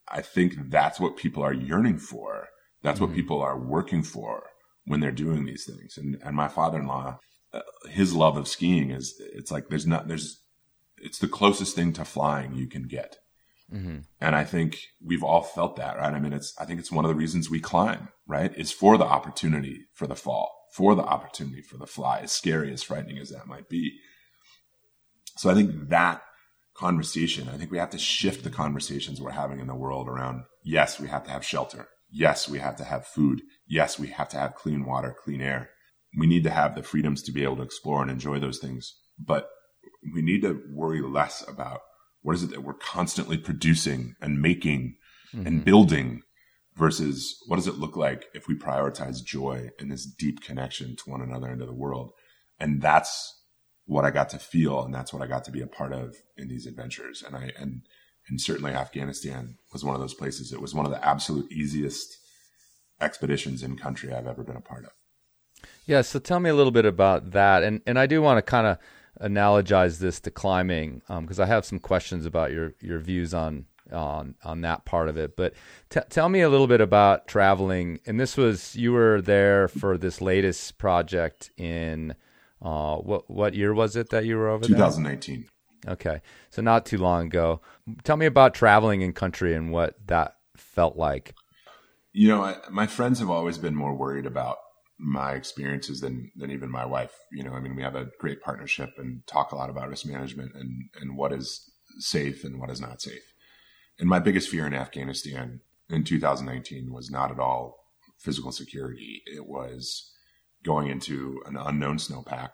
I 0.09 0.23
think 0.23 0.71
that's 0.71 1.01
what 1.01 1.17
people 1.17 1.43
are 1.43 1.53
yearning 1.53 1.99
for. 1.99 2.51
That's 2.85 3.01
mm-hmm. 3.01 3.09
what 3.09 3.17
people 3.17 3.43
are 3.43 3.59
working 3.59 4.05
for 4.05 4.45
when 4.85 5.01
they're 5.01 5.11
doing 5.11 5.47
these 5.47 5.65
things. 5.65 5.99
And, 5.99 6.17
and 6.23 6.37
my 6.37 6.47
father-in-law, 6.47 7.19
uh, 7.53 7.61
his 7.89 8.15
love 8.15 8.37
of 8.37 8.47
skiing 8.47 8.91
is, 8.91 9.21
it's 9.33 9.51
like, 9.51 9.69
there's 9.69 9.87
not, 9.87 10.07
there's, 10.07 10.43
it's 10.99 11.19
the 11.19 11.27
closest 11.27 11.75
thing 11.75 11.93
to 11.95 12.05
flying 12.05 12.55
you 12.55 12.69
can 12.69 12.87
get. 12.87 13.17
Mm-hmm. 13.73 14.01
And 14.21 14.37
I 14.37 14.45
think 14.45 14.79
we've 15.03 15.25
all 15.25 15.43
felt 15.43 15.77
that, 15.77 15.97
right? 15.97 16.13
I 16.13 16.21
mean, 16.21 16.35
it's, 16.35 16.55
I 16.59 16.67
think 16.67 16.79
it's 16.79 16.93
one 16.93 17.07
of 17.07 17.09
the 17.09 17.15
reasons 17.15 17.49
we 17.49 17.61
climb, 17.61 18.09
right? 18.27 18.55
Is 18.55 18.71
for 18.71 18.99
the 18.99 19.07
opportunity 19.07 19.87
for 19.95 20.07
the 20.07 20.15
fall, 20.15 20.55
for 20.75 20.95
the 20.95 21.03
opportunity 21.03 21.63
for 21.63 21.79
the 21.79 21.87
fly, 21.87 22.21
as 22.21 22.33
scary, 22.33 22.73
as 22.73 22.83
frightening 22.83 23.19
as 23.19 23.31
that 23.31 23.47
might 23.47 23.69
be. 23.71 23.93
So 25.39 25.51
I 25.51 25.55
think 25.55 25.89
that 25.89 26.23
conversation, 26.77 27.49
I 27.49 27.57
think 27.57 27.71
we 27.71 27.79
have 27.79 27.91
to 27.91 27.99
shift 27.99 28.45
the 28.45 28.51
conversations 28.51 29.21
we're 29.21 29.31
having 29.31 29.61
in 29.61 29.67
the 29.67 29.75
world 29.75 30.09
around, 30.09 30.43
yes, 30.63 31.01
we 31.01 31.09
have 31.09 31.25
to 31.25 31.31
have 31.31 31.45
shelter. 31.45 31.89
Yes, 32.17 32.49
we 32.49 32.61
have 32.61 32.77
to 32.77 32.85
have 32.85 33.07
food. 33.07 33.43
Yes, 33.67 33.99
we 33.99 34.07
have 34.09 34.29
to 34.31 34.37
have 34.37 34.55
clean 34.55 34.85
water, 34.85 35.15
clean 35.19 35.41
air. 35.41 35.71
We 36.17 36.29
need 36.29 36.45
to 36.45 36.51
have 36.51 36.77
the 36.77 36.83
freedoms 36.85 37.23
to 37.25 37.33
be 37.33 37.43
able 37.43 37.57
to 37.57 37.63
explore 37.63 38.03
and 38.03 38.11
enjoy 38.11 38.39
those 38.39 38.59
things. 38.59 38.95
But 39.19 39.49
we 40.13 40.23
need 40.23 40.43
to 40.43 40.63
worry 40.71 41.03
less 41.03 41.47
about 41.49 41.81
what 42.23 42.37
is 42.37 42.45
it 42.45 42.51
that 42.51 42.63
we're 42.63 42.75
constantly 42.75 43.37
producing 43.37 44.15
and 44.21 44.41
making 44.41 44.97
mm-hmm. 45.35 45.47
and 45.47 45.65
building 45.65 46.23
versus 46.77 47.37
what 47.47 47.57
does 47.57 47.67
it 47.67 47.79
look 47.79 47.97
like 47.97 48.27
if 48.33 48.47
we 48.49 48.55
prioritize 48.55 49.25
joy 49.25 49.71
and 49.79 49.91
this 49.91 50.07
deep 50.07 50.41
connection 50.41 50.97
to 50.97 51.11
one 51.11 51.21
another 51.21 51.49
and 51.49 51.61
to 51.61 51.67
the 51.67 51.75
world 51.75 52.13
and 52.59 52.83
that's 52.83 53.43
what 53.87 54.05
i 54.05 54.11
got 54.11 54.29
to 54.29 54.39
feel 54.39 54.83
and 54.83 54.93
that's 54.93 55.13
what 55.13 55.23
i 55.23 55.27
got 55.27 55.45
to 55.45 55.53
be 55.53 55.61
a 55.61 55.67
part 55.67 55.93
of 55.93 56.17
in 56.37 56.49
these 56.49 56.67
adventures 56.67 57.23
and 57.23 57.37
i 57.37 57.53
and 57.59 57.83
and 58.29 58.41
certainly 58.41 58.73
afghanistan 58.73 59.57
was 59.73 59.85
one 59.85 59.95
of 59.95 60.01
those 60.01 60.15
places 60.15 60.53
it 60.53 60.61
was 60.61 60.75
one 60.75 60.87
of 60.87 60.93
the 60.93 61.05
absolute 61.07 61.51
easiest 61.51 62.19
expeditions 63.01 63.63
in 63.63 63.77
country 63.77 64.13
i've 64.13 64.27
ever 64.27 64.43
been 64.43 64.57
a 64.57 64.61
part 64.61 64.85
of 64.85 64.91
yeah 65.87 66.01
so 66.01 66.19
tell 66.19 66.41
me 66.41 66.51
a 66.51 66.55
little 66.55 66.73
bit 66.73 66.85
about 66.85 67.33
that 67.33 67.63
and 67.63 67.81
and 67.87 67.99
i 67.99 68.07
do 68.07 68.23
want 68.23 68.39
to 68.39 68.43
kind 68.43 68.67
of 68.67 68.79
analogize 69.21 69.99
this 69.99 70.21
to 70.21 70.31
climbing 70.31 71.03
because 71.21 71.39
um, 71.39 71.45
I 71.45 71.47
have 71.47 71.65
some 71.65 71.79
questions 71.79 72.27
about 72.27 72.53
your 72.53 72.75
your 72.81 72.99
views 72.99 73.33
on 73.33 73.67
on 73.93 74.35
on 74.45 74.61
that 74.63 74.85
part 74.85 75.09
of 75.09 75.17
it. 75.17 75.37
But 75.37 75.55
t- 75.91 76.01
tell 76.11 76.29
me 76.29 76.41
a 76.41 76.49
little 76.49 76.67
bit 76.67 76.81
about 76.81 77.29
traveling. 77.29 78.01
And 78.07 78.19
this 78.19 78.37
was 78.37 78.75
you 78.77 78.93
were 78.93 79.21
there 79.21 79.69
for 79.69 79.97
this 79.97 80.21
latest 80.21 80.79
project 80.79 81.51
in 81.57 82.15
uh, 82.61 82.97
what 82.97 83.31
what 83.31 83.55
year 83.55 83.73
was 83.75 83.97
it 83.97 84.11
that 84.11 84.25
you 84.25 84.37
were 84.37 84.49
over 84.49 84.65
2019. 84.65 85.43
there? 85.43 85.51
Okay, 85.87 86.21
so 86.51 86.63
not 86.63 86.87
too 86.87 86.99
long 86.99 87.27
ago. 87.27 87.61
Tell 88.05 88.17
me 88.17 88.27
about 88.27 88.55
traveling 88.55 89.03
in 89.03 89.13
country 89.13 89.55
and 89.55 89.71
what 89.71 89.95
that 90.07 90.37
felt 90.57 90.97
like. 90.97 91.35
You 92.13 92.29
know, 92.29 92.43
I, 92.43 92.57
my 92.71 92.87
friends 92.87 93.19
have 93.19 93.31
always 93.31 93.59
been 93.59 93.75
more 93.75 93.95
worried 93.95 94.27
about 94.27 94.57
my 94.99 95.33
experiences 95.33 96.01
than 96.01 96.31
than 96.37 96.51
even 96.51 96.71
my 96.71 96.87
wife. 96.87 97.13
You 97.33 97.43
know, 97.43 97.53
I 97.53 97.61
mean, 97.61 97.77
we 97.77 97.83
have 97.83 97.97
a 97.97 98.11
great 98.19 98.41
partnership 98.41 98.91
and 98.97 99.27
talk 99.27 99.53
a 99.53 99.57
lot 99.57 99.71
about 99.71 99.89
risk 99.89 100.07
management 100.07 100.53
and 100.55 100.89
and 101.01 101.17
what 101.17 101.33
is 101.33 101.71
safe 101.99 102.45
and 102.45 102.61
what 102.61 102.71
is 102.71 102.81
not 102.81 103.03
safe. 103.03 103.35
And 103.99 104.09
my 104.09 104.19
biggest 104.19 104.49
fear 104.49 104.67
in 104.67 104.75
Afghanistan 104.75 105.61
in 105.89 106.05
2019 106.05 106.93
was 106.93 107.11
not 107.11 107.31
at 107.31 107.39
all 107.39 107.85
physical 108.19 108.53
security. 108.53 109.23
It 109.27 109.47
was 109.47 110.11
going 110.65 110.89
into 110.89 111.43
an 111.47 111.57
unknown 111.57 111.99
snowpack 111.99 112.51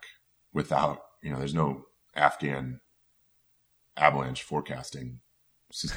without, 0.52 1.00
you 1.22 1.30
know, 1.30 1.38
there's 1.38 1.54
no 1.54 1.84
Afghan 2.14 2.80
avalanche 4.00 4.42
forecasting 4.42 5.20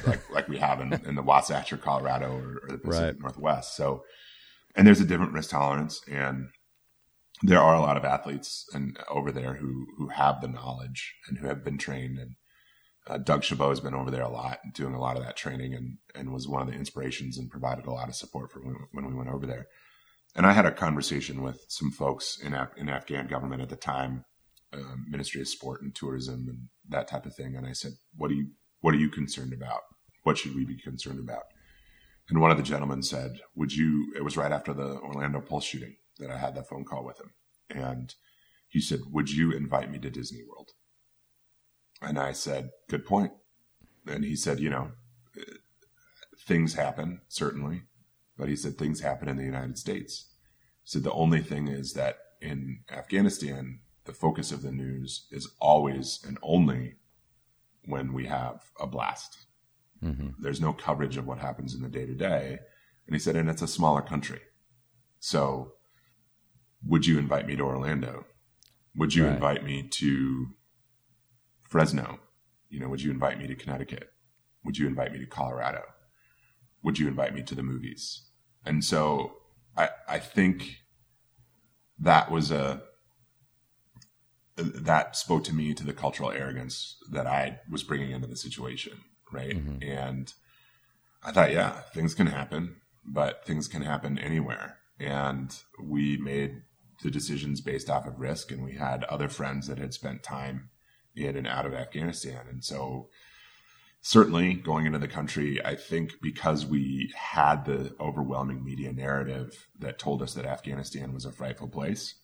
like 0.06 0.30
like 0.30 0.48
we 0.48 0.58
have 0.58 0.80
in, 0.80 0.92
in 1.06 1.14
the 1.14 1.22
Wasatch 1.22 1.72
or 1.72 1.76
Colorado 1.76 2.32
or, 2.32 2.60
or 2.62 2.68
the 2.68 2.78
Pacific 2.78 3.14
right. 3.14 3.20
Northwest. 3.20 3.76
So 3.76 4.04
and 4.74 4.86
there's 4.86 5.00
a 5.00 5.06
different 5.06 5.32
risk 5.32 5.50
tolerance 5.50 6.00
and 6.10 6.48
there 7.42 7.60
are 7.60 7.74
a 7.74 7.80
lot 7.80 7.96
of 7.96 8.04
athletes 8.04 8.66
and 8.72 8.98
over 9.08 9.32
there 9.32 9.54
who 9.54 9.86
who 9.98 10.08
have 10.08 10.40
the 10.40 10.48
knowledge 10.48 11.14
and 11.28 11.38
who 11.38 11.46
have 11.46 11.64
been 11.64 11.78
trained 11.78 12.18
and 12.18 12.36
uh, 13.06 13.18
Doug 13.18 13.44
Chabot 13.44 13.68
has 13.68 13.80
been 13.80 13.94
over 13.94 14.10
there 14.10 14.22
a 14.22 14.30
lot 14.30 14.60
doing 14.72 14.94
a 14.94 15.00
lot 15.00 15.16
of 15.16 15.24
that 15.24 15.36
training 15.36 15.74
and 15.74 15.98
and 16.14 16.32
was 16.32 16.48
one 16.48 16.62
of 16.62 16.68
the 16.68 16.78
inspirations 16.78 17.36
and 17.36 17.50
provided 17.50 17.86
a 17.86 17.92
lot 17.92 18.08
of 18.08 18.14
support 18.14 18.50
for 18.50 18.60
when, 18.60 18.76
when 18.92 19.06
we 19.06 19.14
went 19.14 19.30
over 19.30 19.46
there. 19.46 19.66
And 20.36 20.46
I 20.46 20.52
had 20.52 20.66
a 20.66 20.72
conversation 20.72 21.42
with 21.42 21.64
some 21.68 21.90
folks 21.90 22.38
in 22.42 22.54
Af- 22.54 22.76
in 22.76 22.88
Afghan 22.88 23.28
government 23.28 23.62
at 23.62 23.68
the 23.68 23.76
time, 23.76 24.24
uh, 24.74 24.96
Ministry 25.08 25.40
of 25.40 25.48
Sport 25.48 25.82
and 25.82 25.94
Tourism 25.94 26.46
and 26.48 26.68
that 26.88 27.08
type 27.08 27.26
of 27.26 27.34
thing. 27.34 27.56
And 27.56 27.66
I 27.66 27.72
said, 27.72 27.92
"What 28.16 28.30
are 28.30 28.34
you 28.34 28.48
What 28.80 28.94
are 28.94 28.98
you 28.98 29.08
concerned 29.08 29.52
about? 29.52 29.80
What 30.24 30.38
should 30.38 30.54
we 30.54 30.64
be 30.64 30.76
concerned 30.76 31.20
about?" 31.20 31.44
And 32.28 32.40
one 32.40 32.50
of 32.50 32.56
the 32.56 32.62
gentlemen 32.62 33.02
said, 33.02 33.40
Would 33.54 33.74
you? 33.74 34.12
It 34.16 34.24
was 34.24 34.36
right 34.36 34.52
after 34.52 34.72
the 34.72 34.98
Orlando 35.00 35.40
Pulse 35.40 35.64
shooting 35.64 35.96
that 36.18 36.30
I 36.30 36.38
had 36.38 36.54
that 36.54 36.68
phone 36.68 36.84
call 36.84 37.04
with 37.04 37.20
him. 37.20 37.32
And 37.70 38.14
he 38.68 38.80
said, 38.80 39.00
Would 39.10 39.30
you 39.30 39.52
invite 39.52 39.90
me 39.90 39.98
to 39.98 40.10
Disney 40.10 40.42
World? 40.48 40.70
And 42.00 42.18
I 42.18 42.32
said, 42.32 42.70
Good 42.88 43.04
point. 43.04 43.32
And 44.06 44.24
he 44.24 44.36
said, 44.36 44.60
You 44.60 44.70
know, 44.70 44.92
things 46.46 46.74
happen, 46.74 47.20
certainly. 47.28 47.82
But 48.38 48.48
he 48.48 48.56
said, 48.56 48.78
Things 48.78 49.00
happen 49.00 49.28
in 49.28 49.36
the 49.36 49.44
United 49.44 49.78
States. 49.78 50.30
said 50.82 51.02
the 51.02 51.12
only 51.12 51.42
thing 51.42 51.68
is 51.68 51.92
that 51.92 52.16
in 52.40 52.80
Afghanistan, 52.90 53.80
the 54.04 54.12
focus 54.12 54.52
of 54.52 54.62
the 54.62 54.72
news 54.72 55.26
is 55.30 55.48
always 55.60 56.20
and 56.26 56.38
only 56.42 56.96
when 57.86 58.12
we 58.12 58.26
have 58.26 58.70
a 58.80 58.86
blast. 58.86 59.46
Mm-hmm. 60.02 60.30
There's 60.38 60.60
no 60.60 60.72
coverage 60.72 61.16
of 61.16 61.26
what 61.26 61.38
happens 61.38 61.74
in 61.74 61.82
the 61.82 61.88
day 61.88 62.06
to 62.06 62.14
day. 62.14 62.58
And 63.06 63.14
he 63.14 63.18
said, 63.18 63.36
and 63.36 63.48
it's 63.48 63.62
a 63.62 63.68
smaller 63.68 64.02
country. 64.02 64.40
So 65.20 65.72
would 66.86 67.06
you 67.06 67.18
invite 67.18 67.46
me 67.46 67.56
to 67.56 67.62
Orlando? 67.62 68.26
Would 68.96 69.14
you 69.14 69.24
right. 69.24 69.34
invite 69.34 69.64
me 69.64 69.82
to 69.82 70.48
Fresno? 71.62 72.20
You 72.68 72.80
know, 72.80 72.88
would 72.88 73.02
you 73.02 73.10
invite 73.10 73.38
me 73.38 73.46
to 73.46 73.54
Connecticut? 73.54 74.10
Would 74.64 74.78
you 74.78 74.86
invite 74.86 75.12
me 75.12 75.18
to 75.18 75.26
Colorado? 75.26 75.82
Would 76.82 76.98
you 76.98 77.08
invite 77.08 77.34
me 77.34 77.42
to 77.42 77.54
the 77.54 77.62
movies? 77.62 78.28
And 78.64 78.84
so 78.84 79.36
I, 79.76 79.90
I 80.08 80.18
think 80.18 80.80
that 81.98 82.30
was 82.30 82.50
a, 82.50 82.82
that 84.56 85.16
spoke 85.16 85.44
to 85.44 85.54
me 85.54 85.74
to 85.74 85.84
the 85.84 85.92
cultural 85.92 86.30
arrogance 86.30 86.96
that 87.10 87.26
I 87.26 87.60
was 87.70 87.82
bringing 87.82 88.10
into 88.10 88.28
the 88.28 88.36
situation. 88.36 89.00
Right. 89.32 89.56
Mm-hmm. 89.56 89.82
And 89.82 90.32
I 91.24 91.32
thought, 91.32 91.52
yeah, 91.52 91.80
things 91.92 92.14
can 92.14 92.28
happen, 92.28 92.76
but 93.04 93.44
things 93.44 93.66
can 93.66 93.82
happen 93.82 94.18
anywhere. 94.18 94.78
And 95.00 95.54
we 95.82 96.16
made 96.18 96.62
the 97.02 97.10
decisions 97.10 97.60
based 97.60 97.90
off 97.90 98.06
of 98.06 98.20
risk. 98.20 98.52
And 98.52 98.64
we 98.64 98.74
had 98.74 99.04
other 99.04 99.28
friends 99.28 99.66
that 99.66 99.78
had 99.78 99.92
spent 99.92 100.22
time 100.22 100.70
in 101.16 101.36
and 101.36 101.46
out 101.46 101.66
of 101.66 101.74
Afghanistan. 101.74 102.46
And 102.48 102.64
so, 102.64 103.08
certainly 104.02 104.54
going 104.54 104.86
into 104.86 104.98
the 104.98 105.08
country, 105.08 105.64
I 105.64 105.74
think 105.74 106.12
because 106.20 106.66
we 106.66 107.12
had 107.16 107.64
the 107.64 107.94
overwhelming 107.98 108.64
media 108.64 108.92
narrative 108.92 109.66
that 109.78 109.98
told 109.98 110.22
us 110.22 110.34
that 110.34 110.44
Afghanistan 110.44 111.12
was 111.12 111.24
a 111.24 111.32
frightful 111.32 111.68
place, 111.68 112.14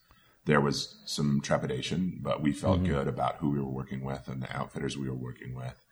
there 0.45 0.61
was 0.61 1.01
some 1.05 1.41
trepidation, 1.41 2.19
but 2.21 2.41
we 2.41 2.51
felt 2.51 2.77
mm-hmm. 2.77 2.93
good 2.93 3.07
about 3.07 3.37
who 3.37 3.51
we 3.51 3.59
were 3.59 3.69
working 3.69 4.03
with 4.03 4.27
and 4.27 4.41
the 4.41 4.55
outfitters 4.55 4.97
we 4.97 5.09
were 5.09 5.15
working 5.15 5.53
with 5.55 5.83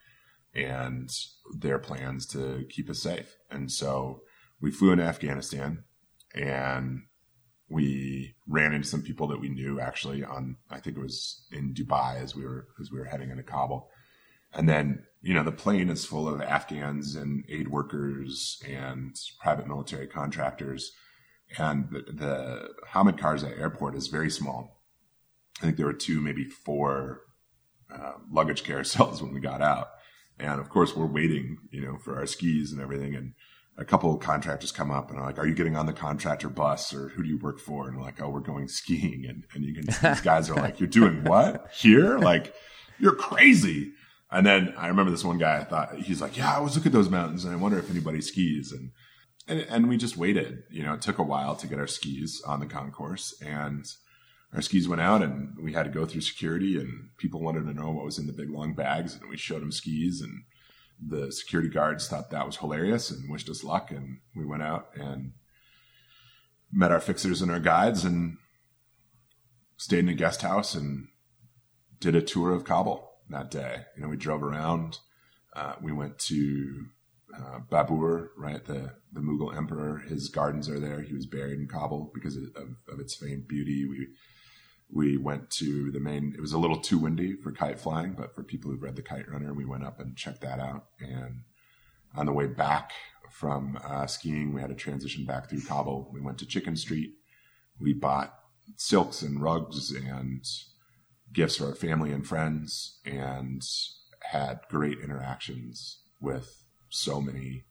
and 0.56 1.10
their 1.56 1.78
plans 1.78 2.26
to 2.26 2.66
keep 2.70 2.90
us 2.90 3.00
safe. 3.00 3.38
And 3.52 3.72
so 3.72 4.22
we 4.60 4.72
flew 4.72 4.92
into 4.92 5.04
Afghanistan 5.04 5.84
and 6.34 7.04
we 7.70 8.36
ran 8.48 8.74
into 8.74 8.88
some 8.88 9.04
people 9.04 9.28
that 9.28 9.40
we 9.40 9.50
knew 9.50 9.80
actually 9.80 10.24
on 10.24 10.58
I 10.72 10.80
think 10.80 10.98
it 10.98 11.02
was 11.02 11.46
in 11.52 11.74
Dubai 11.74 12.16
as 12.22 12.36
we 12.36 12.44
were 12.44 12.68
as 12.82 12.92
we 12.92 12.98
were 13.00 13.06
heading 13.06 13.30
into 13.30 13.44
Kabul. 13.44 13.90
And 14.54 14.68
then, 14.68 15.04
you 15.22 15.36
know, 15.36 15.44
the 15.44 15.52
plane 15.52 15.90
is 15.90 16.06
full 16.06 16.28
of 16.28 16.42
Afghans 16.42 17.16
and 17.16 17.46
aid 17.48 17.68
workers 17.68 18.60
and 18.68 19.16
private 19.40 19.68
military 19.68 20.08
contractors. 20.08 20.92
And 21.58 21.90
the, 21.90 22.12
the 22.12 22.70
Hamid 22.88 23.18
Karzai 23.18 23.60
airport 23.60 23.96
is 23.96 24.08
very 24.08 24.30
small. 24.30 24.82
I 25.60 25.66
think 25.66 25.78
there 25.78 25.86
were 25.86 25.94
two, 25.94 26.22
maybe 26.22 26.46
four 26.46 27.22
uh, 27.94 28.14
luggage 28.32 28.64
carousels 28.64 29.22
when 29.22 29.34
we 29.34 29.40
got 29.40 29.62
out. 29.62 29.90
And 30.38 30.62
of 30.62 30.70
course, 30.70 30.96
we're 30.96 31.06
waiting, 31.06 31.58
you 31.72 31.82
know, 31.82 31.98
for 31.98 32.18
our 32.18 32.26
skis 32.26 32.72
and 32.72 32.82
everything. 32.82 33.16
And 33.16 33.34
a 33.78 33.86
couple 33.86 34.14
of 34.14 34.20
contractors 34.20 34.72
come 34.72 34.92
up 34.92 35.10
and 35.10 35.20
are 35.20 35.26
like, 35.26 35.40
"Are 35.40 35.48
you 35.48 35.56
getting 35.56 35.76
on 35.76 35.86
the 35.86 35.94
contractor 35.94 36.50
bus, 36.50 36.94
or 36.94 37.10
who 37.10 37.24
do 37.24 37.30
you 37.30 37.38
work 37.38 37.60
for?" 37.60 37.88
And 37.88 37.98
we're 37.98 38.04
like, 38.04 38.22
"Oh, 38.22 38.30
we're 38.30 38.42
going 38.42 38.68
skiing." 38.68 39.26
And 39.28 39.46
and 39.54 39.64
you 39.64 39.74
can 39.74 39.86
these 39.86 40.22
guys 40.22 40.50
are 40.50 40.56
like, 40.56 40.80
"You're 40.80 40.88
doing 40.88 41.24
what 41.24 41.72
here? 41.74 42.18
Like, 42.20 42.54
you're 43.00 43.16
crazy." 43.16 43.94
And 44.32 44.46
then 44.46 44.74
I 44.78 44.88
remember 44.88 45.12
this 45.12 45.24
one 45.24 45.40
guy. 45.40 45.58
I 45.58 45.64
thought 45.64 45.96
he's 45.96 46.22
like, 46.22 46.38
"Yeah, 46.38 46.56
I 46.56 46.60
was 46.60 46.76
looking 46.76 46.92
at 46.92 46.94
those 46.94 47.10
mountains, 47.10 47.46
and 47.46 47.54
I 47.54 47.58
wonder 47.58 47.80
if 47.80 47.90
anybody 47.90 48.22
skis." 48.22 48.72
And 48.72 48.92
and 49.50 49.62
and 49.70 49.90
we 49.90 49.98
just 49.98 50.18
waited. 50.18 50.64
You 50.70 50.84
know, 50.84 50.94
it 50.94 51.02
took 51.02 51.18
a 51.18 51.24
while 51.24 51.56
to 51.56 51.68
get 51.68 51.80
our 51.80 51.88
skis 51.88 52.42
on 52.46 52.60
the 52.60 52.66
concourse, 52.66 53.34
and 53.42 53.86
our 54.54 54.62
skis 54.62 54.88
went 54.88 55.02
out, 55.02 55.22
and 55.22 55.58
we 55.62 55.74
had 55.74 55.84
to 55.84 55.92
go 55.92 56.06
through 56.06 56.22
security, 56.22 56.80
and 56.80 57.10
people 57.18 57.42
wanted 57.42 57.66
to 57.66 57.74
know 57.74 57.92
what 57.92 58.06
was 58.06 58.18
in 58.18 58.28
the 58.28 58.34
big 58.34 58.50
long 58.50 58.74
bags, 58.74 59.16
and 59.16 59.30
we 59.30 59.38
showed 59.38 59.62
them 59.62 59.72
skis 59.72 60.22
and 60.22 60.44
the 61.02 61.32
security 61.32 61.70
guards 61.70 62.08
thought 62.08 62.30
that 62.30 62.46
was 62.46 62.58
hilarious 62.58 63.10
and 63.12 63.30
wished 63.30 63.50
us 63.50 63.64
luck. 63.64 63.92
And 63.92 64.20
we 64.36 64.46
went 64.46 64.64
out 64.64 64.90
and 64.96 65.34
met 66.72 66.92
our 66.92 67.00
fixers 67.00 67.42
and 67.42 67.52
our 67.52 67.60
guides 67.60 68.04
and 68.04 68.38
stayed 69.78 70.00
in 70.00 70.10
a 70.10 70.14
guest 70.14 70.42
house 70.42 70.76
and 70.76 71.08
did 72.00 72.16
a 72.16 72.22
tour 72.22 72.52
of 72.52 72.66
Kabul 72.66 73.10
that 73.30 73.50
day. 73.50 73.86
You 73.96 74.04
know, 74.04 74.10
we 74.10 74.18
drove 74.18 74.44
around. 74.44 75.00
Uh, 75.54 75.76
we 75.82 75.92
went 75.92 76.20
to 76.20 76.88
uh, 77.36 77.60
Babur, 77.72 78.30
right? 78.38 78.64
The 78.64 78.94
the 79.12 79.22
Mughal 79.22 79.56
emperor. 79.56 80.00
His 80.00 80.30
gardens 80.30 80.70
are 80.70 80.80
there. 80.80 81.02
He 81.02 81.14
was 81.14 81.26
buried 81.26 81.60
in 81.60 81.68
Kabul 81.68 82.12
because 82.14 82.36
of, 82.36 82.44
of, 82.56 83.00
its 83.00 83.16
famed 83.16 83.48
beauty. 83.48 83.88
We 83.88 84.08
we 84.92 85.18
went 85.18 85.50
to 85.52 85.92
the 85.92 86.00
main 86.00 86.34
it 86.36 86.42
was 86.42 86.54
a 86.54 86.58
little 86.58 86.80
too 86.80 86.98
windy 86.98 87.36
for 87.36 87.52
kite 87.52 87.80
flying 87.80 88.14
but 88.14 88.34
for 88.34 88.44
people 88.44 88.72
who've 88.72 88.82
read 88.82 88.96
the 88.96 89.02
kite 89.02 89.30
runner 89.30 89.54
we 89.54 89.66
went 89.66 89.84
up 89.84 90.00
and 90.00 90.18
checked 90.18 90.42
that 90.42 90.60
out 90.60 90.86
and 91.00 91.42
on 92.16 92.26
the 92.26 92.34
way 92.34 92.48
back 92.48 92.92
from 93.30 93.78
uh, 93.84 94.08
skiing 94.08 94.52
we 94.52 94.62
had 94.62 94.70
to 94.70 94.76
transition 94.76 95.26
back 95.26 95.50
through 95.50 95.62
kabul 95.62 96.10
we 96.12 96.20
went 96.20 96.38
to 96.38 96.46
chicken 96.46 96.76
street 96.76 97.12
we 97.80 97.94
bought 97.94 98.34
silks 98.78 99.22
and 99.22 99.42
rugs 99.42 99.92
and 99.92 100.44
gifts 101.34 101.58
for 101.58 101.68
our 101.68 101.76
family 101.76 102.12
and 102.12 102.26
friends 102.26 103.00
and 103.06 103.64
had 104.24 104.60
great 104.70 105.00
interactions 105.00 106.00
with 106.20 106.59
so 106.90 107.22
many 107.22 107.64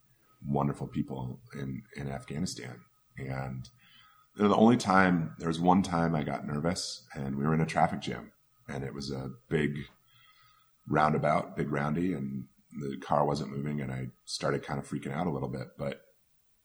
wonderful 0.46 0.86
people 0.86 1.40
in, 1.54 1.82
in 1.96 2.08
afghanistan 2.08 2.80
and 3.18 3.68
the 4.38 4.54
only 4.54 4.76
time 4.76 5.34
there 5.38 5.48
was 5.48 5.58
one 5.58 5.82
time 5.82 6.14
I 6.14 6.22
got 6.22 6.46
nervous 6.46 7.04
and 7.14 7.36
we 7.36 7.44
were 7.44 7.54
in 7.54 7.60
a 7.60 7.66
traffic 7.66 8.00
jam 8.00 8.30
and 8.68 8.84
it 8.84 8.94
was 8.94 9.10
a 9.10 9.32
big 9.48 9.78
roundabout, 10.88 11.56
big 11.56 11.70
roundy, 11.72 12.12
and 12.12 12.44
the 12.80 12.96
car 12.98 13.24
wasn't 13.24 13.50
moving 13.50 13.80
and 13.80 13.90
I 13.90 14.08
started 14.24 14.62
kind 14.62 14.78
of 14.78 14.88
freaking 14.88 15.12
out 15.12 15.26
a 15.26 15.30
little 15.30 15.48
bit. 15.48 15.68
But 15.76 16.02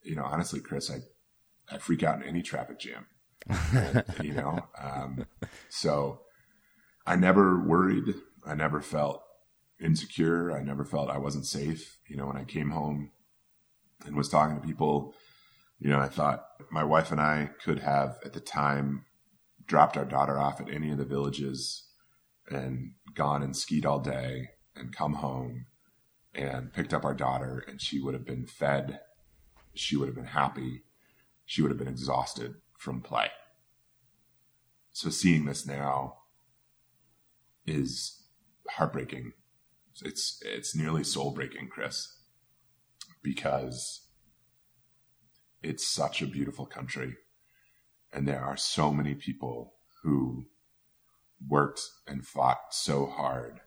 you 0.03 0.15
know, 0.15 0.23
honestly, 0.23 0.59
Chris, 0.59 0.91
I 0.91 0.99
I 1.73 1.79
freak 1.79 2.03
out 2.03 2.21
in 2.21 2.27
any 2.27 2.43
traffic 2.43 2.79
jam. 2.79 3.07
and, 3.47 4.03
you 4.21 4.33
know, 4.33 4.67
um, 4.79 5.25
so 5.69 6.21
I 7.07 7.15
never 7.15 7.59
worried. 7.59 8.13
I 8.45 8.53
never 8.53 8.81
felt 8.81 9.23
insecure. 9.83 10.51
I 10.51 10.63
never 10.63 10.85
felt 10.85 11.09
I 11.09 11.17
wasn't 11.17 11.45
safe. 11.45 11.97
You 12.07 12.17
know, 12.17 12.27
when 12.27 12.37
I 12.37 12.43
came 12.43 12.71
home 12.71 13.11
and 14.05 14.15
was 14.15 14.29
talking 14.29 14.59
to 14.59 14.65
people 14.65 15.13
you 15.83 15.89
know, 15.89 15.99
I 15.99 16.07
thought 16.07 16.45
my 16.71 16.85
wife 16.85 17.11
and 17.11 17.19
I 17.19 17.49
could 17.61 17.79
have 17.79 18.17
at 18.23 18.31
the 18.31 18.39
time 18.39 19.03
dropped 19.65 19.97
our 19.97 20.05
daughter 20.05 20.39
off 20.39 20.61
at 20.61 20.69
any 20.69 20.91
of 20.91 20.97
the 20.97 21.03
villages 21.03 21.89
and 22.49 22.93
gone 23.13 23.43
and 23.43 23.53
skied 23.53 23.85
all 23.85 23.99
day 23.99 24.51
and 24.77 24.95
come 24.95 25.15
home 25.15 25.65
and 26.33 26.71
picked 26.71 26.93
up 26.93 27.03
our 27.03 27.13
daughter 27.13 27.65
and 27.67 27.81
she 27.81 27.99
would 27.99 28.13
have 28.13 28.25
been 28.25 28.45
fed. 28.45 29.01
She 29.75 29.97
would 29.97 30.07
have 30.07 30.15
been 30.15 30.23
happy. 30.23 30.83
She 31.45 31.61
would 31.61 31.69
have 31.69 31.77
been 31.77 31.89
exhausted 31.89 32.55
from 32.77 33.01
play. 33.01 33.31
So 34.93 35.09
seeing 35.09 35.43
this 35.43 35.65
now 35.67 36.15
is 37.65 38.23
heartbreaking. 38.69 39.33
It's 40.01 40.41
it's 40.43 40.75
nearly 40.75 41.03
soul 41.03 41.31
breaking, 41.31 41.69
Chris, 41.69 42.17
because 43.21 44.07
it's 45.61 45.87
such 45.87 46.21
a 46.21 46.27
beautiful 46.27 46.65
country. 46.65 47.17
And 48.11 48.27
there 48.27 48.43
are 48.43 48.57
so 48.57 48.91
many 48.91 49.15
people 49.15 49.73
who 50.03 50.45
worked 51.47 51.81
and 52.07 52.25
fought 52.25 52.59
so 52.71 53.05
hard 53.05 53.61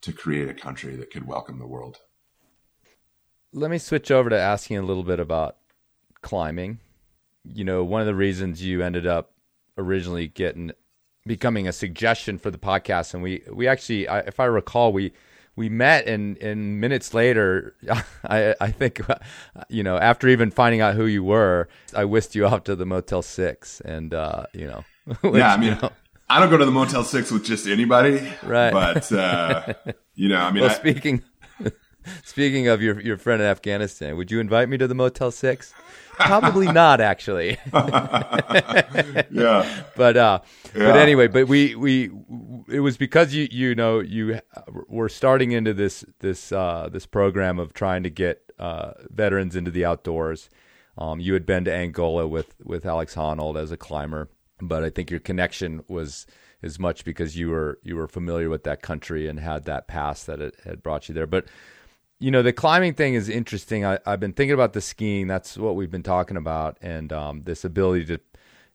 to 0.00 0.12
create 0.12 0.48
a 0.48 0.54
country 0.54 0.96
that 0.96 1.10
could 1.10 1.26
welcome 1.26 1.58
the 1.58 1.66
world. 1.66 1.98
Let 3.52 3.70
me 3.70 3.78
switch 3.78 4.10
over 4.10 4.30
to 4.30 4.38
asking 4.38 4.78
a 4.78 4.82
little 4.82 5.02
bit 5.02 5.20
about 5.20 5.56
climbing. 6.22 6.80
You 7.44 7.64
know, 7.64 7.84
one 7.84 8.00
of 8.00 8.06
the 8.06 8.14
reasons 8.14 8.62
you 8.62 8.82
ended 8.82 9.06
up 9.06 9.32
originally 9.76 10.28
getting 10.28 10.72
becoming 11.26 11.68
a 11.68 11.72
suggestion 11.72 12.38
for 12.38 12.50
the 12.50 12.58
podcast, 12.58 13.14
and 13.14 13.22
we 13.22 13.42
we 13.52 13.66
actually, 13.68 14.04
if 14.04 14.40
I 14.40 14.44
recall, 14.44 14.92
we 14.92 15.12
we 15.58 15.68
met 15.68 16.06
and 16.06 16.38
and 16.38 16.80
minutes 16.80 17.12
later 17.12 17.74
I 18.24 18.54
I 18.60 18.70
think 18.70 19.02
you 19.68 19.82
know 19.82 19.98
after 19.98 20.28
even 20.28 20.50
finding 20.50 20.80
out 20.80 20.94
who 20.94 21.04
you 21.04 21.24
were 21.24 21.68
I 21.94 22.04
whisked 22.04 22.34
you 22.36 22.46
off 22.46 22.64
to 22.64 22.76
the 22.76 22.86
Motel 22.86 23.20
6 23.20 23.80
and 23.80 24.14
uh, 24.14 24.46
you 24.54 24.66
know 24.66 24.84
which, 25.20 25.40
Yeah, 25.40 25.52
I 25.52 25.56
mean 25.56 25.74
you 25.74 25.80
know, 25.82 25.90
I 26.30 26.40
don't 26.40 26.50
go 26.50 26.56
to 26.56 26.64
the 26.64 26.70
Motel 26.70 27.04
6 27.04 27.30
with 27.32 27.44
just 27.44 27.66
anybody. 27.66 28.20
Right. 28.42 28.70
But 28.72 29.10
uh, 29.10 29.74
you 30.14 30.28
know, 30.28 30.38
I 30.38 30.52
mean 30.52 30.62
well, 30.62 30.70
I, 30.70 30.74
speaking 30.74 31.24
speaking 32.24 32.68
of 32.68 32.80
your 32.80 33.00
your 33.00 33.18
friend 33.18 33.42
in 33.42 33.48
Afghanistan, 33.48 34.16
would 34.16 34.30
you 34.30 34.38
invite 34.38 34.68
me 34.68 34.78
to 34.78 34.86
the 34.86 34.94
Motel 34.94 35.32
6? 35.32 35.74
Probably 36.18 36.70
not, 36.70 37.00
actually. 37.00 37.58
yeah. 39.30 39.82
But 39.96 40.16
uh, 40.16 40.40
yeah. 40.74 40.86
but 40.86 40.96
anyway, 40.96 41.28
but 41.28 41.48
we 41.48 41.74
we 41.74 42.10
it 42.68 42.80
was 42.80 42.96
because 42.96 43.34
you 43.34 43.48
you 43.50 43.74
know 43.74 44.00
you 44.00 44.40
were 44.88 45.08
starting 45.08 45.52
into 45.52 45.72
this 45.74 46.04
this 46.20 46.52
uh 46.52 46.88
this 46.90 47.06
program 47.06 47.58
of 47.58 47.72
trying 47.72 48.02
to 48.02 48.10
get 48.10 48.52
uh 48.58 48.92
veterans 49.10 49.56
into 49.56 49.70
the 49.70 49.84
outdoors. 49.84 50.50
Um, 50.96 51.20
you 51.20 51.32
had 51.34 51.46
been 51.46 51.64
to 51.64 51.72
Angola 51.72 52.26
with 52.26 52.54
with 52.64 52.84
Alex 52.84 53.14
Honnold 53.14 53.60
as 53.60 53.70
a 53.70 53.76
climber, 53.76 54.28
but 54.60 54.82
I 54.82 54.90
think 54.90 55.10
your 55.10 55.20
connection 55.20 55.84
was 55.88 56.26
as 56.62 56.78
much 56.78 57.04
because 57.04 57.36
you 57.36 57.50
were 57.50 57.78
you 57.82 57.96
were 57.96 58.08
familiar 58.08 58.48
with 58.50 58.64
that 58.64 58.82
country 58.82 59.28
and 59.28 59.38
had 59.38 59.64
that 59.64 59.86
past 59.86 60.26
that 60.26 60.40
it 60.40 60.56
had 60.64 60.82
brought 60.82 61.08
you 61.08 61.14
there. 61.14 61.26
But 61.26 61.46
you 62.20 62.30
know, 62.30 62.42
the 62.42 62.52
climbing 62.52 62.94
thing 62.94 63.14
is 63.14 63.28
interesting. 63.28 63.84
I, 63.84 63.98
have 64.04 64.20
been 64.20 64.32
thinking 64.32 64.54
about 64.54 64.72
the 64.72 64.80
skiing. 64.80 65.26
That's 65.26 65.56
what 65.56 65.76
we've 65.76 65.90
been 65.90 66.02
talking 66.02 66.36
about, 66.36 66.76
and 66.80 67.12
um, 67.12 67.42
this 67.44 67.64
ability 67.64 68.06
to. 68.06 68.20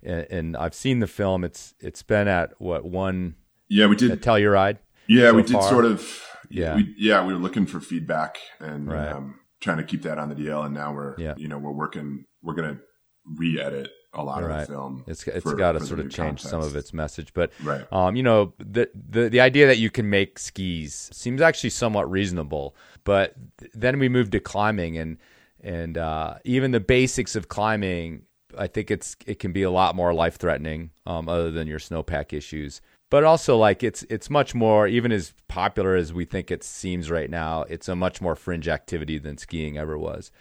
And, 0.01 0.27
and, 0.29 0.57
I've 0.57 0.73
seen 0.73 0.99
the 0.99 1.07
film. 1.07 1.43
It's 1.45 1.73
it's 1.79 2.03
been 2.03 2.27
at 2.27 2.59
what 2.59 2.85
one. 2.85 3.35
Yeah, 3.69 3.87
we 3.87 3.95
did 3.95 4.11
a 4.11 4.17
Telluride. 4.17 4.77
Yeah, 5.07 5.29
so 5.29 5.35
we 5.35 5.43
did 5.43 5.53
far. 5.53 5.69
sort 5.69 5.85
of. 5.85 6.21
Yeah, 6.49 6.75
we, 6.75 6.93
yeah, 6.97 7.25
we 7.25 7.33
were 7.33 7.39
looking 7.39 7.65
for 7.65 7.79
feedback 7.79 8.37
and 8.59 8.91
Right. 8.91 9.11
um, 9.11 9.39
trying 9.61 9.77
to 9.77 9.83
keep 9.83 10.03
that 10.03 10.17
on 10.17 10.29
the 10.29 10.35
DL, 10.35 10.65
and 10.65 10.73
now 10.73 10.93
we're 10.93 11.15
Yeah. 11.17 11.35
you 11.37 11.47
know 11.47 11.57
we're 11.57 11.71
working. 11.71 12.25
We're 12.41 12.53
gonna 12.53 12.79
re-edit 13.25 13.89
a 14.13 14.23
lot 14.23 14.43
of 14.43 14.49
the 14.49 14.65
film. 14.65 15.03
It's 15.07 15.27
it's 15.27 15.43
for- 15.43 15.55
got 15.55 15.73
to 15.73 15.79
sort 15.81 15.99
of 15.99 16.09
change 16.09 16.41
some 16.41 16.61
of 16.61 16.75
its 16.75 16.93
message, 16.93 17.33
but 17.33 17.51
Right. 17.63 17.85
um, 17.91 18.15
you 18.15 18.23
know 18.23 18.53
the, 18.57 18.89
the 18.93 19.29
the 19.29 19.39
idea 19.41 19.67
that 19.67 19.77
you 19.77 19.89
can 19.89 20.09
make 20.09 20.39
skis 20.39 21.09
seems 21.11 21.41
actually 21.41 21.71
somewhat 21.71 22.09
reasonable. 22.09 22.75
But 23.03 23.35
then 23.73 23.99
we 23.99 24.09
moved 24.09 24.31
to 24.33 24.39
climbing, 24.39 24.97
and 24.97 25.17
and 25.61 25.97
uh, 25.97 26.35
even 26.43 26.71
the 26.71 26.79
basics 26.79 27.35
of 27.35 27.47
climbing, 27.49 28.23
I 28.57 28.67
think 28.67 28.91
it's 28.91 29.15
it 29.25 29.39
can 29.39 29.51
be 29.51 29.63
a 29.63 29.71
lot 29.71 29.95
more 29.95 30.13
life 30.13 30.35
threatening, 30.37 30.91
um, 31.05 31.27
other 31.27 31.51
than 31.51 31.67
your 31.67 31.79
snowpack 31.79 32.33
issues. 32.33 32.81
But 33.09 33.23
also, 33.23 33.57
like 33.57 33.83
it's 33.83 34.03
it's 34.09 34.29
much 34.29 34.55
more 34.55 34.87
even 34.87 35.11
as 35.11 35.33
popular 35.47 35.95
as 35.95 36.11
we 36.13 36.25
think 36.25 36.49
it 36.49 36.63
seems 36.63 37.11
right 37.11 37.29
now. 37.29 37.63
It's 37.63 37.87
a 37.87 37.95
much 37.95 38.21
more 38.21 38.35
fringe 38.35 38.67
activity 38.67 39.17
than 39.19 39.37
skiing 39.37 39.77
ever 39.77 39.97
was 39.97 40.31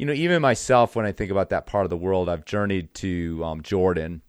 you 0.00 0.06
know, 0.06 0.14
even 0.14 0.40
myself, 0.40 0.96
when 0.96 1.04
I 1.04 1.12
think 1.12 1.30
about 1.30 1.50
that 1.50 1.66
part 1.66 1.84
of 1.84 1.90
the 1.90 1.96
world, 1.96 2.30
I've 2.30 2.46
journeyed 2.46 2.94
to 2.94 3.44
um, 3.44 3.60
Jordan, 3.60 4.22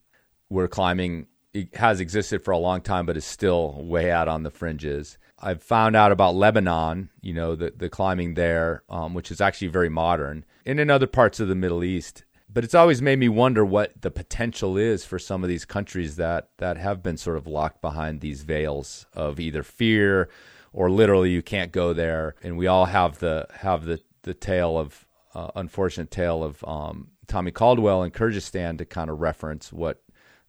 where 0.50 0.68
climbing 0.68 1.28
has 1.76 2.02
existed 2.02 2.44
for 2.44 2.52
a 2.52 2.58
long 2.58 2.82
time, 2.82 3.06
but 3.06 3.16
is 3.16 3.24
still 3.24 3.82
way 3.82 4.12
out 4.12 4.28
on 4.28 4.44
the 4.44 4.52
fringes. 4.52 5.18
I've 5.40 5.64
found 5.64 5.96
out 5.96 6.12
about 6.12 6.36
Lebanon, 6.36 7.10
you 7.22 7.34
know, 7.34 7.56
the, 7.56 7.72
the 7.74 7.88
climbing 7.88 8.34
there, 8.34 8.84
um, 8.90 9.14
which 9.14 9.32
is 9.32 9.40
actually 9.40 9.70
very 9.70 9.88
modern, 9.88 10.44
and 10.66 10.78
in 10.78 10.90
other 10.90 11.08
parts 11.08 11.40
of 11.40 11.48
the 11.48 11.56
Middle 11.56 11.86
East. 11.86 12.26
But 12.54 12.66
it's 12.66 12.76
always 12.76 13.02
made 13.02 13.20
me 13.20 13.30
wonder 13.30 13.64
what 13.64 13.94
the 14.02 14.12
potential 14.12 14.76
is 14.76 15.06
for 15.06 15.20
some 15.20 15.42
of 15.42 15.48
these 15.48 15.64
countries 15.64 16.18
that, 16.18 16.50
that 16.58 16.76
have 16.76 17.02
been 17.02 17.16
sort 17.16 17.38
of 17.38 17.48
locked 17.48 17.82
behind 17.82 18.20
these 18.20 18.44
veils 18.44 19.06
of 19.14 19.40
either 19.40 19.64
fear 19.64 20.28
or 20.74 20.92
literally 20.92 21.30
you 21.30 21.42
can't 21.42 21.72
go 21.72 21.94
there. 21.94 22.36
And 22.44 22.58
we 22.58 22.68
all 22.68 22.88
have 22.88 23.20
the 23.20 23.48
have 23.62 23.86
the, 23.86 24.02
the 24.24 24.34
tale 24.34 24.78
of 24.78 25.08
uh, 25.34 25.52
unfortunate 25.56 26.12
tale 26.12 26.44
of 26.44 26.64
um, 26.66 27.10
Tommy 27.28 27.52
Caldwell 27.52 28.04
in 28.04 28.12
Kyrgyzstan 28.12 28.78
to 28.78 28.86
kind 28.86 29.10
of 29.10 29.20
reference 29.20 29.72
what 29.72 30.02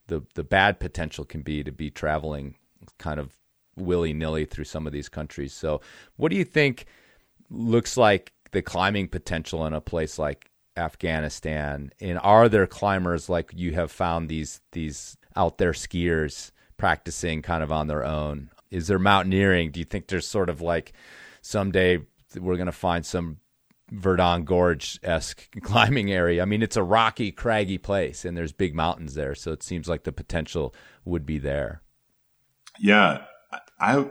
the 0.09 0.23
the 0.35 0.45
bad 0.45 0.81
potential 0.81 1.25
can 1.25 1.43
be 1.43 1.63
to 1.63 1.73
be 1.73 1.91
traveling 1.91 2.57
kind 2.99 3.21
of 3.21 3.37
willy 3.77 4.13
nilly 4.13 4.45
through 4.45 4.65
some 4.65 4.87
of 4.87 4.93
these 4.93 5.09
countries. 5.09 5.53
So, 5.53 5.81
what 6.17 6.31
do 6.31 6.37
you 6.37 6.45
think 6.45 6.87
looks 7.51 7.97
like 7.97 8.33
the 8.53 8.63
climbing 8.63 9.09
potential 9.09 9.67
in 9.67 9.73
a 9.73 9.81
place 9.81 10.19
like 10.19 10.51
Afghanistan? 10.77 11.93
And 12.01 12.19
are 12.23 12.49
there 12.49 12.67
climbers 12.67 13.29
like 13.29 13.53
you 13.55 13.73
have 13.73 13.91
found 13.91 14.29
these 14.29 14.61
these 14.73 15.17
out 15.37 15.59
there 15.59 15.73
skiers 15.73 16.51
practicing 16.77 17.43
kind 17.43 17.63
of 17.63 17.73
on 17.73 17.87
their 17.87 18.05
own? 18.05 18.51
Is 18.71 18.87
there 18.87 18.99
mountaineering? 18.99 19.71
Do 19.71 19.81
you 19.81 19.85
think 19.85 20.09
there's 20.09 20.27
sort 20.27 20.49
of 20.49 20.61
like 20.61 20.93
someday 21.43 21.99
we're 22.39 22.57
going 22.57 22.67
to 22.67 22.73
find 22.73 23.05
some 23.05 23.39
Verdon 23.93 24.45
Gorge 24.45 24.99
esque 25.03 25.49
climbing 25.63 26.11
area. 26.11 26.43
I 26.43 26.45
mean, 26.47 26.63
it's 26.63 26.77
a 26.77 26.83
rocky, 26.83 27.31
craggy 27.31 27.79
place, 27.79 28.25
and 28.25 28.37
there's 28.37 28.53
big 28.53 28.75
mountains 28.75 29.15
there, 29.15 29.35
so 29.35 29.53
it 29.53 29.63
seems 29.63 29.89
like 29.89 30.05
the 30.05 30.13
potential 30.13 30.75
would 31.05 31.27
be 31.27 31.39
there. 31.39 31.83
Yeah, 32.81 33.25
I, 33.79 34.07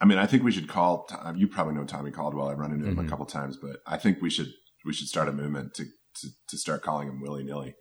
I 0.00 0.04
mean, 0.04 0.18
I 0.18 0.26
think 0.26 0.42
we 0.44 0.52
should 0.52 0.68
call. 0.68 1.08
You 1.34 1.48
probably 1.48 1.74
know 1.74 1.84
Tommy 1.84 2.10
Caldwell. 2.10 2.48
I've 2.48 2.58
run 2.58 2.72
into 2.72 2.86
Mm-hmm. 2.86 3.00
him 3.00 3.06
a 3.06 3.08
couple 3.08 3.26
times, 3.26 3.56
but 3.56 3.76
I 3.86 3.96
think 3.96 4.22
we 4.22 4.30
should 4.30 4.52
we 4.84 4.92
should 4.92 5.08
start 5.08 5.28
a 5.28 5.32
movement 5.32 5.74
to 5.74 5.84
to, 6.20 6.28
to 6.48 6.56
start 6.58 6.82
calling 6.82 7.08
him 7.08 7.20
willy 7.20 7.42
nilly. 7.42 7.74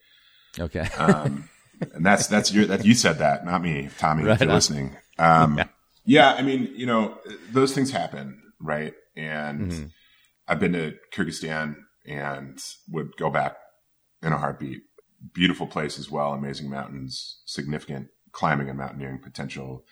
Okay, 0.59 0.87
Um, 0.97 1.49
and 1.93 2.05
that's 2.05 2.27
that's 2.27 2.51
your 2.51 2.65
that 2.65 2.83
you 2.85 2.93
said 2.95 3.19
that, 3.19 3.45
not 3.45 3.61
me, 3.61 3.89
Tommy. 3.99 4.23
Right 4.23 4.33
if 4.33 4.41
you're 4.41 4.49
on. 4.49 4.55
listening. 4.55 4.97
Um, 5.19 5.61
yeah. 6.05 6.33
I 6.33 6.41
mean, 6.41 6.71
you 6.75 6.85
know, 6.87 7.17
those 7.51 7.73
things 7.75 7.91
happen, 7.91 8.41
right? 8.59 8.93
And 9.15 9.71
Mm-hmm. 9.71 9.85
I've 10.47 10.59
been 10.59 10.73
to 10.73 10.93
Kyrgyzstan 11.13 11.75
and 12.05 12.59
would 12.89 13.15
go 13.17 13.29
back 13.29 13.55
in 14.21 14.33
a 14.33 14.37
heartbeat. 14.37 14.81
Beautiful 15.33 15.67
place 15.67 15.97
as 15.97 16.11
well, 16.11 16.33
amazing 16.33 16.69
mountains, 16.69 17.41
significant 17.45 18.07
climbing 18.33 18.67
and 18.67 18.77
mountaineering 18.77 19.19
potential. 19.19 19.85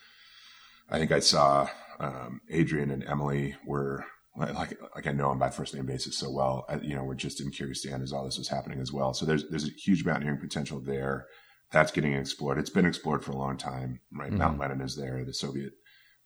I 0.90 0.98
think 0.98 1.12
I 1.12 1.20
saw 1.20 1.70
um, 2.00 2.42
Adrian 2.50 2.92
and 2.92 3.04
Emily 3.04 3.56
were 3.66 4.04
like 4.36 4.78
like 4.96 5.08
I 5.08 5.12
know 5.12 5.30
them 5.30 5.40
by 5.40 5.50
first 5.50 5.74
name 5.74 5.86
basis 5.86 6.18
so 6.18 6.30
well. 6.32 6.66
I, 6.68 6.76
you 6.78 6.96
know, 6.96 7.04
we're 7.04 7.16
just 7.16 7.40
in 7.40 7.52
Kyrgyzstan 7.52 8.02
as 8.02 8.12
all 8.12 8.26
this 8.26 8.38
was 8.38 8.50
happening 8.50 8.80
as 8.80 8.92
well. 8.92 9.14
So 9.14 9.26
there's 9.26 9.48
there's 9.50 9.68
a 9.68 9.72
huge 9.72 10.06
mountaineering 10.06 10.40
potential 10.40 10.80
there. 10.82 11.28
That's 11.72 11.92
getting 11.92 12.14
explored. 12.14 12.58
It's 12.58 12.70
been 12.70 12.86
explored 12.86 13.24
for 13.24 13.32
a 13.32 13.38
long 13.38 13.56
time, 13.56 14.02
right? 14.12 14.32
Mount 14.32 14.60
Lenin 14.60 14.82
is 14.82 14.98
there, 14.98 15.24
the 15.24 15.34
Soviet 15.34 15.72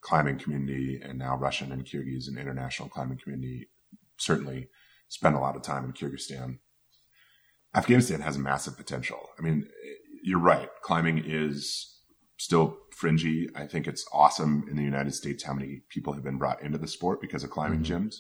climbing 0.01 0.39
community, 0.39 0.99
and 1.03 1.19
now 1.19 1.37
Russian 1.37 1.71
and 1.71 1.85
Kyrgyz 1.85 2.27
and 2.27 2.37
international 2.39 2.89
climbing 2.89 3.19
community 3.19 3.69
certainly 4.17 4.69
spend 5.07 5.35
a 5.35 5.39
lot 5.39 5.55
of 5.55 5.61
time 5.61 5.85
in 5.85 5.93
Kyrgyzstan. 5.93 6.59
Afghanistan 7.75 8.21
has 8.21 8.37
massive 8.37 8.77
potential. 8.77 9.29
I 9.37 9.41
mean, 9.41 9.67
you're 10.23 10.39
right. 10.39 10.69
Climbing 10.81 11.23
is 11.25 11.99
still 12.37 12.77
fringy. 12.91 13.47
I 13.55 13.65
think 13.65 13.87
it's 13.87 14.05
awesome 14.13 14.65
in 14.69 14.77
the 14.77 14.83
United 14.83 15.13
States 15.13 15.43
how 15.43 15.53
many 15.53 15.81
people 15.89 16.13
have 16.13 16.23
been 16.23 16.37
brought 16.37 16.61
into 16.61 16.77
the 16.77 16.87
sport 16.87 17.21
because 17.21 17.43
of 17.43 17.49
climbing 17.49 17.81
mm-hmm. 17.81 18.05
gyms. 18.05 18.15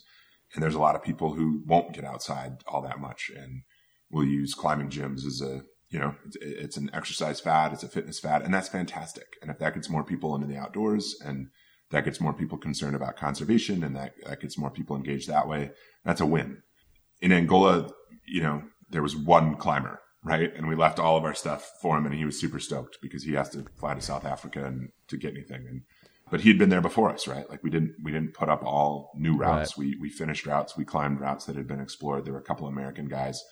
And 0.53 0.63
there's 0.63 0.75
a 0.75 0.79
lot 0.79 0.95
of 0.95 1.03
people 1.03 1.33
who 1.33 1.63
won't 1.65 1.93
get 1.93 2.05
outside 2.05 2.63
all 2.67 2.81
that 2.83 2.99
much 2.99 3.31
and 3.35 3.63
will 4.11 4.25
use 4.25 4.53
climbing 4.53 4.89
gyms 4.89 5.25
as 5.25 5.41
a, 5.41 5.63
you 5.89 5.99
know, 5.99 6.15
it's, 6.25 6.37
it's 6.41 6.77
an 6.77 6.89
exercise 6.93 7.39
fad, 7.39 7.73
it's 7.73 7.83
a 7.83 7.89
fitness 7.89 8.19
fad, 8.19 8.41
and 8.43 8.53
that's 8.53 8.69
fantastic. 8.69 9.35
And 9.41 9.51
if 9.51 9.59
that 9.59 9.73
gets 9.73 9.89
more 9.89 10.03
people 10.03 10.35
into 10.35 10.47
the 10.47 10.57
outdoors 10.57 11.15
and 11.23 11.47
that 11.91 12.05
gets 12.05 12.19
more 12.19 12.33
people 12.33 12.57
concerned 12.57 12.95
about 12.95 13.17
conservation 13.17 13.83
and 13.83 13.95
that, 13.95 14.13
that 14.25 14.41
gets 14.41 14.57
more 14.57 14.71
people 14.71 14.95
engaged 14.95 15.27
that 15.29 15.47
way, 15.47 15.71
that's 16.03 16.21
a 16.21 16.25
win. 16.25 16.61
In 17.21 17.31
Angola, 17.31 17.91
you 18.25 18.41
know, 18.41 18.63
there 18.89 19.03
was 19.03 19.15
one 19.15 19.55
climber, 19.55 20.01
right? 20.23 20.53
And 20.55 20.67
we 20.67 20.75
left 20.75 20.99
all 20.99 21.17
of 21.17 21.23
our 21.23 21.33
stuff 21.33 21.71
for 21.81 21.97
him 21.97 22.05
and 22.05 22.15
he 22.15 22.25
was 22.25 22.39
super 22.39 22.59
stoked 22.59 22.97
because 23.01 23.23
he 23.23 23.33
has 23.33 23.49
to 23.51 23.65
fly 23.75 23.93
to 23.93 24.01
South 24.01 24.25
Africa 24.25 24.65
and 24.65 24.89
to 25.07 25.17
get 25.17 25.33
anything. 25.33 25.65
And 25.67 25.81
but 26.31 26.41
he'd 26.41 26.57
been 26.57 26.69
there 26.69 26.81
before 26.81 27.11
us, 27.11 27.27
right? 27.27 27.47
Like 27.49 27.63
we 27.63 27.69
didn't 27.69 27.95
we 28.01 28.11
didn't 28.11 28.33
put 28.33 28.49
up 28.49 28.63
all 28.63 29.11
new 29.15 29.37
routes. 29.37 29.77
We 29.77 29.95
we 30.01 30.09
finished 30.09 30.45
routes, 30.45 30.75
we 30.75 30.83
climbed 30.83 31.19
routes 31.19 31.45
that 31.45 31.55
had 31.55 31.67
been 31.67 31.79
explored. 31.79 32.25
There 32.25 32.33
were 32.33 32.39
a 32.39 32.43
couple 32.43 32.67
American 32.67 33.07
guys 33.07 33.43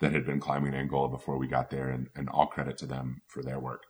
that 0.00 0.12
had 0.12 0.24
been 0.24 0.40
climbing 0.40 0.74
Angola 0.74 1.08
before 1.08 1.38
we 1.38 1.46
got 1.46 1.70
there 1.70 1.88
and, 1.88 2.08
and 2.16 2.28
all 2.28 2.46
credit 2.46 2.78
to 2.78 2.86
them 2.86 3.22
for 3.28 3.42
their 3.42 3.60
work. 3.60 3.84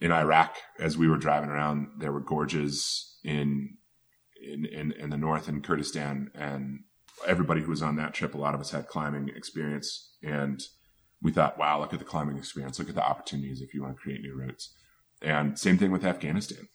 In 0.00 0.12
Iraq, 0.12 0.56
as 0.78 0.98
we 0.98 1.08
were 1.08 1.16
driving 1.16 1.50
around, 1.50 1.88
there 1.98 2.12
were 2.12 2.20
gorges 2.20 3.18
in 3.24 3.76
in, 4.42 4.66
in, 4.66 4.92
in 4.92 5.10
the 5.10 5.16
north 5.16 5.48
in 5.48 5.62
Kurdistan 5.62 6.30
and 6.34 6.80
everybody 7.26 7.62
who 7.62 7.70
was 7.70 7.82
on 7.82 7.96
that 7.96 8.12
trip, 8.12 8.34
a 8.34 8.38
lot 8.38 8.54
of 8.54 8.60
us 8.60 8.72
had 8.72 8.88
climbing 8.88 9.30
experience 9.30 10.16
and 10.22 10.62
we 11.22 11.32
thought, 11.32 11.58
wow, 11.58 11.80
look 11.80 11.94
at 11.94 11.98
the 11.98 12.04
climbing 12.04 12.36
experience. 12.36 12.78
Look 12.78 12.90
at 12.90 12.94
the 12.94 13.06
opportunities 13.06 13.62
if 13.62 13.72
you 13.72 13.82
want 13.82 13.96
to 13.96 14.00
create 14.02 14.20
new 14.20 14.34
routes. 14.34 14.74
And 15.22 15.58
same 15.58 15.78
thing 15.78 15.90
with 15.90 16.04
Afghanistan. 16.04 16.68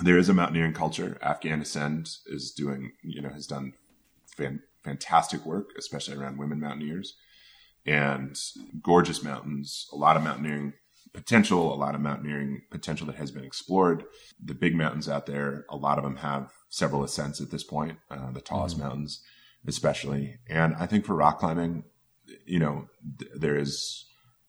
There 0.00 0.18
is 0.18 0.28
a 0.28 0.34
mountaineering 0.34 0.74
culture. 0.74 1.18
Afghanistan 1.20 2.04
is 2.26 2.52
doing, 2.52 2.92
you 3.02 3.20
know, 3.20 3.30
has 3.30 3.46
done 3.46 3.72
fan, 4.36 4.60
fantastic 4.84 5.44
work, 5.44 5.70
especially 5.76 6.16
around 6.16 6.38
women 6.38 6.60
mountaineers 6.60 7.16
and 7.86 8.36
gorgeous 8.82 9.22
mountains, 9.22 9.88
a 9.92 9.96
lot 9.96 10.16
of 10.16 10.22
mountaineering 10.22 10.74
potential, 11.12 11.72
a 11.72 11.76
lot 11.76 11.94
of 11.94 12.00
mountaineering 12.00 12.62
potential 12.70 13.06
that 13.06 13.16
has 13.16 13.30
been 13.30 13.44
explored. 13.44 14.04
The 14.42 14.54
big 14.54 14.74
mountains 14.74 15.08
out 15.08 15.26
there, 15.26 15.64
a 15.70 15.76
lot 15.76 15.98
of 15.98 16.04
them 16.04 16.16
have 16.16 16.52
several 16.68 17.04
ascents 17.04 17.40
at 17.40 17.50
this 17.50 17.64
point, 17.64 17.98
uh, 18.10 18.30
the 18.32 18.40
tallest 18.40 18.78
mountains, 18.78 19.22
especially. 19.66 20.38
And 20.48 20.74
I 20.76 20.86
think 20.86 21.04
for 21.04 21.14
rock 21.14 21.38
climbing, 21.38 21.84
you 22.44 22.58
know, 22.58 22.88
th- 23.18 23.30
there 23.34 23.56
is 23.56 24.04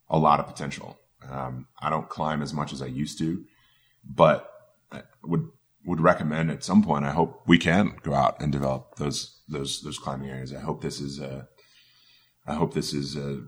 a 0.10 0.18
lot 0.18 0.39
of 0.39 0.47
potential. 0.47 0.99
Um, 1.30 1.68
I 1.80 1.89
don't 1.89 2.10
climb 2.10 2.41
as 2.41 2.53
much 2.53 2.74
as 2.74 2.82
I 2.82 2.88
used 2.88 3.18
to, 3.20 3.43
but 4.03 4.49
I 4.91 5.03
would 5.24 5.47
would 5.86 6.01
recommend 6.01 6.51
at 6.51 6.64
some 6.66 6.84
point. 6.84 7.05
I 7.05 7.12
hope 7.12 7.43
we 7.47 7.58
can 7.58 7.95
go 8.03 8.14
out 8.14 8.41
and 8.41 8.51
develop 8.51 8.95
those 8.97 9.41
those 9.47 9.82
those 9.82 9.97
climbing 9.97 10.30
areas. 10.30 10.53
I 10.53 10.60
hope 10.60 10.82
this 10.82 10.99
is 10.99 11.20
a, 11.20 11.47
I 12.45 12.55
hope 12.55 12.74
this 12.74 12.93
is 12.93 13.16
a, 13.16 13.43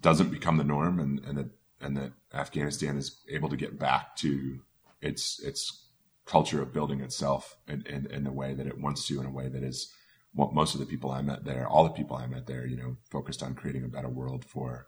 doesn't 0.00 0.30
become 0.30 0.56
the 0.56 0.64
norm, 0.64 0.98
and 0.98 1.20
and 1.20 1.38
that 1.38 1.50
and 1.82 1.96
that 1.96 2.12
Afghanistan 2.32 2.96
is 2.96 3.20
able 3.28 3.48
to 3.48 3.56
get 3.56 3.78
back 3.78 4.16
to 4.16 4.60
its 5.00 5.40
its 5.42 5.88
culture 6.24 6.62
of 6.62 6.72
building 6.72 7.00
itself 7.00 7.58
in, 7.66 7.84
in, 7.86 8.06
in 8.06 8.24
the 8.24 8.32
way 8.32 8.54
that 8.54 8.66
it 8.66 8.78
wants 8.78 9.06
to, 9.08 9.20
in 9.20 9.26
a 9.26 9.30
way 9.30 9.48
that 9.48 9.62
is 9.62 9.92
what 10.32 10.54
most 10.54 10.72
of 10.72 10.80
the 10.80 10.86
people 10.86 11.10
I 11.10 11.20
met 11.20 11.44
there, 11.44 11.66
all 11.66 11.84
the 11.84 11.90
people 11.90 12.16
I 12.16 12.26
met 12.26 12.46
there, 12.46 12.64
you 12.64 12.76
know, 12.76 12.96
focused 13.10 13.42
on 13.42 13.54
creating 13.54 13.84
a 13.84 13.88
better 13.88 14.08
world 14.08 14.44
for 14.44 14.86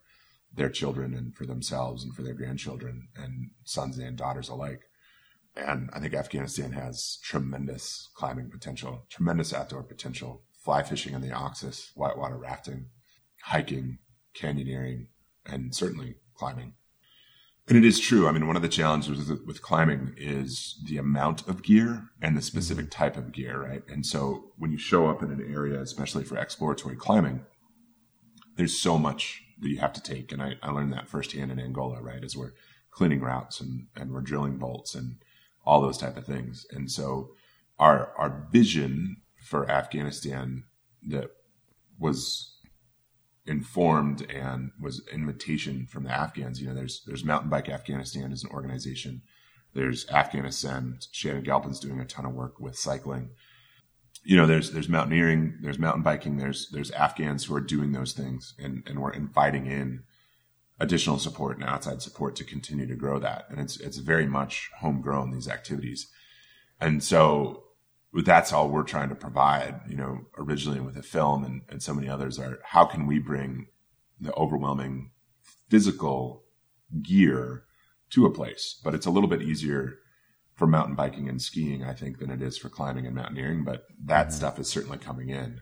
their 0.55 0.71
children 0.71 1.13
and 1.13 1.35
for 1.35 1.45
themselves 1.45 2.05
and 2.05 2.15
for 2.15 2.23
their 2.23 2.35
grandchildren 2.35 3.09
and 3.17 3.51
sons 3.65 3.99
and 3.99 4.17
daughters 4.17 4.49
alike. 4.49 4.83
And 5.57 5.91
I 5.93 6.01
think 6.01 6.15
Afghanistan 6.15 6.73
has 6.73 7.19
tremendous 7.23 8.09
climbing 8.15 8.51
potential, 8.51 9.07
tremendous 9.11 9.53
outdoor 9.53 9.83
potential, 9.83 10.43
fly 10.65 10.83
fishing 10.83 11.15
in 11.15 11.21
the 11.21 11.29
Oxus, 11.29 11.91
whitewater 11.95 12.39
rafting, 12.39 12.87
hiking, 13.43 13.99
canyoneering, 14.37 15.09
and 15.45 15.75
certainly 15.75 16.17
climbing. 16.35 16.75
And 17.67 17.79
it 17.79 17.85
is 17.85 17.99
true. 17.99 18.29
I 18.29 18.33
mean, 18.33 18.47
one 18.47 18.57
of 18.57 18.63
the 18.63 18.69
challenges 18.69 19.29
with, 19.29 19.47
with, 19.47 19.63
climbing 19.63 20.15
is 20.19 20.79
the 20.87 20.99
amount 20.99 21.49
of 21.49 21.63
gear 21.63 22.11
and 22.21 22.37
the 22.37 22.43
specific 22.43 22.87
mm-hmm. 22.87 23.03
type 23.03 23.17
of 23.17 23.33
gear, 23.33 23.63
right? 23.63 23.83
And 23.89 24.05
so 24.05 24.53
when 24.59 24.71
you 24.71 24.77
show 24.77 25.09
up 25.09 25.23
in 25.23 25.31
an 25.31 25.41
area, 25.41 25.81
especially 25.81 26.25
for 26.25 26.37
exploratory 26.37 26.97
climbing, 26.97 27.47
there's 28.57 28.79
so 28.79 28.99
much 28.99 29.43
that 29.61 29.69
you 29.69 29.79
have 29.79 29.95
to 29.95 30.03
take. 30.03 30.31
And 30.31 30.43
I, 30.43 30.57
I 30.63 30.71
learned 30.73 30.93
that 30.93 31.09
firsthand 31.09 31.51
in 31.53 31.59
Angola, 31.59 32.03
right? 32.03 32.23
As 32.23 32.37
we're 32.37 32.53
cleaning 32.91 33.21
routes 33.21 33.61
and, 33.61 33.87
and 33.97 34.13
we're 34.13 34.21
drilling 34.21 34.59
bolts 34.59 34.95
and 34.95 35.17
all 35.65 35.81
those 35.81 35.99
type 35.99 36.19
of 36.19 36.27
things. 36.27 36.67
And 36.71 36.91
so 36.91 37.31
our, 37.79 38.13
our 38.19 38.47
vision 38.53 39.23
for 39.43 39.71
Afghanistan 39.71 40.65
that 41.09 41.31
was 41.99 42.54
informed 43.47 44.23
and 44.31 44.71
was 44.81 45.03
invitation 45.13 45.87
from 45.87 46.05
the 46.05 46.11
Afghans. 46.11 46.61
You 46.61 46.69
know, 46.69 46.75
there's 46.75 47.03
there's 47.07 47.25
Mountain 47.25 47.51
Bike 47.51 47.69
Afghanistan 47.69 48.33
as 48.33 48.43
an 48.43 48.51
organization. 48.51 49.23
There's 49.75 50.09
Afghanistan. 50.09 50.99
Shannon 51.13 51.43
Galpin's 51.43 51.81
doing 51.81 52.01
a 52.01 52.05
ton 52.05 52.25
of 52.25 52.33
work 52.33 52.59
with 52.61 52.79
cycling. 52.79 53.31
You 54.23 54.37
know, 54.37 54.47
there's 54.47 54.71
there's 54.71 54.89
mountaineering, 54.89 55.59
there's 55.61 55.79
mountain 55.79 56.03
biking, 56.03 56.39
there's 56.39 56.71
there's 56.71 56.91
Afghans 56.93 57.45
who 57.45 57.55
are 57.55 57.61
doing 57.61 57.93
those 57.93 58.13
things, 58.13 58.55
and 58.59 58.83
and 58.87 59.01
we're 59.01 59.13
inviting 59.13 59.67
in 59.67 60.05
additional 60.81 61.19
support 61.19 61.59
and 61.59 61.69
outside 61.69 62.03
support 62.03 62.35
to 62.37 62.45
continue 62.45 62.87
to 62.87 62.97
grow 62.97 63.19
that. 63.19 63.47
And 63.51 63.61
it's 63.61 63.79
it's 63.79 63.99
very 63.99 64.27
much 64.27 64.71
homegrown 64.79 65.33
these 65.33 65.49
activities. 65.49 66.09
And 66.81 67.03
so 67.03 67.64
that's 68.23 68.53
all 68.53 68.69
we're 68.69 68.85
trying 68.85 69.09
to 69.09 69.15
provide, 69.15 69.81
you 69.89 69.97
know, 69.97 70.21
originally 70.39 70.81
with 70.81 70.95
the 70.95 71.03
film 71.03 71.45
and, 71.45 71.63
and 71.69 71.83
so 71.83 71.93
many 71.93 72.09
others 72.09 72.39
are 72.39 72.61
how 72.63 72.85
can 72.85 73.07
we 73.07 73.19
bring 73.19 73.67
the 74.21 74.33
overwhelming 74.35 75.11
physical 75.69 76.45
gear 77.03 77.65
to 78.11 78.27
a 78.27 78.31
place? 78.31 78.81
But 78.85 78.95
it's 78.95 79.07
a 79.07 79.11
little 79.11 79.29
bit 79.29 79.43
easier 79.43 79.99
for 80.55 80.69
mountain 80.69 80.95
biking 80.95 81.29
and 81.29 81.43
skiing, 81.43 81.83
I 81.83 81.95
think, 81.95 82.19
than 82.19 82.31
it 82.31 82.41
is 82.41 82.57
for 82.57 82.69
climbing 82.69 83.07
and 83.07 83.17
mountaineering. 83.17 83.65
But 83.65 83.87
that 84.05 84.29
mm-hmm. 84.29 84.37
stuff 84.37 84.59
is 84.61 84.69
certainly 84.69 84.99
coming 84.99 85.31
in 85.31 85.61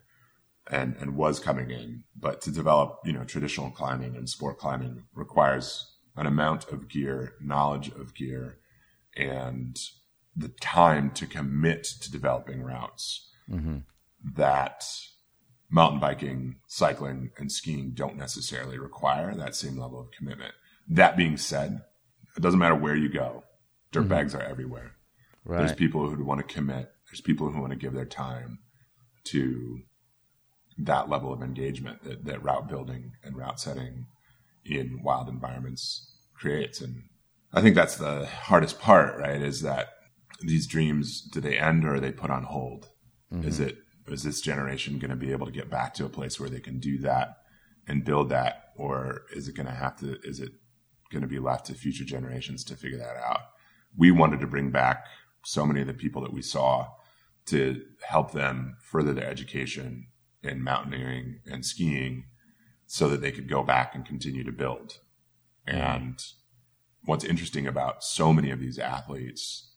and, 0.70 0.94
and 1.00 1.16
was 1.16 1.40
coming 1.40 1.70
in. 1.70 2.05
But 2.14 2.42
to 2.42 2.50
develop, 2.50 2.98
you 3.05 3.12
know, 3.12 3.24
traditional 3.24 3.70
climbing 3.70 4.14
and 4.14 4.28
sport 4.28 4.59
climbing 4.59 5.05
requires 5.14 5.96
an 6.16 6.26
amount 6.26 6.70
of 6.70 6.88
gear, 6.88 7.34
knowledge 7.40 7.88
of 7.88 8.14
gear, 8.14 8.59
and 9.16 9.78
the 10.34 10.48
time 10.60 11.10
to 11.10 11.26
commit 11.26 11.84
to 11.84 12.10
developing 12.10 12.62
routes 12.62 13.28
mm-hmm. 13.50 13.78
that 14.34 14.84
mountain 15.70 16.00
biking, 16.00 16.56
cycling, 16.66 17.30
and 17.38 17.50
skiing 17.50 17.92
don't 17.94 18.16
necessarily 18.16 18.78
require 18.78 19.34
that 19.34 19.54
same 19.54 19.78
level 19.78 20.00
of 20.00 20.10
commitment. 20.10 20.52
That 20.88 21.16
being 21.16 21.36
said, 21.36 21.82
it 22.36 22.40
doesn't 22.40 22.58
matter 22.60 22.74
where 22.74 22.96
you 22.96 23.08
go, 23.08 23.44
dirt 23.90 24.00
mm-hmm. 24.00 24.08
bags 24.10 24.34
are 24.34 24.42
everywhere. 24.42 24.92
Right. 25.44 25.58
There's 25.58 25.72
people 25.72 26.08
who 26.08 26.24
want 26.24 26.46
to 26.46 26.54
commit, 26.54 26.92
there's 27.06 27.20
people 27.20 27.50
who 27.50 27.60
want 27.60 27.72
to 27.72 27.78
give 27.78 27.94
their 27.94 28.04
time 28.04 28.60
to 29.24 29.80
that 30.78 31.08
level 31.08 31.32
of 31.32 31.42
engagement 31.42 32.02
that, 32.04 32.24
that 32.24 32.42
route 32.42 32.68
building 32.68 33.12
and 33.22 33.36
route 33.36 33.60
setting 33.60 34.06
in 34.64 35.00
wild 35.02 35.28
environments 35.28 36.14
creates. 36.34 36.80
And 36.80 37.04
I 37.52 37.60
think 37.60 37.74
that's 37.74 37.96
the 37.96 38.26
hardest 38.26 38.80
part, 38.80 39.18
right? 39.18 39.40
Is 39.40 39.62
that 39.62 39.91
these 40.47 40.66
dreams 40.66 41.22
do 41.22 41.40
they 41.40 41.59
end 41.59 41.84
or 41.84 41.95
are 41.95 42.01
they 42.01 42.12
put 42.12 42.30
on 42.30 42.45
hold? 42.45 42.88
Mm-hmm. 43.32 43.49
Is 43.49 43.61
it 43.61 43.78
is 44.09 44.24
this 44.24 44.40
generation 44.40 44.99
going 44.99 45.11
to 45.11 45.16
be 45.16 45.32
able 45.32 45.47
to 45.47 45.53
get 45.53 45.70
back 45.70 45.95
to 45.95 46.05
a 46.05 46.09
place 46.09 46.40
where 46.40 46.51
they 46.51 46.61
can 46.61 46.78
do 46.78 46.99
that 46.99 47.38
and 47.86 48.05
build 48.05 48.28
that, 48.30 48.70
or 48.76 49.22
is 49.34 49.49
it 49.49 49.57
going 49.57 49.66
to 49.66 49.72
have 49.72 49.97
to? 50.01 50.18
Is 50.22 50.40
it 50.40 50.53
going 51.11 51.22
to 51.22 51.28
be 51.28 51.38
left 51.38 51.66
to 51.66 51.74
future 51.74 52.05
generations 52.05 52.64
to 52.64 52.76
figure 52.76 52.99
that 52.99 53.16
out? 53.16 53.40
We 53.97 54.11
wanted 54.11 54.40
to 54.40 54.47
bring 54.47 54.70
back 54.70 55.07
so 55.45 55.66
many 55.66 55.80
of 55.80 55.86
the 55.86 55.95
people 55.95 56.22
that 56.22 56.32
we 56.32 56.43
saw 56.43 56.88
to 57.47 57.82
help 58.07 58.32
them 58.32 58.76
further 58.80 59.12
their 59.12 59.26
education 59.26 60.07
in 60.43 60.62
mountaineering 60.62 61.40
and 61.51 61.64
skiing 61.64 62.24
so 62.86 63.09
that 63.09 63.20
they 63.20 63.32
could 63.32 63.49
go 63.49 63.62
back 63.62 63.95
and 63.95 64.05
continue 64.05 64.45
to 64.45 64.53
build. 64.53 64.99
And 65.66 66.22
what's 67.05 67.24
interesting 67.24 67.66
about 67.66 68.05
so 68.05 68.32
many 68.32 68.51
of 68.51 68.61
these 68.61 68.78
athletes 68.78 69.71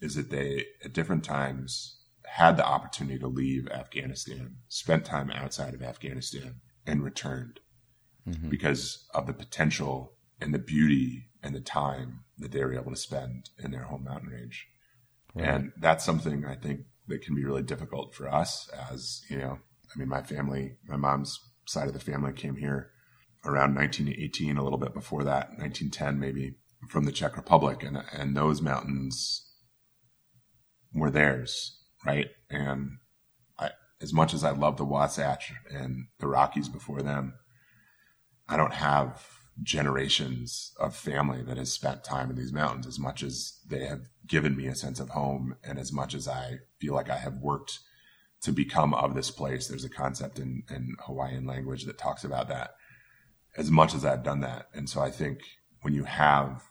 is 0.00 0.14
that 0.14 0.30
they 0.30 0.66
at 0.84 0.92
different 0.92 1.24
times 1.24 2.00
had 2.24 2.56
the 2.56 2.66
opportunity 2.66 3.18
to 3.18 3.26
leave 3.26 3.68
Afghanistan, 3.68 4.56
spent 4.68 5.04
time 5.04 5.30
outside 5.30 5.74
of 5.74 5.82
Afghanistan, 5.82 6.60
and 6.86 7.02
returned 7.02 7.60
mm-hmm. 8.28 8.48
because 8.48 9.08
of 9.14 9.26
the 9.26 9.32
potential 9.32 10.12
and 10.40 10.54
the 10.54 10.58
beauty 10.58 11.28
and 11.42 11.54
the 11.54 11.60
time 11.60 12.20
that 12.38 12.52
they 12.52 12.64
were 12.64 12.74
able 12.74 12.90
to 12.90 12.96
spend 12.96 13.50
in 13.58 13.70
their 13.72 13.84
home 13.84 14.04
mountain 14.04 14.30
range. 14.30 14.68
Right. 15.34 15.48
And 15.48 15.72
that's 15.76 16.04
something 16.04 16.44
I 16.44 16.54
think 16.54 16.82
that 17.08 17.22
can 17.22 17.34
be 17.34 17.44
really 17.44 17.62
difficult 17.62 18.14
for 18.14 18.32
us 18.32 18.70
as, 18.90 19.22
you 19.28 19.38
know, 19.38 19.58
I 19.94 19.98
mean, 19.98 20.08
my 20.08 20.22
family, 20.22 20.76
my 20.86 20.96
mom's 20.96 21.40
side 21.66 21.88
of 21.88 21.94
the 21.94 22.00
family 22.00 22.32
came 22.32 22.56
here 22.56 22.90
around 23.44 23.74
1918, 23.74 24.56
a 24.56 24.62
little 24.62 24.78
bit 24.78 24.94
before 24.94 25.24
that, 25.24 25.50
1910 25.58 26.20
maybe, 26.20 26.54
from 26.88 27.04
the 27.04 27.12
Czech 27.12 27.36
Republic. 27.36 27.82
And, 27.82 28.02
and 28.12 28.36
those 28.36 28.62
mountains 28.62 29.49
were 30.94 31.10
theirs, 31.10 31.78
right? 32.04 32.30
And 32.50 32.98
I, 33.58 33.70
as 34.00 34.12
much 34.12 34.34
as 34.34 34.44
I 34.44 34.50
love 34.50 34.76
the 34.76 34.84
Wasatch 34.84 35.52
and 35.70 36.06
the 36.18 36.26
Rockies 36.26 36.68
before 36.68 37.02
them, 37.02 37.34
I 38.48 38.56
don't 38.56 38.74
have 38.74 39.26
generations 39.62 40.72
of 40.78 40.96
family 40.96 41.42
that 41.42 41.58
has 41.58 41.72
spent 41.72 42.02
time 42.02 42.30
in 42.30 42.36
these 42.36 42.52
mountains 42.52 42.86
as 42.86 42.98
much 42.98 43.22
as 43.22 43.60
they 43.68 43.84
have 43.84 44.08
given 44.26 44.56
me 44.56 44.66
a 44.66 44.74
sense 44.74 45.00
of 45.00 45.10
home 45.10 45.54
and 45.62 45.78
as 45.78 45.92
much 45.92 46.14
as 46.14 46.26
I 46.26 46.60
feel 46.80 46.94
like 46.94 47.10
I 47.10 47.18
have 47.18 47.36
worked 47.36 47.80
to 48.42 48.52
become 48.52 48.94
of 48.94 49.14
this 49.14 49.30
place. 49.30 49.68
There's 49.68 49.84
a 49.84 49.90
concept 49.90 50.38
in, 50.38 50.62
in 50.70 50.96
Hawaiian 51.00 51.46
language 51.46 51.84
that 51.84 51.98
talks 51.98 52.24
about 52.24 52.48
that 52.48 52.70
as 53.56 53.70
much 53.70 53.94
as 53.94 54.04
I've 54.04 54.22
done 54.22 54.40
that. 54.40 54.68
And 54.72 54.88
so 54.88 55.00
I 55.00 55.10
think 55.10 55.40
when 55.82 55.94
you 55.94 56.04
have 56.04 56.62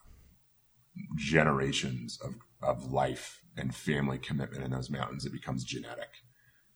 generations 1.15 2.19
of, 2.23 2.35
of 2.61 2.91
life 2.91 3.41
and 3.57 3.75
family 3.75 4.17
commitment 4.17 4.63
in 4.63 4.71
those 4.71 4.89
mountains, 4.89 5.25
it 5.25 5.31
becomes 5.31 5.63
genetic, 5.63 6.09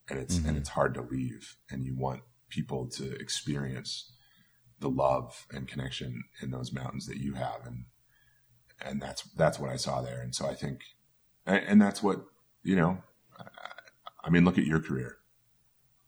and 0.10 0.20
it's 0.20 0.38
mm-hmm. 0.38 0.50
and 0.50 0.58
it's 0.58 0.70
hard 0.70 0.94
to 0.96 1.02
leave. 1.02 1.58
And 1.70 1.86
you 1.86 1.96
want 1.96 2.22
people 2.50 2.88
to 2.92 3.16
experience 3.16 4.12
the 4.80 4.90
love 4.90 5.46
and 5.52 5.68
connection 5.68 6.24
in 6.42 6.52
those 6.52 6.74
mountains 6.74 7.06
that 7.08 7.18
you 7.18 7.34
have, 7.34 7.66
and 7.66 7.86
and 8.82 9.02
that's 9.02 9.24
that's 9.36 9.60
what 9.60 9.70
I 9.70 9.78
saw 9.78 10.02
there. 10.02 10.22
And 10.22 10.36
so 10.36 10.48
I 10.48 10.56
think, 10.56 10.82
and, 11.46 11.64
and 11.66 11.82
that's 11.82 12.04
what 12.04 12.26
you 12.64 12.76
know. 12.76 13.04
I 14.26 14.30
mean, 14.30 14.46
look 14.46 14.58
at 14.58 14.66
your 14.66 14.80
career. 14.80 15.18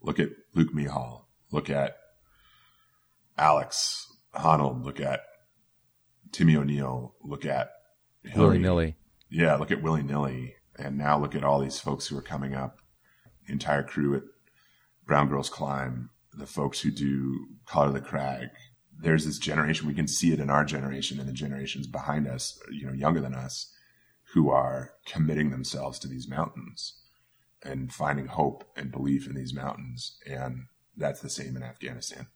Look 0.01 0.19
at 0.19 0.29
Luke 0.53 0.73
Mehall, 0.73 1.25
Look 1.51 1.69
at 1.69 1.97
Alex 3.37 4.11
Honnold. 4.35 4.83
Look 4.83 4.99
at 4.99 5.21
Timmy 6.31 6.55
O'Neill. 6.57 7.15
Look 7.23 7.45
at 7.45 7.71
Willy 8.35 8.57
nilly. 8.57 8.95
Yeah, 9.35 9.55
look 9.55 9.69
at 9.69 9.81
willy 9.81 10.01
nilly. 10.01 10.55
And 10.77 10.97
now 10.97 11.19
look 11.19 11.35
at 11.35 11.43
all 11.43 11.59
these 11.59 11.77
folks 11.77 12.07
who 12.07 12.17
are 12.17 12.21
coming 12.21 12.55
up, 12.55 12.79
the 13.45 13.51
entire 13.51 13.83
crew 13.83 14.15
at 14.15 14.23
Brown 15.05 15.27
Girls 15.27 15.49
Climb, 15.49 16.09
the 16.33 16.45
folks 16.45 16.79
who 16.79 16.89
do 16.89 17.47
Color 17.65 17.91
the 17.91 17.99
Crag. 17.99 18.47
There's 18.97 19.25
this 19.25 19.37
generation, 19.37 19.87
we 19.87 19.93
can 19.93 20.07
see 20.07 20.31
it 20.31 20.39
in 20.39 20.49
our 20.49 20.63
generation 20.63 21.19
and 21.19 21.27
the 21.27 21.33
generations 21.33 21.85
behind 21.85 22.29
us, 22.29 22.57
you 22.71 22.87
know, 22.87 22.93
younger 22.93 23.19
than 23.19 23.35
us, 23.35 23.73
who 24.33 24.49
are 24.49 24.93
committing 25.05 25.49
themselves 25.49 25.99
to 25.99 26.07
these 26.07 26.29
mountains 26.29 27.01
and 27.61 27.91
finding 27.91 28.27
hope 28.27 28.63
and 28.77 28.89
belief 28.89 29.27
in 29.27 29.35
these 29.35 29.53
mountains. 29.53 30.17
And 30.25 30.67
that's 30.95 31.19
the 31.19 31.29
same 31.29 31.57
in 31.57 31.63
Afghanistan. 31.63 32.27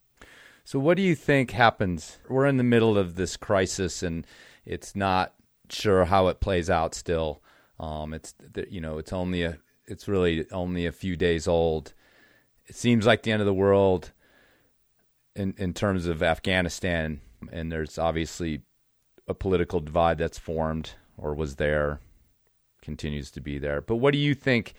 So, 0.65 0.79
what 0.79 0.97
do 0.97 1.03
you 1.03 1.15
think 1.15 1.51
happens? 1.51 2.19
We're 2.27 2.45
in 2.45 2.57
the 2.57 2.63
middle 2.63 2.97
of 2.97 3.15
this 3.15 3.37
crisis 3.37 4.03
and 4.03 4.27
it's 4.65 4.97
not 4.97 5.33
sure 5.71 6.05
how 6.05 6.27
it 6.27 6.39
plays 6.39 6.69
out 6.69 6.93
still. 6.95 7.41
Um, 7.79 8.13
it's 8.13 8.33
you 8.69 8.81
know 8.81 8.97
it's 8.97 9.13
only 9.13 9.43
a 9.43 9.57
it's 9.85 10.07
really 10.07 10.49
only 10.51 10.85
a 10.85 10.91
few 10.91 11.15
days 11.15 11.47
old. 11.47 11.93
It 12.67 12.75
seems 12.75 13.05
like 13.05 13.23
the 13.23 13.31
end 13.31 13.41
of 13.41 13.45
the 13.45 13.53
world 13.53 14.11
in 15.35 15.53
in 15.57 15.73
terms 15.73 16.05
of 16.05 16.21
Afghanistan, 16.21 17.21
and 17.51 17.71
there's 17.71 17.97
obviously 17.97 18.61
a 19.27 19.33
political 19.33 19.79
divide 19.79 20.17
that's 20.17 20.39
formed 20.39 20.91
or 21.17 21.33
was 21.35 21.57
there, 21.57 21.99
continues 22.81 23.29
to 23.31 23.41
be 23.41 23.57
there. 23.59 23.81
But 23.81 23.97
what 23.97 24.13
do 24.13 24.17
you 24.17 24.33
think 24.33 24.73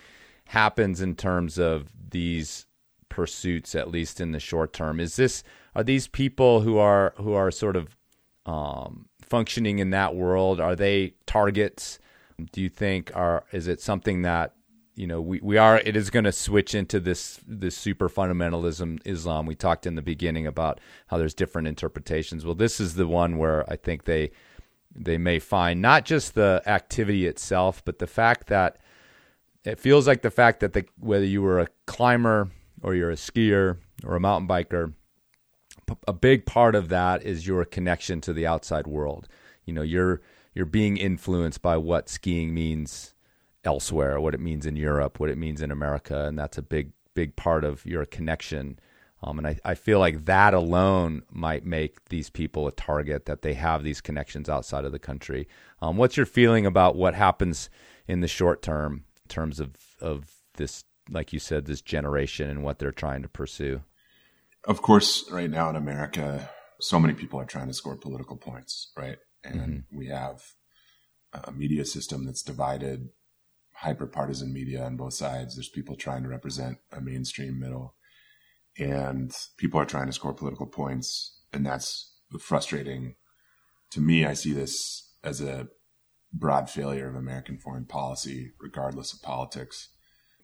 happens 0.46 1.00
in 1.00 1.14
terms 1.14 1.58
of 1.58 1.90
these 2.10 2.66
pursuits 3.10 3.74
at 3.74 3.90
least 3.90 4.20
in 4.20 4.32
the 4.32 4.40
short 4.40 4.72
term. 4.72 4.98
Is 4.98 5.16
this 5.16 5.42
are 5.74 5.84
these 5.84 6.08
people 6.08 6.62
who 6.62 6.78
are 6.78 7.12
who 7.18 7.34
are 7.34 7.50
sort 7.50 7.76
of 7.76 7.94
um, 8.46 9.09
functioning 9.30 9.78
in 9.78 9.90
that 9.90 10.14
world? 10.14 10.60
Are 10.60 10.76
they 10.76 11.14
targets? 11.26 11.98
Do 12.52 12.60
you 12.60 12.68
think 12.68 13.10
are 13.14 13.44
is 13.52 13.68
it 13.68 13.80
something 13.80 14.22
that 14.22 14.54
you 14.96 15.06
know 15.06 15.20
we, 15.20 15.40
we 15.42 15.56
are 15.56 15.78
it 15.78 15.96
is 15.96 16.10
going 16.10 16.24
to 16.24 16.32
switch 16.32 16.74
into 16.74 17.00
this 17.00 17.40
this 17.46 17.76
super 17.76 18.08
fundamentalism 18.08 19.00
Islam. 19.06 19.46
We 19.46 19.54
talked 19.54 19.86
in 19.86 19.94
the 19.94 20.02
beginning 20.02 20.46
about 20.46 20.80
how 21.06 21.16
there's 21.16 21.34
different 21.34 21.68
interpretations. 21.68 22.44
Well, 22.44 22.54
this 22.54 22.80
is 22.80 22.94
the 22.94 23.06
one 23.06 23.38
where 23.38 23.70
I 23.70 23.76
think 23.76 24.04
they 24.04 24.32
they 24.94 25.18
may 25.18 25.38
find 25.38 25.80
not 25.80 26.04
just 26.04 26.34
the 26.34 26.62
activity 26.66 27.26
itself, 27.26 27.84
but 27.84 27.98
the 27.98 28.06
fact 28.06 28.48
that 28.48 28.78
it 29.64 29.78
feels 29.78 30.06
like 30.06 30.22
the 30.22 30.30
fact 30.30 30.60
that 30.60 30.72
the, 30.72 30.84
whether 30.98 31.24
you 31.24 31.42
were 31.42 31.60
a 31.60 31.68
climber 31.86 32.50
or 32.82 32.94
you're 32.94 33.10
a 33.10 33.16
skier 33.16 33.76
or 34.04 34.16
a 34.16 34.20
mountain 34.20 34.48
biker, 34.48 34.94
a 36.06 36.12
big 36.12 36.46
part 36.46 36.74
of 36.74 36.88
that 36.88 37.22
is 37.22 37.46
your 37.46 37.64
connection 37.64 38.20
to 38.22 38.32
the 38.32 38.46
outside 38.46 38.86
world. 38.86 39.28
You 39.64 39.74
know, 39.74 39.82
you're 39.82 40.20
you're 40.54 40.66
being 40.66 40.96
influenced 40.96 41.62
by 41.62 41.76
what 41.76 42.08
skiing 42.08 42.52
means 42.52 43.14
elsewhere, 43.64 44.20
what 44.20 44.34
it 44.34 44.40
means 44.40 44.66
in 44.66 44.76
Europe, 44.76 45.20
what 45.20 45.30
it 45.30 45.38
means 45.38 45.62
in 45.62 45.70
America, 45.70 46.26
and 46.26 46.38
that's 46.38 46.58
a 46.58 46.62
big 46.62 46.92
big 47.14 47.36
part 47.36 47.64
of 47.64 47.84
your 47.84 48.04
connection. 48.04 48.78
Um, 49.22 49.38
and 49.38 49.46
I, 49.46 49.58
I 49.64 49.74
feel 49.74 49.98
like 49.98 50.24
that 50.24 50.54
alone 50.54 51.22
might 51.30 51.66
make 51.66 52.08
these 52.08 52.30
people 52.30 52.66
a 52.66 52.72
target 52.72 53.26
that 53.26 53.42
they 53.42 53.52
have 53.54 53.82
these 53.84 54.00
connections 54.00 54.48
outside 54.48 54.86
of 54.86 54.92
the 54.92 54.98
country. 54.98 55.46
Um, 55.82 55.98
what's 55.98 56.16
your 56.16 56.24
feeling 56.24 56.64
about 56.64 56.96
what 56.96 57.14
happens 57.14 57.68
in 58.08 58.20
the 58.20 58.28
short 58.28 58.62
term 58.62 59.04
in 59.22 59.28
terms 59.28 59.60
of 59.60 59.74
of 60.00 60.30
this, 60.54 60.84
like 61.10 61.32
you 61.32 61.38
said, 61.38 61.66
this 61.66 61.82
generation 61.82 62.48
and 62.48 62.64
what 62.64 62.78
they're 62.78 62.92
trying 62.92 63.22
to 63.22 63.28
pursue? 63.28 63.82
Of 64.64 64.82
course, 64.82 65.30
right 65.30 65.50
now 65.50 65.70
in 65.70 65.76
America, 65.76 66.50
so 66.80 66.98
many 67.00 67.14
people 67.14 67.40
are 67.40 67.46
trying 67.46 67.68
to 67.68 67.74
score 67.74 67.96
political 67.96 68.36
points, 68.36 68.92
right? 68.96 69.18
And 69.42 69.60
mm-hmm. 69.60 69.96
we 69.96 70.08
have 70.08 70.42
a 71.32 71.52
media 71.52 71.84
system 71.84 72.26
that's 72.26 72.42
divided, 72.42 73.08
hyper 73.74 74.06
partisan 74.06 74.52
media 74.52 74.84
on 74.84 74.96
both 74.96 75.14
sides. 75.14 75.56
There's 75.56 75.68
people 75.68 75.96
trying 75.96 76.22
to 76.24 76.28
represent 76.28 76.78
a 76.92 77.00
mainstream 77.00 77.58
middle, 77.58 77.94
and 78.78 79.34
people 79.56 79.80
are 79.80 79.86
trying 79.86 80.06
to 80.06 80.12
score 80.12 80.34
political 80.34 80.66
points. 80.66 81.40
And 81.52 81.64
that's 81.64 82.12
frustrating 82.38 83.16
to 83.90 84.00
me. 84.00 84.24
I 84.24 84.34
see 84.34 84.52
this 84.52 85.14
as 85.24 85.40
a 85.40 85.68
broad 86.32 86.70
failure 86.70 87.08
of 87.08 87.16
American 87.16 87.58
foreign 87.58 87.86
policy, 87.86 88.52
regardless 88.60 89.12
of 89.12 89.22
politics. 89.22 89.88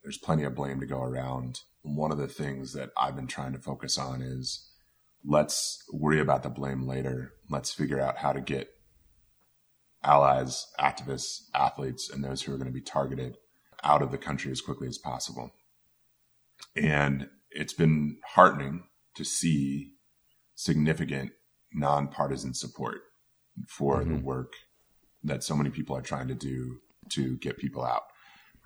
There's 0.07 0.19
plenty 0.19 0.45
of 0.45 0.55
blame 0.55 0.79
to 0.79 0.87
go 0.87 1.03
around 1.03 1.63
one 1.83 2.13
of 2.13 2.19
the 2.19 2.29
things 2.29 2.75
that 2.75 2.91
I've 2.97 3.17
been 3.17 3.27
trying 3.27 3.55
to 3.55 3.59
focus 3.59 3.99
on 3.99 4.23
is 4.23 4.71
let's 5.25 5.83
worry 5.93 6.21
about 6.21 6.45
the 6.45 6.49
blame 6.49 6.87
later. 6.87 7.33
Let's 7.51 7.75
figure 7.75 8.01
out 8.01 8.19
how 8.19 8.33
to 8.33 8.41
get 8.41 8.69
allies, 10.05 10.69
activists, 10.79 11.49
athletes, 11.53 12.09
and 12.09 12.23
those 12.23 12.43
who 12.43 12.55
are 12.55 12.57
going 12.57 12.69
to 12.69 12.73
be 12.73 12.81
targeted 12.81 13.37
out 13.83 14.01
of 14.01 14.13
the 14.13 14.17
country 14.17 14.53
as 14.53 14.61
quickly 14.61 14.87
as 14.87 14.97
possible. 14.97 15.51
And 16.77 17.29
it's 17.51 17.75
been 17.75 18.19
heartening 18.27 18.85
to 19.17 19.25
see 19.25 19.95
significant 20.55 21.33
nonpartisan 21.75 22.55
support 22.55 23.01
for 23.67 24.03
mm-hmm. 24.03 24.13
the 24.13 24.23
work 24.23 24.53
that 25.25 25.43
so 25.43 25.57
many 25.57 25.71
people 25.71 25.97
are 25.97 26.01
trying 26.01 26.29
to 26.29 26.35
do 26.37 26.77
to 27.09 27.37
get 27.39 27.59
people 27.59 27.85
out. 27.85 28.05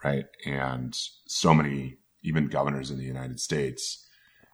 Right. 0.02 0.24
And 0.46 0.96
so 1.26 1.52
many 1.52 1.98
even 2.22 2.48
governors 2.48 2.90
in 2.90 2.98
the 2.98 3.04
United 3.04 3.40
States. 3.40 4.06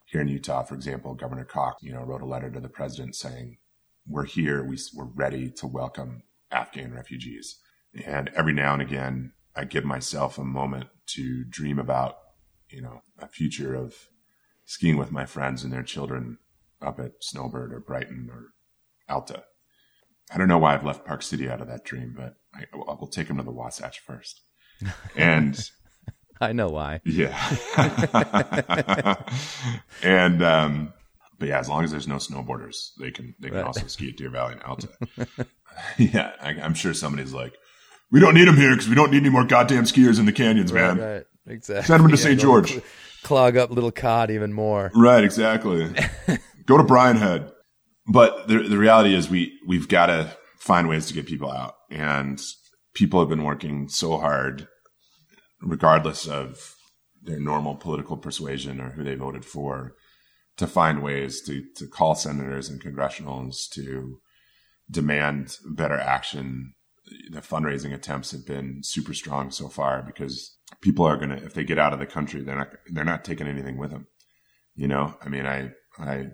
Here 0.06 0.20
in 0.20 0.28
Utah, 0.28 0.62
for 0.62 0.74
example, 0.74 1.14
Governor 1.14 1.44
Cox, 1.44 1.82
you 1.82 1.92
know, 1.92 2.02
wrote 2.02 2.22
a 2.22 2.26
letter 2.26 2.50
to 2.50 2.60
the 2.60 2.68
president 2.68 3.16
saying, 3.16 3.58
"We're 4.06 4.24
here. 4.24 4.64
We, 4.64 4.78
we're 4.94 5.04
ready 5.04 5.50
to 5.50 5.66
welcome 5.66 6.22
Afghan 6.50 6.92
refugees." 6.92 7.58
And 8.04 8.30
every 8.36 8.52
now 8.52 8.72
and 8.72 8.82
again, 8.82 9.32
I 9.54 9.64
give 9.64 9.84
myself 9.84 10.38
a 10.38 10.44
moment 10.44 10.88
to 11.14 11.44
dream 11.44 11.78
about, 11.78 12.16
you 12.68 12.82
know, 12.82 13.02
a 13.18 13.26
future 13.26 13.74
of 13.74 14.08
skiing 14.64 14.96
with 14.96 15.10
my 15.10 15.24
friends 15.26 15.64
and 15.64 15.72
their 15.72 15.82
children 15.82 16.38
up 16.82 17.00
at 17.00 17.12
Snowbird 17.20 17.72
or 17.72 17.80
Brighton 17.80 18.28
or 18.30 18.52
Alta. 19.08 19.44
I 20.30 20.38
don't 20.38 20.48
know 20.48 20.58
why 20.58 20.74
I've 20.74 20.84
left 20.84 21.06
Park 21.06 21.22
City 21.22 21.48
out 21.48 21.60
of 21.60 21.68
that 21.68 21.84
dream, 21.84 22.14
but 22.16 22.34
I, 22.54 22.64
will 22.74 23.06
take 23.06 23.28
them 23.28 23.38
to 23.38 23.42
the 23.42 23.52
Wasatch 23.52 24.00
first. 24.00 24.42
And 25.16 25.58
I 26.40 26.52
know 26.52 26.68
why. 26.68 27.00
Yeah. 27.04 27.36
and 30.02 30.42
um, 30.42 30.92
but 31.38 31.48
yeah, 31.48 31.58
as 31.58 31.68
long 31.68 31.84
as 31.84 31.90
there's 31.90 32.08
no 32.08 32.16
snowboarders, 32.16 32.90
they 32.98 33.10
can 33.10 33.34
they 33.38 33.48
can 33.48 33.58
right. 33.58 33.66
also 33.66 33.86
ski 33.86 34.10
at 34.10 34.16
Deer 34.16 34.30
Valley 34.30 34.54
and 34.54 34.62
Alta. 34.62 34.88
yeah, 35.98 36.32
I, 36.40 36.52
am 36.52 36.74
sure 36.74 36.94
somebody's 36.94 37.32
like, 37.32 37.54
we 38.10 38.20
don't 38.20 38.34
need 38.34 38.48
them 38.48 38.56
here 38.56 38.70
because 38.70 38.88
we 38.88 38.94
don't 38.94 39.10
need 39.10 39.22
any 39.22 39.30
more 39.30 39.44
goddamn 39.44 39.84
skiers 39.84 40.18
in 40.18 40.26
the 40.26 40.32
canyons, 40.32 40.72
right, 40.72 40.94
man. 40.94 40.98
Right, 40.98 41.24
exactly. 41.46 41.86
Send 41.86 42.04
them 42.04 42.10
to 42.10 42.16
yeah, 42.16 42.22
St. 42.22 42.40
George. 42.40 42.80
Clog 43.22 43.56
up 43.56 43.70
Little 43.70 43.92
Cod 43.92 44.30
even 44.30 44.52
more. 44.52 44.92
Right, 44.94 45.24
exactly. 45.24 45.92
Go 46.66 46.78
to 46.78 46.84
Brian 46.84 47.16
Head. 47.16 47.50
But 48.06 48.46
the 48.46 48.60
the 48.60 48.78
reality 48.78 49.14
is 49.14 49.28
we 49.28 49.58
we've 49.66 49.88
got 49.88 50.06
to 50.06 50.36
find 50.58 50.88
ways 50.88 51.06
to 51.06 51.14
get 51.14 51.26
people 51.26 51.50
out, 51.50 51.74
and 51.90 52.40
people 52.96 53.20
have 53.20 53.28
been 53.28 53.44
working 53.44 53.88
so 53.88 54.16
hard 54.16 54.66
regardless 55.60 56.26
of 56.26 56.74
their 57.22 57.38
normal 57.38 57.74
political 57.74 58.16
persuasion 58.16 58.80
or 58.80 58.92
who 58.92 59.04
they 59.04 59.14
voted 59.14 59.44
for, 59.44 59.94
to 60.56 60.66
find 60.66 61.02
ways 61.02 61.42
to, 61.42 61.62
to 61.76 61.86
call 61.86 62.14
senators 62.14 62.70
and 62.70 62.82
congressionals 62.82 63.68
to 63.68 64.18
demand 64.90 65.58
better 65.68 65.98
action. 65.98 66.72
The 67.30 67.40
fundraising 67.40 67.92
attempts 67.92 68.30
have 68.32 68.46
been 68.46 68.80
super 68.82 69.12
strong 69.12 69.50
so 69.50 69.68
far 69.68 70.02
because 70.02 70.56
people 70.80 71.04
are 71.04 71.18
going 71.18 71.30
to, 71.30 71.36
if 71.36 71.52
they 71.52 71.64
get 71.64 71.78
out 71.78 71.92
of 71.92 71.98
the 71.98 72.06
country, 72.06 72.40
they're 72.40 72.56
not, 72.56 72.68
they're 72.90 73.04
not 73.04 73.24
taking 73.24 73.46
anything 73.46 73.76
with 73.76 73.90
them. 73.90 74.06
You 74.74 74.88
know, 74.88 75.16
I 75.22 75.28
mean, 75.28 75.44
I, 75.44 75.72
I 75.98 76.28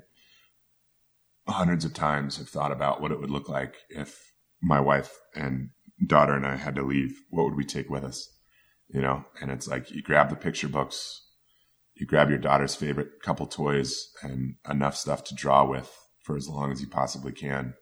hundreds 1.49 1.85
of 1.85 1.93
times 1.93 2.37
have 2.37 2.49
thought 2.49 2.71
about 2.71 3.01
what 3.01 3.11
it 3.11 3.19
would 3.19 3.31
look 3.31 3.49
like 3.49 3.75
if 3.89 4.33
my 4.63 4.79
wife 4.79 5.19
and 5.35 5.71
daughter 6.07 6.35
and 6.35 6.47
I 6.47 6.57
had 6.57 6.75
to 6.77 6.83
leave. 6.83 7.21
What 7.31 7.45
would 7.45 7.57
we 7.57 7.65
take 7.65 7.89
with 7.91 8.05
us? 8.05 8.29
you 8.93 9.01
know, 9.01 9.25
and 9.41 9.51
it's 9.51 9.67
like 9.67 9.91
you 9.91 10.03
grab 10.03 10.29
the 10.29 10.37
picture 10.37 10.69
books, 10.69 11.23
you 11.95 12.07
grab 12.07 12.29
your 12.29 12.39
daughter's 12.39 12.75
favorite 12.75 13.23
couple 13.23 13.47
toys 13.47 14.11
and 14.23 14.57
enough 14.69 14.97
stuff 14.97 15.25
to 15.25 15.35
draw 15.35 15.67
with 15.67 15.91
for 16.23 16.37
as 16.37 16.49
long 16.49 16.71
as 16.71 16.81
you 16.81 16.89
possibly 16.89 17.33
can, 17.33 17.75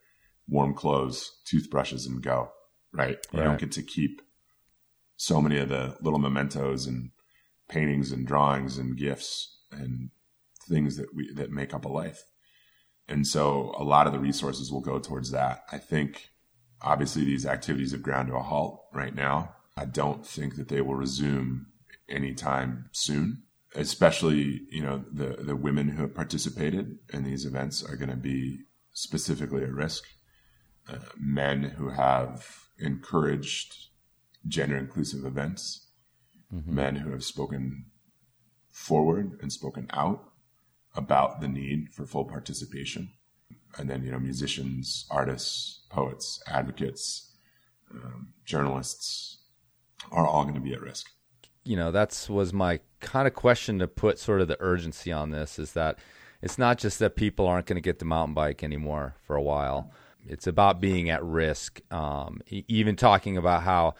warm 0.48 0.72
clothes, 0.72 1.40
toothbrushes, 1.44 2.06
and 2.06 2.22
go. 2.22 2.50
Right. 2.92 3.18
You 3.32 3.40
right. 3.40 3.44
don't 3.44 3.60
get 3.60 3.72
to 3.72 3.82
keep 3.82 4.22
so 5.16 5.40
many 5.40 5.58
of 5.58 5.68
the 5.68 5.96
little 6.00 6.18
mementos 6.18 6.86
and 6.86 7.10
paintings 7.68 8.12
and 8.12 8.26
drawings 8.26 8.78
and 8.78 8.96
gifts 8.96 9.58
and 9.70 10.10
things 10.68 10.96
that 10.96 11.14
we 11.14 11.32
that 11.34 11.50
make 11.50 11.74
up 11.74 11.84
a 11.84 11.88
life. 11.88 12.24
And 13.08 13.26
so 13.26 13.74
a 13.76 13.82
lot 13.82 14.06
of 14.06 14.12
the 14.12 14.18
resources 14.20 14.70
will 14.70 14.80
go 14.80 15.00
towards 15.00 15.32
that. 15.32 15.64
I 15.72 15.78
think 15.78 16.29
obviously 16.82 17.24
these 17.24 17.46
activities 17.46 17.92
have 17.92 18.02
ground 18.02 18.28
to 18.28 18.34
a 18.34 18.42
halt 18.42 18.84
right 18.92 19.14
now 19.14 19.54
I 19.80 19.86
don't 19.86 20.26
think 20.26 20.56
that 20.56 20.68
they 20.68 20.82
will 20.82 20.94
resume 20.94 21.66
anytime 22.08 22.90
soon. 22.92 23.44
Especially, 23.74 24.62
you 24.70 24.82
know, 24.82 25.04
the 25.10 25.42
the 25.42 25.56
women 25.56 25.88
who 25.88 26.02
have 26.02 26.14
participated 26.14 26.98
in 27.12 27.22
these 27.22 27.46
events 27.46 27.82
are 27.82 27.96
going 27.96 28.10
to 28.10 28.16
be 28.16 28.64
specifically 28.92 29.62
at 29.62 29.72
risk. 29.72 30.04
Uh, 30.88 30.98
men 31.16 31.62
who 31.62 31.90
have 31.90 32.64
encouraged 32.78 33.72
gender 34.46 34.76
inclusive 34.76 35.24
events, 35.24 35.88
mm-hmm. 36.52 36.74
men 36.74 36.96
who 36.96 37.12
have 37.12 37.22
spoken 37.22 37.86
forward 38.72 39.38
and 39.40 39.52
spoken 39.52 39.86
out 39.92 40.32
about 40.96 41.40
the 41.40 41.48
need 41.48 41.90
for 41.92 42.06
full 42.06 42.24
participation, 42.24 43.12
and 43.78 43.88
then 43.88 44.04
you 44.04 44.10
know 44.10 44.18
musicians, 44.18 45.06
artists, 45.10 45.80
poets, 45.88 46.42
advocates, 46.46 47.32
um, 47.92 48.28
journalists, 48.44 49.38
are 50.10 50.26
all 50.26 50.42
going 50.42 50.54
to 50.54 50.60
be 50.60 50.72
at 50.72 50.80
risk. 50.80 51.10
You 51.64 51.76
know, 51.76 51.90
that's 51.90 52.28
was 52.28 52.52
my 52.52 52.80
kind 53.00 53.26
of 53.26 53.34
question 53.34 53.78
to 53.78 53.88
put 53.88 54.18
sort 54.18 54.40
of 54.40 54.48
the 54.48 54.56
urgency 54.60 55.12
on 55.12 55.30
this 55.30 55.58
is 55.58 55.72
that 55.72 55.98
it's 56.42 56.58
not 56.58 56.78
just 56.78 56.98
that 57.00 57.16
people 57.16 57.46
aren't 57.46 57.66
going 57.66 57.76
to 57.76 57.82
get 57.82 57.98
the 57.98 58.04
mountain 58.04 58.34
bike 58.34 58.62
anymore 58.62 59.14
for 59.22 59.36
a 59.36 59.42
while. 59.42 59.92
It's 60.26 60.46
about 60.46 60.80
being 60.80 61.10
at 61.10 61.22
risk. 61.22 61.80
Um, 61.92 62.40
even 62.48 62.96
talking 62.96 63.36
about 63.36 63.62
how 63.62 63.94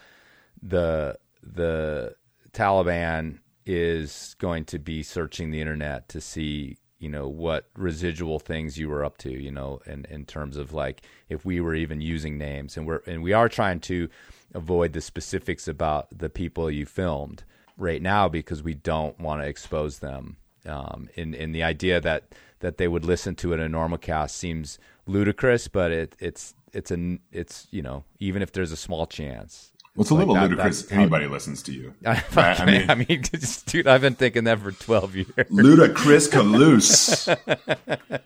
the 0.61 1.17
the 1.43 2.15
Taliban 2.51 3.39
is 3.65 4.35
going 4.39 4.65
to 4.65 4.79
be 4.79 5.03
searching 5.03 5.51
the 5.51 5.61
internet 5.61 6.09
to 6.09 6.21
see 6.21 6.77
you 7.01 7.09
know 7.09 7.27
what 7.27 7.67
residual 7.75 8.39
things 8.39 8.77
you 8.77 8.87
were 8.87 9.03
up 9.03 9.17
to 9.17 9.31
you 9.31 9.51
know 9.51 9.81
in 9.85 10.05
in 10.09 10.25
terms 10.25 10.55
of 10.55 10.71
like 10.71 11.01
if 11.29 11.43
we 11.45 11.59
were 11.59 11.75
even 11.75 12.01
using 12.01 12.37
names. 12.37 12.77
And 12.77 12.85
we're 12.85 13.01
and 13.07 13.23
we 13.23 13.33
are 13.33 13.49
trying 13.49 13.79
to 13.81 14.09
avoid 14.53 14.93
the 14.93 15.01
specifics 15.01 15.67
about 15.67 16.07
the 16.15 16.29
people 16.29 16.69
you 16.69 16.85
filmed 16.85 17.43
right 17.77 18.01
now 18.01 18.27
because 18.27 18.61
we 18.61 18.73
don't 18.73 19.19
want 19.19 19.41
to 19.41 19.47
expose 19.47 19.99
them. 19.99 20.37
Um, 20.65 21.09
in 21.15 21.33
in 21.33 21.53
the 21.53 21.63
idea 21.63 21.99
that 22.01 22.35
that 22.59 22.77
they 22.77 22.87
would 22.87 23.05
listen 23.05 23.35
to 23.35 23.53
it 23.53 23.59
in 23.59 23.71
Enormocast 23.71 24.31
seems 24.31 24.77
ludicrous, 25.07 25.67
but 25.67 25.91
it, 25.91 26.15
it's 26.19 26.53
it's 26.73 26.91
a 26.91 27.17
it's 27.31 27.67
you 27.71 27.81
know 27.81 28.03
even 28.19 28.41
if 28.41 28.51
there's 28.51 28.71
a 28.71 28.77
small 28.77 29.07
chance, 29.07 29.70
well, 29.95 30.01
it's 30.03 30.09
a 30.09 30.15
little 30.15 30.33
that- 30.35 30.49
ludicrous. 30.49 30.91
Anybody 30.91 31.27
listens 31.27 31.61
to 31.63 31.73
you. 31.73 31.93
I, 32.05 32.23
Right? 32.35 32.59
I 32.59 32.65
mean, 32.65 32.89
I 32.89 32.95
mean, 32.95 33.23
just, 33.23 33.65
dude, 33.71 33.87
I've 33.87 34.01
been 34.01 34.15
thinking 34.15 34.45
that 34.45 34.59
for 34.59 34.71
twelve 34.71 35.15
years. 35.15 35.27
ludicrous 35.49 36.27
Kalous. 36.27 37.27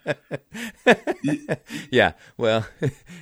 Yeah, 1.91 2.13
well, 2.37 2.65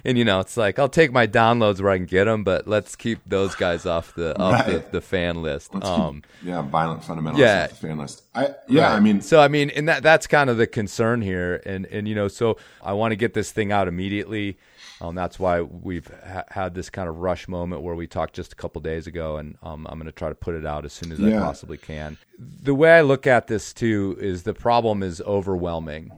and 0.04 0.18
you 0.18 0.26
know, 0.26 0.40
it's 0.40 0.58
like 0.58 0.78
I'll 0.80 0.90
take 0.90 1.12
my 1.12 1.26
downloads 1.28 1.82
where 1.82 1.92
I 1.92 1.98
can 1.98 2.06
get 2.06 2.26
them, 2.26 2.44
but 2.44 2.68
let's 2.68 2.96
keep 2.96 3.20
those 3.26 3.56
guys 3.56 3.86
off 3.86 4.14
the 4.16 4.38
off 4.40 4.66
the, 4.66 4.74
Right. 4.74 4.92
the 4.92 5.02
fan 5.02 5.42
list. 5.42 5.74
Um, 5.76 6.22
keep- 6.42 6.48
yeah, 6.50 6.62
violent 6.62 7.02
fundamentalists. 7.02 7.38
yeah. 7.38 7.64
off 7.72 7.80
the 7.80 7.88
fan 7.88 7.98
list. 7.98 8.24
I 8.36 8.50
yeah, 8.68 8.84
Right. 8.90 8.96
I 8.96 9.00
mean, 9.00 9.22
so 9.22 9.40
I 9.40 9.48
mean, 9.48 9.70
and 9.72 9.88
that 9.88 10.04
that's 10.04 10.28
kind 10.28 10.50
of 10.50 10.58
the 10.58 10.68
concern 10.68 11.22
here, 11.22 11.62
and 11.66 11.86
and 11.88 12.08
you 12.08 12.16
know, 12.16 12.28
so 12.28 12.58
I 12.82 12.94
want 12.94 13.12
to 13.12 13.16
get 13.16 13.34
this 13.34 13.52
thing 13.52 13.72
out 13.72 13.88
immediately. 13.88 14.58
Um, 15.04 15.16
that's 15.16 15.38
why 15.38 15.62
we've 15.62 16.10
ha- 16.26 16.46
had 16.50 16.76
this 16.76 16.90
kind 16.90 17.10
of 17.10 17.18
rush 17.18 17.50
moment 17.50 17.82
where 17.82 17.94
we 17.94 18.08
talked 18.08 18.34
just 18.34 18.54
a 18.54 18.56
couple 18.56 18.82
days 18.82 19.06
ago, 19.06 19.36
and 19.36 19.58
um, 19.62 19.86
I'm 19.90 20.00
going 20.00 20.06
to 20.06 20.14
try 20.14 20.30
to 20.30 20.36
put 20.36 20.56
it 20.56 20.66
out 20.66 20.86
as 20.86 20.94
soon 20.94 21.12
as 21.12 21.20
I 21.22 21.32
possibly 21.40 21.78
can. 21.78 22.18
The 22.40 22.74
way 22.74 22.94
I 22.94 23.02
look 23.02 23.28
at 23.28 23.48
this 23.48 23.74
too 23.74 24.18
is 24.22 24.44
the 24.44 24.54
problem 24.54 25.04
is 25.04 25.20
overwhelming, 25.22 26.14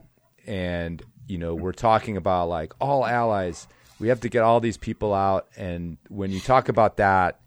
and 0.46 1.02
you 1.26 1.36
know, 1.36 1.52
we're 1.54 1.72
talking 1.72 2.16
about 2.16 2.48
like 2.48 2.74
all 2.80 3.04
allies. 3.04 3.66
We 3.98 4.06
have 4.08 4.20
to 4.20 4.28
get 4.28 4.42
all 4.42 4.60
these 4.60 4.76
people 4.76 5.12
out, 5.12 5.48
and 5.56 5.98
when 6.08 6.30
you 6.30 6.38
talk 6.38 6.68
about 6.68 6.98
that, 6.98 7.40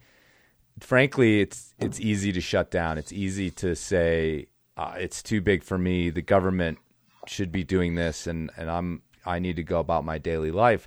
frankly, 0.81 1.39
it's 1.39 1.73
it's 1.79 2.01
easy 2.01 2.33
to 2.33 2.41
shut 2.41 2.69
down. 2.69 2.97
It's 2.97 3.13
easy 3.13 3.49
to 3.51 3.77
say 3.77 4.47
uh, 4.75 4.95
it's 4.97 5.23
too 5.23 5.39
big 5.39 5.63
for 5.63 5.77
me. 5.77 6.09
The 6.09 6.21
government 6.21 6.79
should 7.27 7.53
be 7.53 7.63
doing 7.63 7.95
this, 7.95 8.27
and 8.27 8.51
and 8.57 8.69
I'm 8.69 9.03
I 9.25 9.39
need 9.39 9.55
to 9.55 9.63
go 9.63 9.79
about 9.79 10.03
my 10.03 10.17
daily 10.17 10.51
life, 10.51 10.85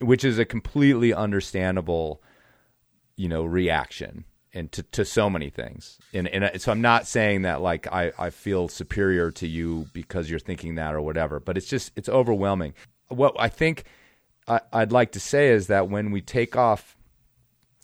which 0.00 0.24
is 0.24 0.38
a 0.38 0.44
completely 0.44 1.12
understandable, 1.12 2.22
you 3.16 3.28
know, 3.28 3.44
reaction 3.44 4.24
and 4.52 4.72
to, 4.72 4.82
to 4.82 5.04
so 5.04 5.30
many 5.30 5.50
things. 5.50 5.98
And 6.12 6.26
and 6.28 6.60
so 6.60 6.72
I'm 6.72 6.80
not 6.80 7.06
saying 7.06 7.42
that 7.42 7.60
like 7.60 7.86
I, 7.92 8.12
I 8.18 8.30
feel 8.30 8.68
superior 8.68 9.30
to 9.32 9.46
you 9.46 9.86
because 9.92 10.28
you're 10.28 10.38
thinking 10.38 10.74
that 10.76 10.94
or 10.94 11.00
whatever, 11.00 11.40
but 11.40 11.56
it's 11.56 11.68
just 11.68 11.92
it's 11.96 12.08
overwhelming. 12.08 12.74
What 13.08 13.34
I 13.38 13.48
think 13.48 13.84
I, 14.48 14.60
I'd 14.72 14.92
like 14.92 15.12
to 15.12 15.20
say 15.20 15.48
is 15.48 15.68
that 15.68 15.88
when 15.88 16.10
we 16.10 16.20
take 16.20 16.56
off 16.56 16.96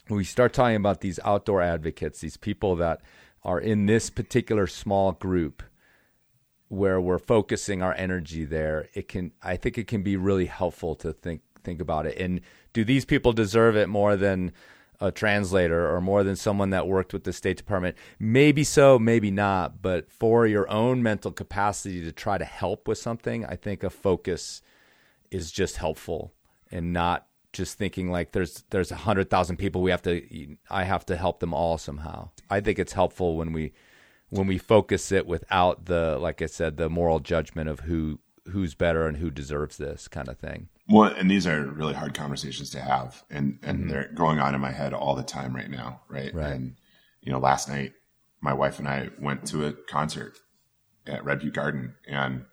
when 0.09 0.19
we 0.19 0.25
start 0.25 0.53
talking 0.53 0.77
about 0.77 1.01
these 1.01 1.19
outdoor 1.25 1.63
advocates, 1.63 2.21
these 2.21 2.37
people 2.37 2.77
that 2.77 3.01
are 3.43 3.61
in 3.61 3.87
this 3.87 4.11
particular 4.11 4.67
small 4.67 5.13
group 5.13 5.63
where 6.69 7.01
we're 7.01 7.19
focusing 7.19 7.83
our 7.83 7.95
energy 7.95 8.45
there, 8.45 8.89
it 8.95 9.09
can 9.09 9.33
I 9.43 9.57
think 9.57 9.79
it 9.79 9.87
can 9.87 10.03
be 10.03 10.17
really 10.17 10.47
helpful 10.47 10.97
to 10.97 11.13
think 11.13 11.43
think 11.67 11.81
about 11.81 12.07
it. 12.07 12.17
And 12.19 12.41
do 12.73 12.85
these 12.85 13.05
people 13.05 13.33
deserve 13.33 13.77
it 13.77 13.89
more 13.89 14.17
than 14.17 14.53
a 14.99 15.13
translator 15.13 15.95
or 15.95 16.01
more 16.01 16.25
than 16.25 16.37
someone 16.37 16.71
that 16.71 16.87
worked 16.87 17.13
with 17.13 17.25
the 17.25 17.33
State 17.33 17.59
Department? 17.59 17.97
Maybe 18.19 18.65
so, 18.65 18.99
maybe 18.99 19.31
not. 19.31 19.83
But 19.83 20.11
for 20.11 20.47
your 20.47 20.71
own 20.71 21.03
mental 21.03 21.33
capacity 21.33 22.03
to 22.03 22.13
try 22.13 22.39
to 22.39 22.45
help 22.45 22.89
with 22.89 22.97
something, 22.97 23.45
I 23.45 23.57
think 23.57 23.83
a 23.83 23.91
focus 23.91 24.63
is 25.31 25.53
just 25.53 25.77
helpful 25.77 26.33
and 26.71 26.93
not 26.93 27.27
just 27.53 27.79
thinking 27.79 28.11
like 28.11 28.33
there's 28.33 28.65
there's 28.71 28.93
a 28.93 28.97
hundred 28.97 29.31
thousand 29.31 29.57
people 29.57 29.81
we 29.81 29.91
have 29.91 30.03
to 30.03 30.57
I 30.71 30.85
have 30.85 31.07
to 31.07 31.17
help 31.17 31.41
them 31.41 31.55
all 31.55 31.79
somehow. 31.79 32.31
I 32.51 32.61
think 32.61 32.79
it's 32.79 32.93
helpful 32.93 33.37
when 33.37 33.53
we 33.53 33.73
when 34.29 34.47
we 34.47 34.59
focus 34.59 35.11
it 35.13 35.27
without 35.27 35.87
the 35.87 36.19
like 36.19 36.43
I 36.43 36.47
said 36.47 36.77
the 36.77 36.91
moral 36.91 37.21
judgment 37.21 37.69
of 37.69 37.81
who 37.81 38.21
who's 38.51 38.75
better 38.75 39.07
and 39.07 39.17
who 39.17 39.31
deserves 39.31 39.77
this 39.77 40.09
kind 40.09 40.29
of 40.29 40.39
thing. 40.39 40.69
Well, 40.89 41.13
and 41.13 41.31
these 41.31 41.47
are 41.47 41.65
really 41.65 41.95
hard 41.95 42.15
conversations 42.15 42.71
to 42.71 42.81
have, 42.81 43.25
and 43.29 43.59
and 43.63 43.81
mm-hmm. 43.81 43.89
they're 43.89 44.11
going 44.15 44.39
on 44.39 44.55
in 44.55 44.61
my 44.61 44.71
head 44.71 44.93
all 44.93 45.15
the 45.15 45.23
time 45.23 45.55
right 45.55 45.71
now, 45.71 46.01
right? 46.09 46.33
Right. 46.33 46.53
And 46.53 46.77
you 47.21 47.33
know, 47.33 47.39
last 47.39 47.69
night 47.69 47.93
my 48.41 48.53
wife 48.53 48.79
and 48.79 48.87
I 48.87 49.11
went 49.19 49.47
to 49.47 49.67
a 49.67 49.73
concert 49.73 50.39
at 51.07 51.25
Red 51.25 51.41
Butte 51.41 51.55
Garden, 51.55 51.95
and 52.07 52.45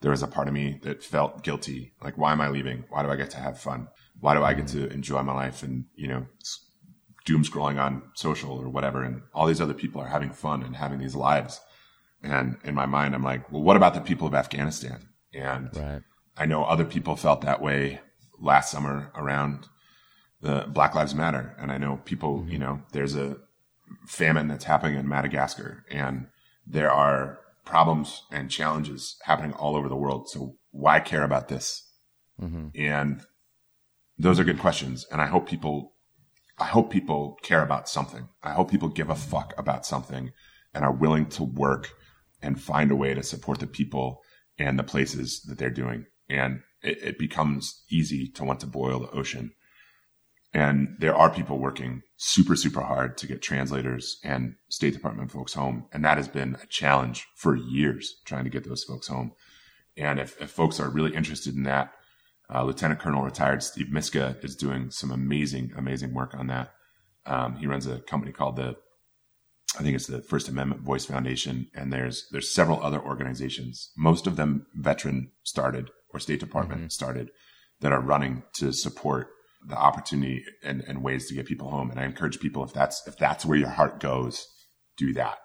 there 0.00 0.10
was 0.10 0.22
a 0.22 0.28
part 0.28 0.48
of 0.48 0.54
me 0.54 0.78
that 0.82 1.02
felt 1.02 1.42
guilty. 1.42 1.92
Like, 2.02 2.16
why 2.16 2.32
am 2.32 2.40
I 2.40 2.48
leaving? 2.48 2.84
Why 2.88 3.02
do 3.02 3.10
I 3.10 3.16
get 3.16 3.30
to 3.30 3.38
have 3.38 3.58
fun? 3.58 3.88
Why 4.20 4.34
do 4.34 4.42
I 4.42 4.54
get 4.54 4.66
mm-hmm. 4.66 4.86
to 4.86 4.92
enjoy 4.92 5.22
my 5.22 5.34
life 5.34 5.62
and 5.62 5.86
you 5.94 6.08
know, 6.08 6.26
doom 7.24 7.42
scrolling 7.42 7.80
on 7.80 8.02
social 8.14 8.52
or 8.52 8.68
whatever? 8.68 9.02
And 9.02 9.22
all 9.34 9.46
these 9.46 9.60
other 9.60 9.74
people 9.74 10.00
are 10.00 10.08
having 10.08 10.30
fun 10.30 10.62
and 10.62 10.76
having 10.76 11.00
these 11.00 11.16
lives. 11.16 11.60
And 12.22 12.58
in 12.64 12.74
my 12.74 12.86
mind, 12.86 13.14
I'm 13.14 13.24
like, 13.24 13.50
well, 13.50 13.62
what 13.62 13.76
about 13.76 13.94
the 13.94 14.00
people 14.00 14.26
of 14.26 14.34
Afghanistan? 14.34 15.08
And 15.34 15.70
Right. 15.76 16.02
I 16.40 16.46
know 16.46 16.64
other 16.64 16.86
people 16.86 17.16
felt 17.16 17.42
that 17.42 17.60
way 17.60 18.00
last 18.40 18.70
summer 18.70 19.12
around 19.14 19.68
the 20.40 20.64
Black 20.68 20.94
Lives 20.94 21.14
Matter. 21.14 21.54
And 21.60 21.70
I 21.70 21.76
know 21.76 22.00
people, 22.06 22.38
mm-hmm. 22.38 22.48
you 22.48 22.58
know, 22.58 22.80
there's 22.92 23.14
a 23.14 23.36
famine 24.06 24.48
that's 24.48 24.64
happening 24.64 24.98
in 24.98 25.06
Madagascar 25.06 25.84
and 25.90 26.28
there 26.66 26.90
are 26.90 27.40
problems 27.66 28.22
and 28.32 28.50
challenges 28.50 29.16
happening 29.24 29.52
all 29.52 29.76
over 29.76 29.88
the 29.88 29.96
world. 29.96 30.30
So 30.30 30.56
why 30.70 30.98
care 31.00 31.24
about 31.24 31.48
this? 31.48 31.86
Mm-hmm. 32.40 32.68
And 32.74 33.20
those 34.16 34.40
are 34.40 34.44
good 34.44 34.60
questions. 34.60 35.06
And 35.12 35.20
I 35.20 35.26
hope 35.26 35.46
people, 35.46 35.92
I 36.58 36.64
hope 36.64 36.90
people 36.90 37.38
care 37.42 37.62
about 37.62 37.86
something. 37.86 38.28
I 38.42 38.52
hope 38.52 38.70
people 38.70 38.88
give 38.88 39.10
a 39.10 39.14
fuck 39.14 39.52
about 39.58 39.84
something 39.84 40.32
and 40.72 40.84
are 40.84 40.92
willing 40.92 41.26
to 41.26 41.44
work 41.44 41.90
and 42.40 42.58
find 42.58 42.90
a 42.90 42.96
way 42.96 43.12
to 43.12 43.22
support 43.22 43.58
the 43.58 43.66
people 43.66 44.22
and 44.58 44.78
the 44.78 44.84
places 44.84 45.42
that 45.42 45.58
they're 45.58 45.68
doing. 45.68 46.06
And 46.30 46.62
it, 46.82 46.98
it 47.02 47.18
becomes 47.18 47.82
easy 47.90 48.28
to 48.28 48.44
want 48.44 48.60
to 48.60 48.66
boil 48.66 49.00
the 49.00 49.10
ocean. 49.10 49.52
And 50.52 50.96
there 50.98 51.14
are 51.14 51.30
people 51.30 51.58
working 51.58 52.02
super, 52.16 52.56
super 52.56 52.80
hard 52.80 53.16
to 53.18 53.26
get 53.26 53.42
translators 53.42 54.18
and 54.24 54.54
State 54.68 54.94
Department 54.94 55.30
folks 55.30 55.54
home. 55.54 55.86
And 55.92 56.04
that 56.04 56.16
has 56.16 56.28
been 56.28 56.56
a 56.62 56.66
challenge 56.66 57.26
for 57.36 57.54
years 57.54 58.20
trying 58.24 58.44
to 58.44 58.50
get 58.50 58.64
those 58.64 58.84
folks 58.84 59.08
home. 59.08 59.32
And 59.96 60.18
if, 60.18 60.40
if 60.40 60.50
folks 60.50 60.80
are 60.80 60.88
really 60.88 61.14
interested 61.14 61.54
in 61.54 61.64
that, 61.64 61.92
uh, 62.52 62.64
Lieutenant 62.64 63.00
Colonel 63.00 63.22
retired 63.22 63.62
Steve 63.62 63.90
Miska 63.90 64.36
is 64.42 64.56
doing 64.56 64.90
some 64.90 65.12
amazing, 65.12 65.72
amazing 65.76 66.14
work 66.14 66.34
on 66.34 66.48
that. 66.48 66.72
Um, 67.26 67.56
he 67.56 67.66
runs 67.66 67.86
a 67.86 68.00
company 68.00 68.32
called 68.32 68.56
the, 68.56 68.76
I 69.78 69.84
think 69.84 69.94
it's 69.94 70.08
the 70.08 70.20
First 70.20 70.48
Amendment 70.48 70.82
Voice 70.82 71.04
Foundation, 71.04 71.68
and 71.76 71.92
there's 71.92 72.28
there's 72.32 72.52
several 72.52 72.82
other 72.82 73.00
organizations, 73.00 73.92
most 73.96 74.26
of 74.26 74.34
them 74.34 74.66
veteran 74.74 75.30
started 75.44 75.90
or 76.12 76.20
State 76.20 76.40
Department 76.40 76.80
mm-hmm. 76.80 76.88
started, 76.88 77.30
that 77.80 77.92
are 77.92 78.00
running 78.00 78.42
to 78.54 78.72
support 78.72 79.28
the 79.66 79.76
opportunity 79.76 80.44
and, 80.62 80.82
and 80.86 81.02
ways 81.02 81.26
to 81.28 81.34
get 81.34 81.46
people 81.46 81.70
home. 81.70 81.90
And 81.90 82.00
I 82.00 82.04
encourage 82.04 82.40
people 82.40 82.64
if 82.64 82.72
that's 82.72 83.06
if 83.06 83.16
that's 83.18 83.44
where 83.44 83.58
your 83.58 83.68
heart 83.68 84.00
goes, 84.00 84.46
do 84.96 85.12
that. 85.14 85.38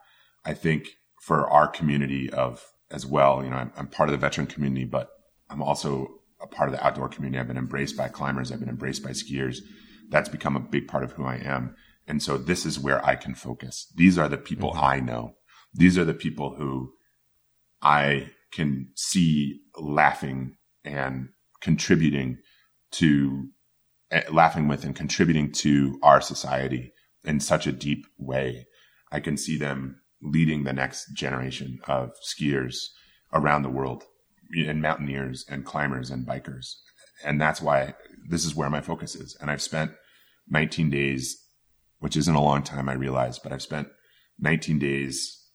I 0.46 0.54
think 0.54 0.90
for 1.22 1.50
our 1.50 1.68
community 1.68 2.30
of 2.30 2.64
as 2.92 3.06
well, 3.06 3.44
you 3.44 3.50
know, 3.50 3.58
I'm, 3.58 3.72
I'm 3.76 3.88
part 3.88 4.10
of 4.10 4.14
the 4.14 4.18
veteran 4.18 4.48
community, 4.48 4.86
but 4.86 5.10
I'm 5.50 5.62
also 5.62 6.08
a 6.42 6.48
part 6.48 6.70
of 6.70 6.76
the 6.76 6.86
outdoor 6.86 7.10
community. 7.10 7.40
I've 7.40 7.48
been 7.48 7.58
embraced 7.58 7.98
by 7.98 8.08
climbers. 8.08 8.52
I've 8.52 8.60
been 8.60 8.70
embraced 8.70 9.04
by 9.04 9.10
skiers. 9.10 9.58
That's 10.10 10.30
become 10.30 10.56
a 10.56 10.60
big 10.60 10.88
part 10.88 11.04
of 11.04 11.14
who 11.14 11.26
I 11.26 11.36
am. 11.38 11.76
And 12.08 12.22
so 12.22 12.38
this 12.38 12.66
is 12.66 12.80
where 12.80 13.04
I 13.04 13.16
can 13.16 13.34
focus. 13.34 13.92
These 13.96 14.18
are 14.18 14.30
the 14.30 14.38
people 14.38 14.72
mm-hmm. 14.72 14.86
I 14.86 15.00
know. 15.00 15.36
These 15.74 15.98
are 15.98 16.06
the 16.06 16.14
people 16.14 16.56
who 16.56 16.94
I 17.82 18.32
can 18.56 18.88
see 18.96 19.60
laughing 19.78 20.56
and 20.86 21.30
contributing 21.62 22.38
to 22.92 23.50
eh, 24.12 24.24
laughing 24.32 24.68
with 24.68 24.86
and 24.86 24.96
contributing 24.96 25.52
to 25.52 26.00
our 26.02 26.22
society 26.22 26.94
in 27.24 27.40
such 27.40 27.68
a 27.68 27.72
deep 27.72 28.06
way. 28.18 28.66
I 29.12 29.20
can 29.20 29.36
see 29.38 29.58
them 29.58 30.02
leading 30.22 30.64
the 30.64 30.74
next 30.74 31.14
generation 31.14 31.80
of 31.88 32.12
skiers 32.24 32.78
around 33.34 33.64
the 33.64 33.70
world 33.70 34.04
and 34.56 34.82
mountaineers 34.82 35.46
and 35.50 35.66
climbers 35.66 36.10
and 36.10 36.26
bikers. 36.26 36.76
And 37.24 37.42
that's 37.42 37.62
why 37.62 37.96
this 38.30 38.46
is 38.46 38.56
where 38.56 38.70
my 38.70 38.82
focus 38.82 39.16
is. 39.16 39.36
And 39.42 39.52
I've 39.52 39.62
spent 39.62 39.92
19 40.50 40.90
days, 40.90 41.44
which 42.00 42.16
isn't 42.16 42.36
a 42.36 42.42
long 42.42 42.64
time, 42.64 42.88
I 42.88 42.94
realize, 42.94 43.40
but 43.40 43.52
I've 43.52 43.62
spent 43.62 43.90
19 44.40 44.80
days 44.80 45.46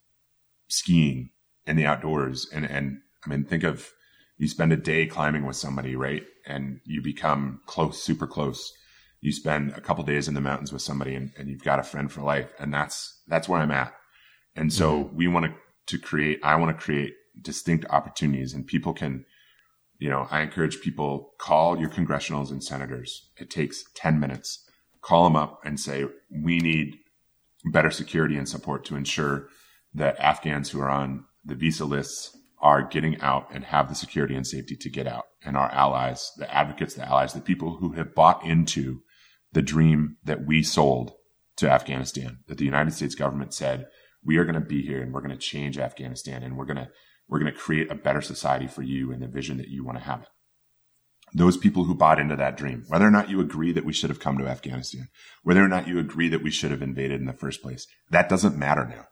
skiing 0.69 1.31
in 1.67 1.77
the 1.77 1.87
outdoors. 1.87 2.49
And, 2.53 2.65
and 2.65 3.01
I 3.25 3.31
mean, 3.31 3.45
think 3.45 3.65
of 3.65 3.93
you 4.39 4.49
spend 4.49 4.73
a 4.73 4.77
day 4.77 5.07
climbing 5.07 5.45
with 5.45 5.57
somebody, 5.57 5.97
right? 5.97 6.25
And 6.47 6.81
you 6.85 7.03
become 7.03 7.61
close, 7.67 8.03
super 8.03 8.27
close. 8.27 8.73
You 9.21 9.33
spend 9.33 9.73
a 9.73 9.81
couple 9.81 10.03
days 10.05 10.29
in 10.29 10.35
the 10.35 10.41
mountains 10.41 10.73
with 10.73 10.83
somebody 10.83 11.15
and, 11.15 11.33
and 11.37 11.49
you've 11.49 11.63
got 11.63 11.79
a 11.79 11.83
friend 11.85 12.11
for 12.11 12.23
life. 12.23 12.51
And 12.59 12.73
that's, 12.73 13.21
that's 13.29 13.49
where 13.49 13.61
I'm 13.61 13.71
at. 13.71 13.93
And 14.57 14.73
so 14.73 15.05
mm-hmm. 15.05 15.17
we 15.17 15.29
want 15.29 15.47
to, 15.47 15.53
to 15.87 16.03
create, 16.03 16.41
I 16.43 16.57
want 16.57 16.77
to 16.77 16.83
create 16.83 17.13
distinct 17.41 17.85
opportunities 17.91 18.55
and 18.55 18.67
people 18.67 18.95
can, 18.95 19.27
you 19.99 20.09
know, 20.09 20.27
I 20.31 20.41
encourage 20.41 20.81
people 20.81 21.35
call 21.39 21.79
your 21.79 21.91
congressionals 21.91 22.51
and 22.51 22.65
senators. 22.65 23.29
It 23.37 23.51
takes 23.51 23.85
10 23.95 24.19
minutes. 24.19 24.67
Call 25.03 25.25
them 25.25 25.37
up 25.37 25.61
and 25.65 25.79
say, 25.79 26.07
we 26.31 26.59
need 26.61 26.97
better 27.67 27.91
security 27.91 28.37
and 28.37 28.49
support 28.49 28.85
to 28.87 28.97
ensure 28.97 29.49
that 29.93 30.19
Afghans 30.19 30.71
who 30.71 30.81
are 30.81 30.91
on 30.91 31.27
the 31.45 31.55
visa 31.55 31.85
lists 31.85 32.37
are 32.61 32.83
getting 32.83 33.21
out 33.21 33.49
and 33.53 33.65
have 33.65 33.89
the 33.89 33.95
security 33.95 34.35
and 34.35 34.47
safety 34.47 34.77
to 34.77 34.91
get 34.91 35.07
out. 35.07 35.25
And 35.43 35.57
our 35.57 35.71
allies, 35.71 36.33
the 36.37 36.53
advocates, 36.55 36.95
the 36.95 37.07
allies, 37.07 37.33
the 37.33 37.41
people 37.41 37.77
who 37.77 37.93
have 37.93 38.15
bought 38.15 38.45
into 38.45 39.01
the 39.53 39.63
dream 39.63 40.17
that 40.25 40.45
we 40.47 40.63
sold 40.63 41.13
to 41.57 41.71
Afghanistan, 41.71 42.41
that 42.49 42.59
the 42.59 42.65
United 42.65 42.93
States 42.93 43.15
government 43.15 43.55
said, 43.55 43.87
we 44.25 44.37
are 44.37 44.45
going 44.45 44.55
to 44.55 44.61
be 44.61 44.83
here 44.83 45.03
and 45.03 45.13
we're 45.13 45.23
going 45.23 45.31
to 45.31 45.39
change 45.39 45.79
Afghanistan 45.79 46.43
and 46.43 46.57
we're 46.57 46.67
going 46.67 46.77
to, 46.77 46.89
we're 47.29 47.39
going 47.39 47.53
to 47.53 47.59
create 47.59 47.91
a 47.91 47.95
better 47.95 48.21
society 48.21 48.67
for 48.67 48.83
you 48.83 49.11
and 49.11 49.23
the 49.23 49.29
vision 49.29 49.57
that 49.57 49.69
you 49.69 49.85
want 49.85 49.99
to 49.99 50.05
have 50.05 50.23
it. 50.23 50.29
Those 51.33 51.57
people 51.57 51.85
who 51.85 51.95
bought 51.95 52.19
into 52.19 52.37
that 52.37 52.57
dream, 52.57 52.85
whether 52.89 53.07
or 53.07 53.11
not 53.11 53.31
you 53.31 53.41
agree 53.41 53.73
that 53.73 53.85
we 53.85 53.93
should 53.93 54.11
have 54.11 54.21
come 54.21 54.37
to 54.39 54.49
Afghanistan, 54.49 55.09
whether 55.43 55.65
or 55.65 55.69
not 55.69 55.87
you 55.87 55.99
agree 55.99 56.29
that 56.29 56.43
we 56.43 56.51
should 56.51 56.73
have 56.73 56.83
invaded 56.83 57.21
in 57.21 57.27
the 57.27 57.33
first 57.33 57.63
place, 57.63 57.87
that 58.11 58.29
doesn't 58.29 58.59
matter 58.59 58.85
now. 58.85 59.07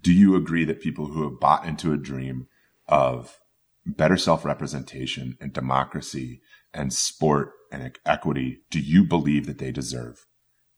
Do 0.00 0.12
you 0.12 0.36
agree 0.36 0.64
that 0.64 0.80
people 0.80 1.06
who 1.06 1.22
have 1.24 1.40
bought 1.40 1.66
into 1.66 1.92
a 1.92 1.98
dream 1.98 2.46
of 2.88 3.38
better 3.84 4.16
self 4.16 4.44
representation 4.44 5.36
and 5.40 5.52
democracy 5.52 6.40
and 6.74 6.92
sport 6.92 7.52
and 7.72 7.96
equity, 8.04 8.60
do 8.70 8.80
you 8.80 9.04
believe 9.04 9.46
that 9.46 9.58
they 9.58 9.72
deserve 9.72 10.26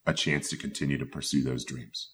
a 0.07 0.14
chance 0.14 0.49
to 0.51 0.57
continue 0.57 0.99
to 0.99 1.07
pursue 1.07 1.43
those 1.43 1.64
dreams? 1.64 2.12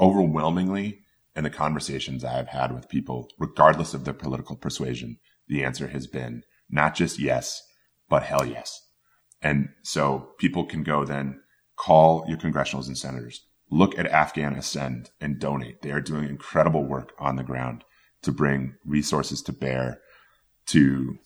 Overwhelmingly, 0.00 1.00
in 1.34 1.44
the 1.44 1.50
conversations 1.50 2.24
I 2.24 2.32
have 2.32 2.48
had 2.48 2.74
with 2.74 2.88
people, 2.88 3.28
regardless 3.38 3.94
of 3.94 4.04
their 4.04 4.14
political 4.14 4.56
persuasion, 4.56 5.18
the 5.48 5.64
answer 5.64 5.88
has 5.88 6.06
been 6.06 6.42
not 6.68 6.94
just 6.94 7.18
yes, 7.18 7.62
but 8.08 8.22
hell 8.22 8.44
yes. 8.44 8.80
And 9.40 9.70
so 9.82 10.30
people 10.38 10.64
can 10.64 10.82
go 10.82 11.04
then 11.04 11.40
call 11.76 12.24
your 12.28 12.38
congressionals 12.38 12.86
and 12.86 12.96
senators, 12.96 13.46
look 13.72 13.98
at 13.98 14.06
Afghanistan 14.06 15.06
and 15.18 15.40
donate. 15.40 15.80
They 15.80 15.92
are 15.92 16.00
doing 16.00 16.28
incredible 16.28 16.84
work 16.84 17.14
on 17.18 17.36
the 17.36 17.42
ground 17.42 17.84
to 18.20 18.30
bring 18.30 18.74
resources 18.84 19.40
to 19.42 19.52
bear 19.52 20.00
to 20.66 21.18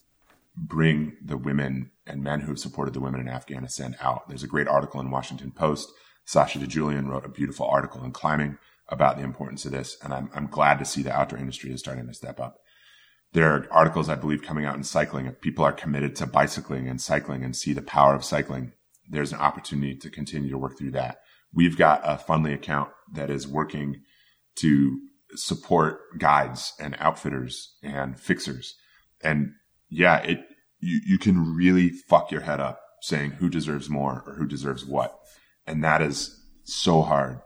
bring 0.57 1.17
the 1.23 1.37
women 1.37 1.91
and 2.07 2.23
men 2.23 2.41
who 2.41 2.49
have 2.53 2.59
supported 2.59 2.95
the 2.95 3.01
women 3.01 3.21
in 3.21 3.29
Afghanistan 3.29 3.97
out. 4.01 4.29
There's 4.29 4.45
a 4.45 4.49
great 4.49 4.69
article 4.69 5.01
in 5.01 5.11
Washington 5.11 5.51
Post. 5.51 5.91
Sasha 6.25 6.61
DiGiulian 6.61 7.09
wrote 7.09 7.27
a 7.27 7.29
beautiful 7.29 7.67
article 7.67 8.05
in 8.05 8.13
Climbing 8.13 8.59
about 8.89 9.17
the 9.17 9.25
importance 9.25 9.65
of 9.65 9.73
this. 9.73 9.97
And 10.03 10.15
I'm, 10.15 10.31
I'm 10.33 10.47
glad 10.47 10.79
to 10.79 10.85
see 10.85 11.03
the 11.03 11.13
outdoor 11.13 11.41
industry 11.41 11.73
is 11.73 11.81
starting 11.81 12.07
to 12.07 12.15
step 12.15 12.39
up. 12.39 12.61
There 13.33 13.53
are 13.53 13.67
articles, 13.73 14.09
I 14.09 14.15
believe, 14.15 14.43
coming 14.43 14.65
out 14.65 14.77
in 14.77 14.85
cycling. 14.85 15.27
If 15.27 15.41
people 15.41 15.65
are 15.65 15.73
committed 15.73 16.15
to 16.17 16.27
bicycling 16.27 16.89
and 16.89 17.01
cycling 17.01 17.43
and 17.43 17.57
see 17.57 17.73
the 17.73 17.83
power 17.83 18.15
of 18.15 18.25
cycling, 18.25 18.73
there's 19.11 19.33
an 19.33 19.41
opportunity 19.41 19.97
to 19.97 20.11
continue 20.11 20.51
to 20.51 20.59
work 20.59 20.79
through 20.79 20.93
that. 20.93 21.19
We've 21.57 21.77
got 21.77 22.03
a 22.05 22.23
Fundly 22.23 22.53
account 22.53 22.91
that 23.15 23.31
is 23.31 23.49
working 23.49 24.03
to 24.57 25.01
support 25.35 26.19
guides 26.19 26.75
and 26.79 26.95
outfitters 26.99 27.77
and 27.83 28.21
fixers. 28.21 28.75
And 29.23 29.53
yeah, 29.89 30.19
it, 30.19 30.41
you, 30.81 31.01
you 31.07 31.19
can 31.19 31.57
really 31.57 31.89
fuck 31.89 32.31
your 32.31 32.43
head 32.43 32.61
up 32.61 32.81
saying 33.01 33.33
who 33.33 33.49
deserves 33.49 33.89
more 33.89 34.23
or 34.27 34.35
who 34.35 34.47
deserves 34.47 34.85
what. 34.85 35.19
And 35.67 35.83
that 35.83 36.03
is 36.03 36.39
so 36.65 37.01
hard, 37.01 37.41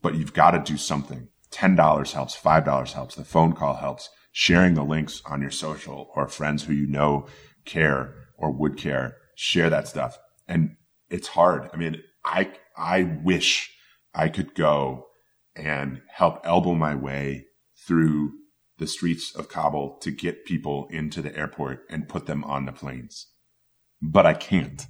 but 0.00 0.14
you've 0.14 0.32
got 0.32 0.52
to 0.52 0.60
do 0.60 0.76
something. 0.76 1.28
$10 1.50 2.12
helps. 2.12 2.36
$5 2.36 2.92
helps. 2.92 3.16
The 3.16 3.24
phone 3.24 3.52
call 3.52 3.74
helps. 3.74 4.08
Sharing 4.30 4.74
the 4.74 4.84
links 4.84 5.22
on 5.26 5.42
your 5.42 5.50
social 5.50 6.08
or 6.14 6.28
friends 6.28 6.62
who 6.62 6.72
you 6.72 6.86
know 6.86 7.26
care 7.64 8.14
or 8.38 8.52
would 8.52 8.76
care, 8.76 9.16
share 9.34 9.68
that 9.70 9.88
stuff. 9.88 10.18
And 10.46 10.76
it's 11.08 11.28
hard. 11.28 11.68
I 11.74 11.76
mean, 11.76 12.00
I, 12.24 12.52
I 12.76 13.02
wish 13.02 13.72
I 14.14 14.28
could 14.28 14.54
go 14.54 15.06
and 15.56 16.02
help 16.08 16.40
elbow 16.44 16.74
my 16.74 16.94
way 16.94 17.46
through 17.76 18.32
the 18.78 18.86
streets 18.86 19.34
of 19.34 19.48
Kabul 19.48 19.98
to 19.98 20.10
get 20.10 20.44
people 20.44 20.86
into 20.90 21.22
the 21.22 21.36
airport 21.36 21.84
and 21.90 22.08
put 22.08 22.26
them 22.26 22.42
on 22.44 22.66
the 22.66 22.72
planes. 22.72 23.26
But 24.00 24.26
I 24.26 24.34
can't. 24.34 24.86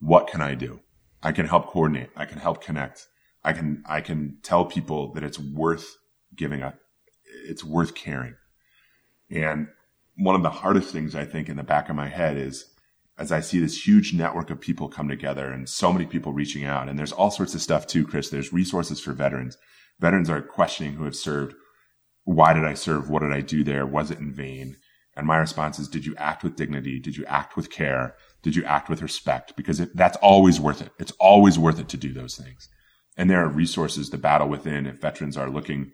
What 0.00 0.26
can 0.26 0.40
I 0.40 0.54
do? 0.54 0.80
I 1.22 1.30
can 1.32 1.46
help 1.46 1.68
coordinate. 1.68 2.10
I 2.16 2.24
can 2.24 2.38
help 2.38 2.62
connect. 2.62 3.06
I 3.44 3.52
can, 3.52 3.84
I 3.88 4.00
can 4.00 4.38
tell 4.42 4.64
people 4.64 5.12
that 5.12 5.22
it's 5.22 5.38
worth 5.38 5.96
giving 6.34 6.62
up. 6.62 6.78
It's 7.46 7.64
worth 7.64 7.94
caring. 7.94 8.34
And 9.30 9.68
one 10.16 10.34
of 10.34 10.42
the 10.42 10.50
hardest 10.50 10.90
things 10.90 11.14
I 11.14 11.24
think 11.24 11.48
in 11.48 11.56
the 11.56 11.62
back 11.62 11.88
of 11.88 11.96
my 11.96 12.08
head 12.08 12.36
is 12.36 12.66
as 13.18 13.30
I 13.30 13.40
see 13.40 13.58
this 13.58 13.86
huge 13.86 14.14
network 14.14 14.50
of 14.50 14.60
people 14.60 14.88
come 14.88 15.08
together 15.08 15.50
and 15.50 15.68
so 15.68 15.92
many 15.92 16.06
people 16.06 16.32
reaching 16.32 16.64
out. 16.64 16.88
And 16.88 16.98
there's 16.98 17.12
all 17.12 17.30
sorts 17.30 17.54
of 17.54 17.62
stuff 17.62 17.86
too, 17.86 18.06
Chris. 18.06 18.30
There's 18.30 18.52
resources 18.52 19.00
for 19.00 19.12
veterans. 19.12 19.56
Veterans 20.00 20.30
are 20.30 20.40
questioning 20.40 20.94
who 20.94 21.04
have 21.04 21.16
served. 21.16 21.54
Why 22.24 22.52
did 22.52 22.64
I 22.64 22.74
serve? 22.74 23.10
What 23.10 23.20
did 23.20 23.32
I 23.32 23.40
do 23.40 23.62
there? 23.62 23.86
Was 23.86 24.10
it 24.10 24.18
in 24.18 24.32
vain? 24.32 24.76
And 25.14 25.26
my 25.26 25.36
response 25.36 25.78
is, 25.78 25.88
did 25.88 26.06
you 26.06 26.14
act 26.16 26.42
with 26.42 26.56
dignity? 26.56 26.98
Did 26.98 27.16
you 27.16 27.26
act 27.26 27.54
with 27.54 27.70
care? 27.70 28.14
Did 28.42 28.56
you 28.56 28.64
act 28.64 28.88
with 28.88 29.02
respect? 29.02 29.54
Because 29.56 29.78
it, 29.78 29.94
that's 29.94 30.16
always 30.18 30.58
worth 30.58 30.80
it. 30.80 30.90
It's 30.98 31.12
always 31.20 31.58
worth 31.58 31.78
it 31.78 31.88
to 31.90 31.98
do 31.98 32.12
those 32.12 32.36
things. 32.36 32.68
And 33.16 33.28
there 33.28 33.44
are 33.44 33.48
resources 33.48 34.08
to 34.10 34.18
battle 34.18 34.48
within 34.48 34.86
if 34.86 35.00
veterans 35.00 35.36
are 35.36 35.50
looking 35.50 35.92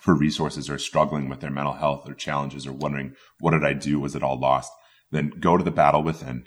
for 0.00 0.14
resources 0.14 0.68
or 0.68 0.78
struggling 0.78 1.30
with 1.30 1.40
their 1.40 1.50
mental 1.50 1.72
health 1.72 2.06
or 2.06 2.12
challenges 2.12 2.66
or 2.66 2.72
wondering, 2.72 3.14
what 3.40 3.52
did 3.52 3.64
I 3.64 3.72
do? 3.72 3.98
Was 3.98 4.14
it 4.14 4.22
all 4.22 4.38
lost? 4.38 4.70
Then 5.10 5.32
go 5.40 5.56
to 5.56 5.64
the 5.64 5.70
battle 5.70 6.02
within. 6.02 6.46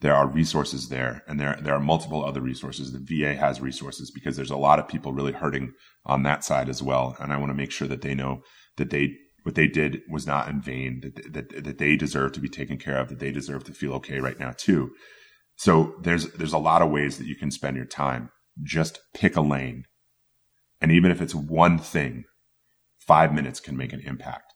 There 0.00 0.14
are 0.14 0.28
resources 0.28 0.88
there, 0.88 1.22
and 1.26 1.40
there 1.40 1.58
there 1.60 1.74
are 1.74 1.80
multiple 1.80 2.24
other 2.24 2.40
resources. 2.40 2.92
The 2.92 3.00
VA 3.00 3.34
has 3.34 3.60
resources 3.60 4.12
because 4.12 4.36
there's 4.36 4.50
a 4.50 4.56
lot 4.56 4.78
of 4.78 4.86
people 4.86 5.12
really 5.12 5.32
hurting 5.32 5.72
on 6.04 6.22
that 6.22 6.44
side 6.44 6.68
as 6.68 6.82
well. 6.82 7.16
And 7.18 7.32
I 7.32 7.36
want 7.36 7.50
to 7.50 7.56
make 7.56 7.72
sure 7.72 7.88
that 7.88 8.02
they 8.02 8.14
know 8.14 8.42
that 8.76 8.90
they 8.90 9.16
what 9.42 9.56
they 9.56 9.66
did 9.66 10.02
was 10.08 10.26
not 10.26 10.48
in 10.48 10.60
vain. 10.60 11.00
That 11.02 11.32
that 11.32 11.64
that 11.64 11.78
they 11.78 11.96
deserve 11.96 12.32
to 12.32 12.40
be 12.40 12.48
taken 12.48 12.78
care 12.78 12.96
of. 12.96 13.08
That 13.08 13.18
they 13.18 13.32
deserve 13.32 13.64
to 13.64 13.72
feel 13.72 13.92
okay 13.94 14.20
right 14.20 14.38
now 14.38 14.52
too. 14.56 14.92
So 15.56 15.94
there's 16.02 16.30
there's 16.32 16.52
a 16.52 16.58
lot 16.58 16.82
of 16.82 16.90
ways 16.90 17.18
that 17.18 17.26
you 17.26 17.34
can 17.34 17.50
spend 17.50 17.76
your 17.76 17.86
time. 17.86 18.30
Just 18.62 19.00
pick 19.14 19.36
a 19.36 19.40
lane, 19.40 19.84
and 20.80 20.92
even 20.92 21.10
if 21.10 21.20
it's 21.20 21.34
one 21.34 21.78
thing, 21.78 22.24
five 23.00 23.34
minutes 23.34 23.58
can 23.58 23.76
make 23.76 23.92
an 23.92 24.00
impact. 24.00 24.52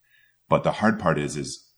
But 0.49 0.63
the 0.63 0.73
hard 0.73 1.01
part 1.01 1.19
is 1.19 1.37
is 1.37 1.69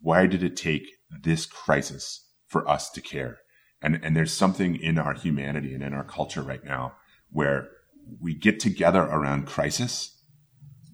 why 0.00 0.26
did 0.26 0.42
it 0.42 0.56
take 0.56 0.86
this 1.22 1.46
crisis 1.46 2.28
for 2.46 2.68
us 2.68 2.90
to 2.90 3.00
care. 3.00 3.38
And, 3.82 4.00
and 4.02 4.16
there's 4.16 4.32
something 4.32 4.76
in 4.76 4.98
our 4.98 5.14
humanity 5.14 5.74
and 5.74 5.82
in 5.82 5.94
our 5.94 6.04
culture 6.04 6.42
right 6.42 6.64
now 6.64 6.94
where 7.30 7.68
we 8.20 8.34
get 8.34 8.60
together 8.60 9.02
around 9.02 9.46
crisis, 9.46 10.22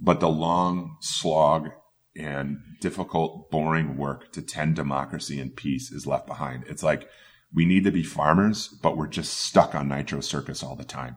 but 0.00 0.20
the 0.20 0.28
long 0.28 0.96
slog 1.00 1.70
and 2.16 2.58
difficult, 2.80 3.50
boring 3.50 3.96
work 3.96 4.32
to 4.32 4.42
tend 4.42 4.76
democracy 4.76 5.40
and 5.40 5.56
peace 5.56 5.90
is 5.90 6.06
left 6.06 6.26
behind. 6.26 6.64
It's 6.66 6.82
like 6.82 7.08
we 7.54 7.64
need 7.64 7.84
to 7.84 7.90
be 7.90 8.02
farmers, 8.02 8.68
but 8.68 8.96
we're 8.96 9.06
just 9.06 9.34
stuck 9.34 9.74
on 9.74 9.88
Nitro 9.88 10.20
Circus 10.20 10.62
all 10.62 10.76
the 10.76 10.84
time. 10.84 11.16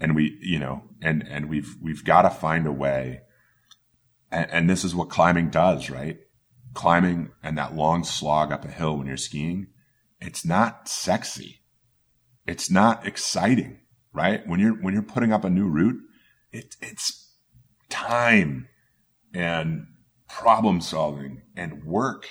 And 0.00 0.14
we, 0.14 0.38
you 0.40 0.58
know, 0.58 0.82
and, 1.02 1.26
and 1.28 1.48
we've, 1.48 1.74
we've 1.80 2.04
got 2.04 2.22
to 2.22 2.30
find 2.30 2.66
a 2.66 2.72
way. 2.72 3.22
And, 4.30 4.50
and 4.50 4.70
this 4.70 4.84
is 4.84 4.94
what 4.94 5.08
climbing 5.08 5.50
does, 5.50 5.90
right? 5.90 6.18
Climbing 6.76 7.30
and 7.42 7.58
that 7.58 7.74
long 7.74 8.04
slog 8.04 8.52
up 8.52 8.64
a 8.64 8.68
hill 8.68 8.96
when 8.96 9.08
you're 9.08 9.16
skiing, 9.16 9.66
it's 10.20 10.44
not 10.44 10.88
sexy. 10.88 11.62
It's 12.46 12.70
not 12.70 13.06
exciting, 13.06 13.80
right? 14.12 14.46
When 14.46 14.60
you're 14.60 14.74
when 14.74 14.94
you're 14.94 15.02
putting 15.02 15.32
up 15.32 15.42
a 15.42 15.50
new 15.50 15.66
route, 15.66 16.00
it, 16.52 16.76
it's 16.80 17.34
time 17.88 18.68
and 19.34 19.86
problem 20.28 20.80
solving 20.80 21.42
and 21.56 21.84
work. 21.84 22.28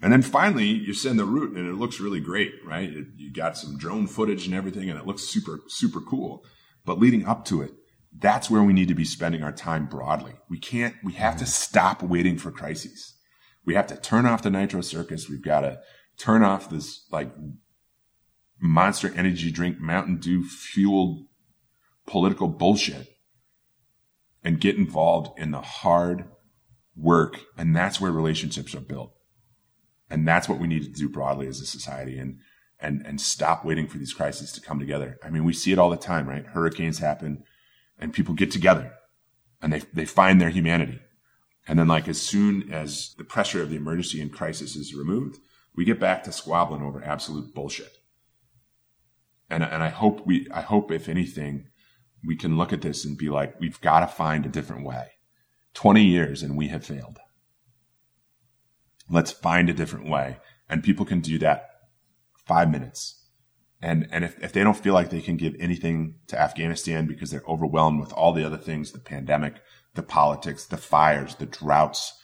And 0.00 0.12
then 0.12 0.22
finally, 0.22 0.66
you 0.66 0.94
send 0.94 1.18
the 1.18 1.24
route 1.24 1.56
and 1.56 1.68
it 1.68 1.74
looks 1.74 2.00
really 2.00 2.20
great, 2.20 2.52
right? 2.66 2.88
It, 2.88 3.06
you 3.16 3.32
got 3.32 3.58
some 3.58 3.76
drone 3.76 4.06
footage 4.06 4.46
and 4.46 4.54
everything, 4.54 4.88
and 4.88 4.98
it 4.98 5.06
looks 5.06 5.24
super, 5.24 5.60
super 5.68 6.00
cool. 6.00 6.44
But 6.84 6.98
leading 6.98 7.26
up 7.26 7.44
to 7.46 7.62
it, 7.62 7.72
that's 8.16 8.50
where 8.50 8.62
we 8.62 8.72
need 8.72 8.88
to 8.88 8.94
be 8.94 9.04
spending 9.04 9.42
our 9.42 9.52
time 9.52 9.86
broadly. 9.86 10.32
We 10.48 10.58
can't, 10.58 10.96
we 11.04 11.12
have 11.12 11.36
to 11.36 11.44
mm-hmm. 11.44 11.50
stop 11.50 12.02
waiting 12.02 12.36
for 12.36 12.50
crises 12.50 13.14
we 13.64 13.74
have 13.74 13.86
to 13.88 13.96
turn 13.96 14.26
off 14.26 14.42
the 14.42 14.50
nitro 14.50 14.80
circus. 14.80 15.28
We've 15.28 15.42
got 15.42 15.60
to 15.60 15.80
turn 16.18 16.42
off 16.42 16.68
this 16.68 17.06
like 17.10 17.32
monster 18.60 19.12
energy 19.16 19.50
drink, 19.50 19.80
Mountain 19.80 20.18
Dew 20.18 20.44
fueled 20.44 21.26
political 22.06 22.48
bullshit 22.48 23.08
and 24.42 24.60
get 24.60 24.76
involved 24.76 25.38
in 25.38 25.50
the 25.52 25.60
hard 25.60 26.24
work. 26.96 27.40
And 27.56 27.74
that's 27.74 28.00
where 28.00 28.12
relationships 28.12 28.74
are 28.74 28.80
built. 28.80 29.12
And 30.10 30.26
that's 30.26 30.48
what 30.48 30.58
we 30.58 30.66
need 30.66 30.82
to 30.82 30.90
do 30.90 31.08
broadly 31.08 31.46
as 31.46 31.60
a 31.60 31.66
society 31.66 32.18
and, 32.18 32.38
and, 32.80 33.02
and 33.06 33.20
stop 33.20 33.64
waiting 33.64 33.86
for 33.86 33.98
these 33.98 34.12
crises 34.12 34.52
to 34.52 34.60
come 34.60 34.78
together. 34.78 35.18
I 35.22 35.30
mean, 35.30 35.44
we 35.44 35.52
see 35.52 35.72
it 35.72 35.78
all 35.78 35.90
the 35.90 35.96
time, 35.96 36.28
right? 36.28 36.44
Hurricanes 36.44 36.98
happen 36.98 37.44
and 37.98 38.12
people 38.12 38.34
get 38.34 38.50
together 38.50 38.92
and 39.62 39.72
they, 39.72 39.82
they 39.92 40.04
find 40.04 40.40
their 40.40 40.50
humanity 40.50 41.00
and 41.66 41.78
then, 41.78 41.88
like, 41.88 42.08
as 42.08 42.20
soon 42.20 42.72
as 42.72 43.14
the 43.18 43.24
pressure 43.24 43.62
of 43.62 43.70
the 43.70 43.76
emergency 43.76 44.20
and 44.20 44.32
crisis 44.32 44.74
is 44.74 44.94
removed, 44.94 45.38
we 45.76 45.84
get 45.84 46.00
back 46.00 46.24
to 46.24 46.32
squabbling 46.32 46.82
over 46.82 47.02
absolute 47.02 47.54
bullshit. 47.54 47.92
And, 49.48 49.62
and 49.62 49.82
I 49.82 49.88
hope 49.88 50.26
we, 50.26 50.48
I 50.52 50.62
hope 50.62 50.90
if 50.90 51.08
anything, 51.08 51.68
we 52.24 52.36
can 52.36 52.56
look 52.56 52.72
at 52.72 52.82
this 52.82 53.04
and 53.04 53.16
be 53.16 53.28
like, 53.28 53.58
we've 53.60 53.80
got 53.80 54.00
to 54.00 54.06
find 54.06 54.44
a 54.44 54.50
different 54.50 54.84
way. 54.84 55.12
20 55.74 56.02
years 56.02 56.42
and 56.42 56.56
we 56.56 56.68
have 56.68 56.84
failed. 56.84 57.18
Let's 59.08 59.32
find 59.32 59.68
a 59.68 59.74
different 59.74 60.08
way. 60.08 60.38
And 60.68 60.82
people 60.82 61.04
can 61.04 61.20
do 61.20 61.38
that 61.38 61.68
five 62.46 62.70
minutes. 62.70 63.26
And, 63.80 64.08
and 64.12 64.24
if, 64.24 64.42
if 64.42 64.52
they 64.52 64.62
don't 64.62 64.76
feel 64.76 64.94
like 64.94 65.10
they 65.10 65.20
can 65.20 65.36
give 65.36 65.54
anything 65.58 66.16
to 66.28 66.40
Afghanistan 66.40 67.06
because 67.06 67.30
they're 67.30 67.42
overwhelmed 67.48 68.00
with 68.00 68.12
all 68.12 68.32
the 68.32 68.46
other 68.46 68.56
things, 68.56 68.92
the 68.92 69.00
pandemic, 69.00 69.60
the 69.94 70.02
politics, 70.02 70.66
the 70.66 70.76
fires, 70.76 71.34
the 71.36 71.46
droughts, 71.46 72.18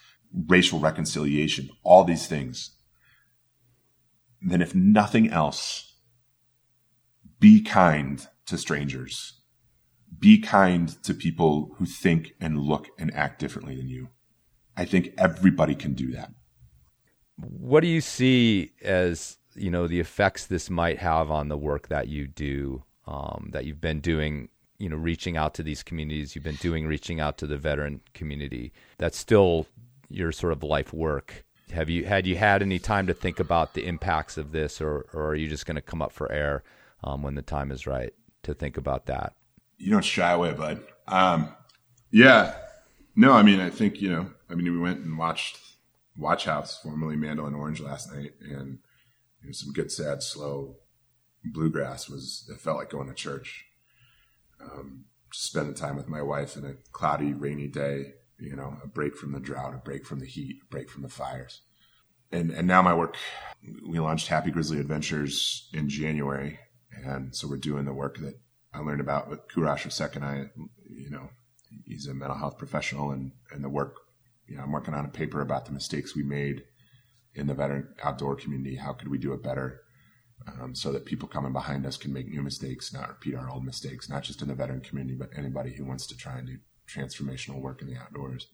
racial 0.46 0.78
reconciliation, 0.78 1.68
all 1.82 2.04
these 2.04 2.26
things, 2.26 2.76
then 4.40 4.62
if 4.62 4.74
nothing 4.74 5.30
else, 5.30 5.94
be 7.40 7.62
kind 7.62 8.26
to 8.46 8.58
strangers. 8.58 9.40
Be 10.18 10.38
kind 10.38 11.02
to 11.04 11.14
people 11.14 11.74
who 11.76 11.86
think 11.86 12.32
and 12.40 12.58
look 12.58 12.88
and 12.98 13.14
act 13.14 13.38
differently 13.38 13.76
than 13.76 13.88
you. 13.88 14.08
I 14.76 14.84
think 14.84 15.12
everybody 15.18 15.74
can 15.74 15.94
do 15.94 16.12
that. 16.12 16.30
What 17.36 17.80
do 17.80 17.88
you 17.88 18.00
see 18.00 18.72
as 18.82 19.36
you 19.54 19.70
know 19.70 19.86
the 19.86 20.00
effects 20.00 20.46
this 20.46 20.70
might 20.70 20.98
have 20.98 21.30
on 21.30 21.48
the 21.48 21.58
work 21.58 21.88
that 21.88 22.08
you 22.08 22.26
do, 22.26 22.84
um, 23.06 23.50
that 23.52 23.64
you've 23.64 23.80
been 23.80 24.00
doing? 24.00 24.48
You 24.78 24.88
know, 24.88 24.96
reaching 24.96 25.36
out 25.36 25.54
to 25.54 25.62
these 25.62 25.82
communities 25.82 26.34
you've 26.34 26.44
been 26.44 26.54
doing, 26.56 26.86
reaching 26.86 27.20
out 27.20 27.36
to 27.38 27.46
the 27.46 27.56
veteran 27.56 28.00
community. 28.14 28.72
That's 28.98 29.18
still 29.18 29.66
your 30.08 30.32
sort 30.32 30.52
of 30.52 30.62
life 30.62 30.92
work. 30.92 31.44
Have 31.72 31.90
you 31.90 32.06
had 32.06 32.26
you 32.26 32.36
had 32.36 32.62
any 32.62 32.78
time 32.78 33.06
to 33.08 33.14
think 33.14 33.40
about 33.40 33.74
the 33.74 33.86
impacts 33.86 34.38
of 34.38 34.52
this, 34.52 34.80
or 34.80 35.06
or 35.12 35.28
are 35.28 35.34
you 35.34 35.48
just 35.48 35.66
going 35.66 35.74
to 35.76 35.82
come 35.82 36.00
up 36.00 36.12
for 36.12 36.30
air 36.32 36.62
um, 37.04 37.22
when 37.22 37.34
the 37.34 37.42
time 37.42 37.70
is 37.70 37.86
right 37.86 38.14
to 38.42 38.54
think 38.54 38.76
about 38.76 39.06
that? 39.06 39.34
You 39.76 39.92
don't 39.92 40.04
shy 40.04 40.32
away, 40.32 40.52
bud. 40.52 40.80
Um, 41.06 41.54
yeah, 42.10 42.54
no, 43.14 43.32
I 43.32 43.42
mean, 43.42 43.60
I 43.60 43.70
think 43.70 44.00
you 44.00 44.10
know, 44.10 44.30
I 44.48 44.54
mean, 44.54 44.72
we 44.72 44.78
went 44.78 45.00
and 45.00 45.18
watched 45.18 45.58
Watchhouse, 46.16 46.80
formerly 46.80 47.16
Mandolin 47.16 47.54
Orange, 47.54 47.80
last 47.80 48.12
night, 48.12 48.32
and 48.40 48.78
you 49.42 49.48
know, 49.48 49.52
some 49.52 49.72
good, 49.72 49.92
sad, 49.92 50.22
slow 50.22 50.76
bluegrass 51.44 52.08
was. 52.08 52.48
It 52.50 52.60
felt 52.60 52.78
like 52.78 52.90
going 52.90 53.08
to 53.08 53.14
church. 53.14 53.66
Um, 54.60 55.04
spending 55.32 55.74
time 55.74 55.96
with 55.96 56.08
my 56.08 56.22
wife 56.22 56.56
in 56.56 56.64
a 56.64 56.74
cloudy, 56.92 57.32
rainy 57.32 57.68
day 57.68 58.14
you 58.38 58.54
know, 58.54 58.78
a 58.82 58.86
break 58.86 59.16
from 59.16 59.32
the 59.32 59.40
drought, 59.40 59.74
a 59.74 59.78
break 59.78 60.06
from 60.06 60.20
the 60.20 60.26
heat, 60.26 60.60
a 60.62 60.66
break 60.70 60.88
from 60.88 61.02
the 61.02 61.08
fires. 61.08 61.62
And 62.30 62.50
and 62.50 62.66
now 62.68 62.82
my 62.82 62.94
work, 62.94 63.16
we 63.86 63.98
launched 63.98 64.28
Happy 64.28 64.50
Grizzly 64.50 64.78
Adventures 64.78 65.68
in 65.72 65.88
January, 65.88 66.58
and 67.04 67.34
so 67.34 67.48
we're 67.48 67.56
doing 67.56 67.84
the 67.84 67.94
work 67.94 68.18
that 68.18 68.38
I 68.72 68.80
learned 68.80 69.00
about 69.00 69.28
with 69.28 69.48
Kurash 69.48 69.86
Sekani. 69.86 70.50
You 70.84 71.10
know, 71.10 71.30
he's 71.86 72.06
a 72.06 72.14
mental 72.14 72.38
health 72.38 72.58
professional, 72.58 73.10
and 73.10 73.32
and 73.50 73.64
the 73.64 73.70
work, 73.70 73.96
you 74.46 74.56
know, 74.56 74.62
I'm 74.62 74.72
working 74.72 74.94
on 74.94 75.06
a 75.06 75.10
paper 75.10 75.40
about 75.40 75.66
the 75.66 75.72
mistakes 75.72 76.14
we 76.14 76.22
made 76.22 76.64
in 77.34 77.46
the 77.46 77.54
veteran 77.54 77.88
outdoor 78.04 78.36
community. 78.36 78.76
How 78.76 78.92
could 78.92 79.08
we 79.08 79.18
do 79.18 79.32
it 79.32 79.42
better? 79.42 79.80
Um, 80.46 80.74
so 80.74 80.92
that 80.92 81.04
people 81.04 81.28
coming 81.28 81.52
behind 81.52 81.84
us 81.84 81.96
can 81.96 82.12
make 82.12 82.28
new 82.28 82.42
mistakes, 82.42 82.92
not 82.92 83.08
repeat 83.08 83.34
our 83.34 83.50
old 83.50 83.64
mistakes, 83.64 84.08
not 84.08 84.22
just 84.22 84.40
in 84.40 84.48
the 84.48 84.54
veteran 84.54 84.80
community, 84.80 85.14
but 85.14 85.30
anybody 85.36 85.74
who 85.74 85.84
wants 85.84 86.06
to 86.06 86.16
try 86.16 86.38
and 86.38 86.46
do 86.46 86.58
transformational 86.88 87.60
work 87.60 87.82
in 87.82 87.88
the 87.88 87.96
outdoors. 87.96 88.46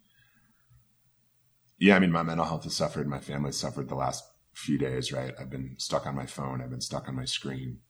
Yeah, 1.79 1.97
I 1.97 1.99
mean, 1.99 2.11
my 2.11 2.23
mental 2.23 2.47
health 2.47 2.65
has 2.65 2.75
suffered. 2.75 3.07
My 3.07 3.21
family 3.21 3.53
suffered 3.53 3.89
the 3.89 3.95
last 3.95 4.25
few 4.55 4.79
days, 4.79 5.13
right? 5.13 5.35
I've 5.39 5.51
been 5.51 5.77
stuck 5.79 6.07
on 6.07 6.17
my 6.17 6.27
phone. 6.27 6.63
I've 6.63 6.71
been 6.71 6.81
stuck 6.81 7.09
on 7.09 7.15
my 7.15 7.27
screen 7.27 7.81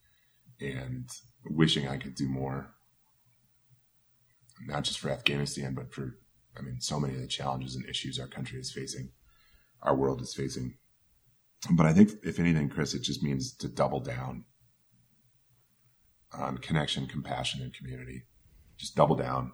and 0.60 1.08
wishing 1.46 1.88
I 1.88 1.96
could 1.96 2.14
do 2.14 2.28
more, 2.28 2.74
not 4.66 4.84
just 4.84 4.98
for 4.98 5.10
Afghanistan, 5.10 5.74
but 5.74 5.92
for, 5.92 6.18
I 6.58 6.62
mean, 6.62 6.80
so 6.80 6.98
many 6.98 7.14
of 7.14 7.20
the 7.20 7.26
challenges 7.26 7.74
and 7.74 7.88
issues 7.88 8.18
our 8.18 8.28
country 8.28 8.58
is 8.58 8.72
facing, 8.72 9.10
our 9.82 9.94
world 9.94 10.20
is 10.20 10.34
facing. 10.34 10.78
But 11.70 11.86
I 11.86 11.92
think, 11.92 12.10
if 12.22 12.38
anything, 12.38 12.68
Chris, 12.68 12.94
it 12.94 13.02
just 13.02 13.22
means 13.22 13.54
to 13.56 13.68
double 13.68 14.00
down 14.00 14.44
on 16.32 16.58
connection, 16.58 17.06
compassion, 17.06 17.62
and 17.62 17.72
community. 17.72 18.24
Just 18.76 18.96
double 18.96 19.16
down 19.16 19.52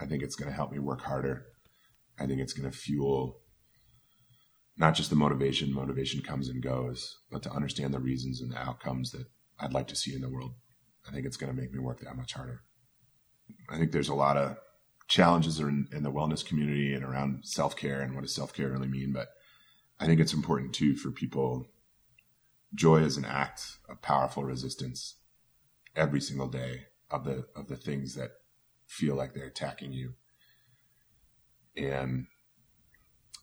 I 0.00 0.06
think 0.06 0.22
it's 0.22 0.34
going 0.34 0.50
to 0.50 0.56
help 0.56 0.72
me 0.72 0.78
work 0.78 1.02
harder. 1.02 1.44
I 2.18 2.26
think 2.26 2.40
it's 2.40 2.52
going 2.54 2.70
to 2.70 2.76
fuel 2.76 3.40
not 4.76 4.94
just 4.94 5.10
the 5.10 5.16
motivation, 5.16 5.74
motivation 5.74 6.22
comes 6.22 6.48
and 6.48 6.62
goes, 6.62 7.18
but 7.30 7.42
to 7.42 7.50
understand 7.50 7.92
the 7.92 8.00
reasons 8.00 8.40
and 8.40 8.50
the 8.50 8.58
outcomes 8.58 9.10
that 9.10 9.26
I'd 9.58 9.74
like 9.74 9.88
to 9.88 9.96
see 9.96 10.14
in 10.14 10.22
the 10.22 10.30
world. 10.30 10.52
I 11.06 11.12
think 11.12 11.26
it's 11.26 11.36
going 11.36 11.54
to 11.54 11.60
make 11.60 11.70
me 11.70 11.78
work 11.78 12.00
that 12.00 12.16
much 12.16 12.32
harder. 12.32 12.62
I 13.68 13.76
think 13.76 13.92
there's 13.92 14.08
a 14.08 14.14
lot 14.14 14.38
of 14.38 14.56
challenges 15.08 15.60
in, 15.60 15.86
in 15.92 16.02
the 16.02 16.12
wellness 16.12 16.44
community 16.44 16.94
and 16.94 17.04
around 17.04 17.40
self 17.42 17.76
care 17.76 18.00
and 18.00 18.14
what 18.14 18.22
does 18.22 18.34
self 18.34 18.54
care 18.54 18.70
really 18.70 18.88
mean. 18.88 19.12
But 19.12 19.28
I 20.00 20.06
think 20.06 20.18
it's 20.18 20.32
important 20.32 20.72
too 20.72 20.96
for 20.96 21.10
people. 21.10 21.66
Joy 22.74 22.98
is 22.98 23.18
an 23.18 23.26
act 23.26 23.78
of 23.88 24.00
powerful 24.00 24.44
resistance 24.44 25.16
every 25.94 26.20
single 26.20 26.48
day 26.48 26.86
of 27.10 27.24
the 27.24 27.46
of 27.54 27.68
the 27.68 27.76
things 27.76 28.14
that 28.14 28.30
feel 28.86 29.14
like 29.14 29.34
they're 29.34 29.44
attacking 29.44 29.92
you. 29.92 30.14
And 31.76 32.26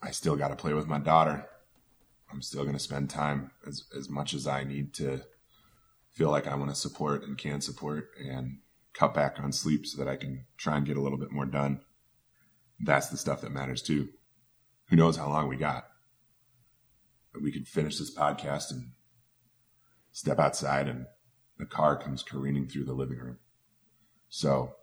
I 0.01 0.11
still 0.11 0.35
got 0.35 0.49
to 0.49 0.55
play 0.55 0.73
with 0.73 0.87
my 0.87 0.99
daughter. 0.99 1.45
I'm 2.31 2.41
still 2.41 2.63
going 2.63 2.75
to 2.75 2.79
spend 2.79 3.09
time 3.09 3.51
as, 3.65 3.85
as 3.97 4.09
much 4.09 4.33
as 4.33 4.47
I 4.47 4.63
need 4.63 4.93
to 4.95 5.21
feel 6.11 6.29
like 6.29 6.47
I 6.47 6.55
want 6.55 6.69
to 6.69 6.75
support 6.75 7.23
and 7.23 7.37
can 7.37 7.61
support 7.61 8.09
and 8.19 8.57
cut 8.93 9.13
back 9.13 9.37
on 9.39 9.51
sleep 9.51 9.85
so 9.85 9.97
that 10.03 10.09
I 10.09 10.17
can 10.17 10.45
try 10.57 10.75
and 10.75 10.85
get 10.85 10.97
a 10.97 11.01
little 11.01 11.17
bit 11.17 11.31
more 11.31 11.45
done. 11.45 11.81
That's 12.79 13.07
the 13.07 13.17
stuff 13.17 13.41
that 13.41 13.51
matters 13.51 13.81
too. 13.81 14.09
Who 14.89 14.95
knows 14.95 15.17
how 15.17 15.29
long 15.29 15.47
we 15.47 15.55
got? 15.55 15.87
We 17.41 17.51
could 17.51 17.67
finish 17.67 17.97
this 17.97 18.13
podcast 18.13 18.71
and 18.71 18.91
step 20.11 20.39
outside 20.39 20.87
and 20.87 21.05
the 21.57 21.65
car 21.65 21.97
comes 21.97 22.23
careening 22.23 22.67
through 22.67 22.85
the 22.85 22.93
living 22.93 23.17
room. 23.17 23.37
So 24.29 24.75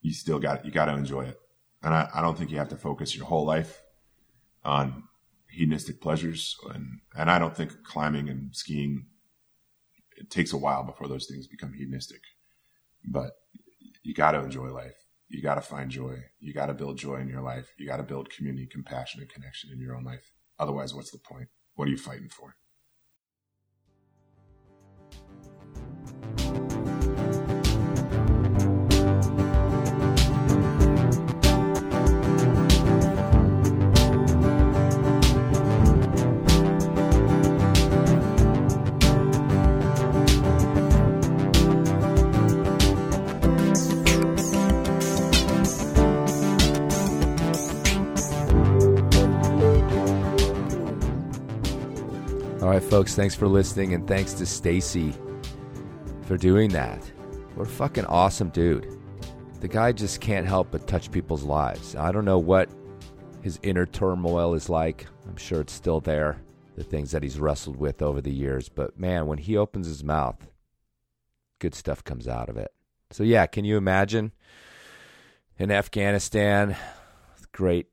you 0.00 0.12
still 0.12 0.38
got 0.38 0.64
you 0.64 0.70
got 0.70 0.86
to 0.86 0.94
enjoy 0.94 1.22
it. 1.22 1.38
And 1.82 1.94
I, 1.94 2.08
I 2.14 2.20
don't 2.20 2.36
think 2.36 2.50
you 2.50 2.58
have 2.58 2.68
to 2.68 2.76
focus 2.76 3.16
your 3.16 3.26
whole 3.26 3.44
life 3.44 3.82
on 4.64 5.04
hedonistic 5.48 6.00
pleasures. 6.00 6.56
And 6.74 7.00
and 7.16 7.30
I 7.30 7.38
don't 7.38 7.56
think 7.56 7.82
climbing 7.84 8.28
and 8.28 8.54
skiing 8.54 9.06
it 10.16 10.30
takes 10.30 10.52
a 10.52 10.58
while 10.58 10.84
before 10.84 11.08
those 11.08 11.26
things 11.26 11.46
become 11.46 11.72
hedonistic. 11.72 12.20
But 13.04 13.30
you 14.02 14.14
got 14.14 14.32
to 14.32 14.40
enjoy 14.40 14.68
life. 14.68 14.96
You 15.28 15.42
got 15.42 15.54
to 15.54 15.60
find 15.60 15.90
joy. 15.90 16.24
You 16.40 16.52
got 16.52 16.66
to 16.66 16.74
build 16.74 16.98
joy 16.98 17.16
in 17.16 17.28
your 17.28 17.40
life. 17.40 17.72
You 17.78 17.86
got 17.86 17.98
to 17.98 18.02
build 18.02 18.30
community, 18.30 18.66
compassion, 18.66 19.20
and 19.20 19.30
connection 19.30 19.70
in 19.72 19.80
your 19.80 19.96
own 19.96 20.04
life. 20.04 20.32
Otherwise, 20.60 20.94
what's 20.94 21.12
the 21.12 21.18
point? 21.18 21.48
What 21.76 21.88
are 21.88 21.92
you 21.92 21.98
fighting 21.98 22.30
for? 22.30 22.56
All 52.70 52.76
right, 52.76 52.84
folks, 52.84 53.16
thanks 53.16 53.34
for 53.34 53.48
listening, 53.48 53.94
and 53.94 54.06
thanks 54.06 54.32
to 54.34 54.46
Stacy 54.46 55.12
for 56.22 56.36
doing 56.36 56.70
that. 56.70 57.02
What 57.56 57.66
a 57.66 57.70
fucking 57.70 58.04
awesome 58.04 58.50
dude. 58.50 58.96
The 59.58 59.66
guy 59.66 59.90
just 59.90 60.20
can't 60.20 60.46
help 60.46 60.70
but 60.70 60.86
touch 60.86 61.10
people's 61.10 61.42
lives. 61.42 61.96
I 61.96 62.12
don't 62.12 62.24
know 62.24 62.38
what 62.38 62.70
his 63.42 63.58
inner 63.64 63.86
turmoil 63.86 64.54
is 64.54 64.68
like. 64.68 65.08
I'm 65.28 65.36
sure 65.36 65.60
it's 65.60 65.72
still 65.72 65.98
there, 65.98 66.40
the 66.76 66.84
things 66.84 67.10
that 67.10 67.24
he's 67.24 67.40
wrestled 67.40 67.74
with 67.74 68.02
over 68.02 68.20
the 68.20 68.30
years. 68.30 68.68
But 68.68 68.96
man, 68.96 69.26
when 69.26 69.38
he 69.38 69.56
opens 69.56 69.88
his 69.88 70.04
mouth, 70.04 70.46
good 71.58 71.74
stuff 71.74 72.04
comes 72.04 72.28
out 72.28 72.48
of 72.48 72.56
it. 72.56 72.72
So, 73.10 73.24
yeah, 73.24 73.46
can 73.46 73.64
you 73.64 73.78
imagine 73.78 74.30
in 75.58 75.72
Afghanistan, 75.72 76.76
great 77.50 77.88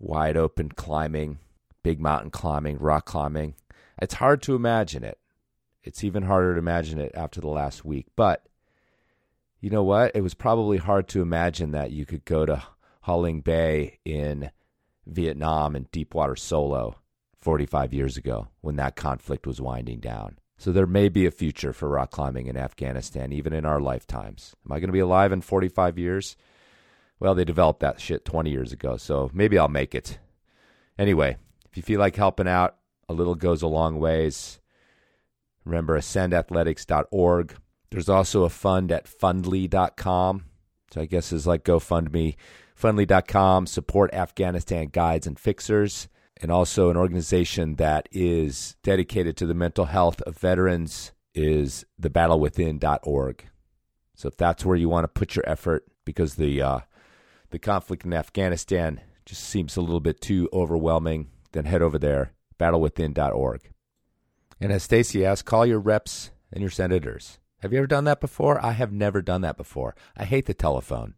wide 0.00 0.36
open 0.36 0.70
climbing, 0.70 1.38
big 1.84 2.00
mountain 2.00 2.32
climbing, 2.32 2.78
rock 2.78 3.04
climbing? 3.04 3.54
It's 4.00 4.14
hard 4.14 4.42
to 4.42 4.54
imagine 4.54 5.04
it. 5.04 5.18
It's 5.84 6.04
even 6.04 6.24
harder 6.24 6.54
to 6.54 6.58
imagine 6.58 6.98
it 6.98 7.12
after 7.14 7.40
the 7.40 7.48
last 7.48 7.84
week. 7.84 8.06
But 8.16 8.46
you 9.60 9.70
know 9.70 9.82
what? 9.82 10.12
It 10.14 10.22
was 10.22 10.34
probably 10.34 10.78
hard 10.78 11.08
to 11.08 11.22
imagine 11.22 11.72
that 11.72 11.90
you 11.90 12.06
could 12.06 12.24
go 12.24 12.46
to 12.46 12.62
Ha 13.02 13.32
Bay 13.44 13.98
in 14.04 14.50
Vietnam 15.06 15.74
and 15.74 15.90
Deepwater 15.90 16.36
Solo 16.36 16.96
45 17.40 17.92
years 17.92 18.16
ago 18.16 18.48
when 18.60 18.76
that 18.76 18.96
conflict 18.96 19.46
was 19.46 19.60
winding 19.60 19.98
down. 19.98 20.38
So 20.56 20.70
there 20.70 20.86
may 20.86 21.08
be 21.08 21.26
a 21.26 21.32
future 21.32 21.72
for 21.72 21.88
rock 21.88 22.12
climbing 22.12 22.46
in 22.46 22.56
Afghanistan, 22.56 23.32
even 23.32 23.52
in 23.52 23.64
our 23.64 23.80
lifetimes. 23.80 24.54
Am 24.64 24.70
I 24.70 24.78
going 24.78 24.88
to 24.88 24.92
be 24.92 25.00
alive 25.00 25.32
in 25.32 25.40
45 25.40 25.98
years 25.98 26.36
Well, 27.18 27.34
they 27.34 27.44
developed 27.44 27.80
that 27.80 28.00
shit 28.00 28.24
20 28.24 28.50
years 28.50 28.72
ago, 28.72 28.96
so 28.96 29.30
maybe 29.32 29.58
I'll 29.58 29.68
make 29.68 29.94
it. 29.94 30.18
Anyway, 30.98 31.36
if 31.68 31.76
you 31.76 31.82
feel 31.82 32.00
like 32.00 32.16
helping 32.16 32.48
out, 32.48 32.76
a 33.12 33.14
little 33.14 33.34
goes 33.34 33.62
a 33.62 33.66
long 33.66 33.98
ways. 33.98 34.58
Remember, 35.64 35.98
ascendathletics.org. 35.98 37.54
There's 37.90 38.08
also 38.08 38.44
a 38.44 38.48
fund 38.48 38.90
at 38.90 39.06
fundly.com. 39.06 40.44
So 40.92 41.00
I 41.00 41.06
guess 41.06 41.32
is 41.32 41.46
like 41.46 41.64
GoFundMe. 41.64 42.36
Fundly.com, 42.80 43.66
support 43.66 44.12
Afghanistan 44.12 44.88
guides 44.90 45.26
and 45.26 45.38
fixers, 45.38 46.08
and 46.40 46.50
also 46.50 46.90
an 46.90 46.96
organization 46.96 47.76
that 47.76 48.08
is 48.10 48.76
dedicated 48.82 49.36
to 49.36 49.46
the 49.46 49.54
mental 49.54 49.84
health 49.84 50.20
of 50.22 50.36
veterans 50.36 51.12
is 51.34 51.84
thebattlewithin.org. 52.00 53.44
So 54.16 54.28
if 54.28 54.36
that's 54.36 54.64
where 54.64 54.76
you 54.76 54.88
want 54.88 55.04
to 55.04 55.08
put 55.08 55.36
your 55.36 55.48
effort, 55.48 55.84
because 56.04 56.34
the 56.34 56.60
uh, 56.60 56.80
the 57.50 57.58
conflict 57.58 58.04
in 58.04 58.12
Afghanistan 58.12 59.00
just 59.24 59.44
seems 59.44 59.76
a 59.76 59.80
little 59.80 60.00
bit 60.00 60.20
too 60.20 60.48
overwhelming, 60.52 61.28
then 61.52 61.66
head 61.66 61.82
over 61.82 61.98
there, 61.98 62.32
battlewithin.org. 62.58 63.70
And 64.60 64.72
as 64.72 64.82
Stacy 64.84 65.24
asked, 65.24 65.44
call 65.44 65.66
your 65.66 65.80
reps 65.80 66.30
and 66.52 66.60
your 66.60 66.70
senators. 66.70 67.38
Have 67.60 67.72
you 67.72 67.78
ever 67.78 67.86
done 67.86 68.04
that 68.04 68.20
before? 68.20 68.64
I 68.64 68.72
have 68.72 68.92
never 68.92 69.22
done 69.22 69.40
that 69.42 69.56
before. 69.56 69.94
I 70.16 70.24
hate 70.24 70.46
the 70.46 70.54
telephone, 70.54 71.14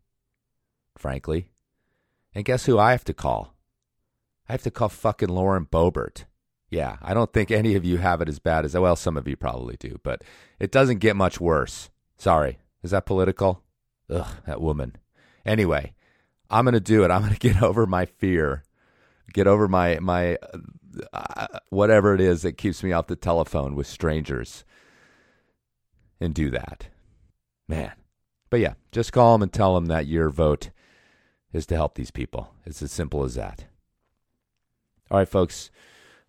frankly. 0.96 1.48
And 2.34 2.44
guess 2.44 2.66
who 2.66 2.78
I 2.78 2.90
have 2.92 3.04
to 3.04 3.14
call? 3.14 3.54
I 4.48 4.52
have 4.52 4.62
to 4.64 4.70
call 4.70 4.88
fucking 4.88 5.28
Lauren 5.28 5.66
Boebert. 5.66 6.24
Yeah, 6.68 6.96
I 7.00 7.14
don't 7.14 7.32
think 7.32 7.50
any 7.50 7.76
of 7.76 7.84
you 7.84 7.98
have 7.98 8.20
it 8.20 8.28
as 8.28 8.38
bad 8.38 8.64
as 8.64 8.74
well. 8.74 8.96
Some 8.96 9.16
of 9.16 9.28
you 9.28 9.36
probably 9.36 9.76
do, 9.78 10.00
but 10.02 10.22
it 10.58 10.72
doesn't 10.72 10.98
get 10.98 11.16
much 11.16 11.40
worse. 11.40 11.88
Sorry, 12.18 12.58
is 12.82 12.90
that 12.90 13.06
political? 13.06 13.62
Ugh, 14.10 14.26
that 14.46 14.60
woman. 14.60 14.96
Anyway, 15.46 15.94
I'm 16.50 16.64
gonna 16.64 16.80
do 16.80 17.04
it. 17.04 17.10
I'm 17.10 17.22
gonna 17.22 17.36
get 17.38 17.62
over 17.62 17.86
my 17.86 18.06
fear, 18.06 18.64
get 19.32 19.46
over 19.46 19.68
my 19.68 19.98
my 20.00 20.36
uh, 21.12 21.46
whatever 21.70 22.14
it 22.14 22.20
is 22.20 22.42
that 22.42 22.58
keeps 22.58 22.82
me 22.82 22.92
off 22.92 23.06
the 23.06 23.16
telephone 23.16 23.74
with 23.74 23.86
strangers, 23.86 24.64
and 26.20 26.34
do 26.34 26.50
that, 26.50 26.88
man. 27.68 27.92
But 28.50 28.60
yeah, 28.60 28.74
just 28.92 29.12
call 29.12 29.32
them 29.32 29.42
and 29.42 29.52
tell 29.52 29.74
them 29.74 29.86
that 29.86 30.06
your 30.06 30.30
vote 30.30 30.70
is 31.52 31.66
to 31.66 31.74
help 31.74 31.94
these 31.94 32.10
people. 32.10 32.54
It's 32.64 32.82
as 32.82 32.92
simple 32.92 33.24
as 33.24 33.34
that. 33.34 33.66
All 35.10 35.18
right, 35.18 35.28
folks. 35.28 35.70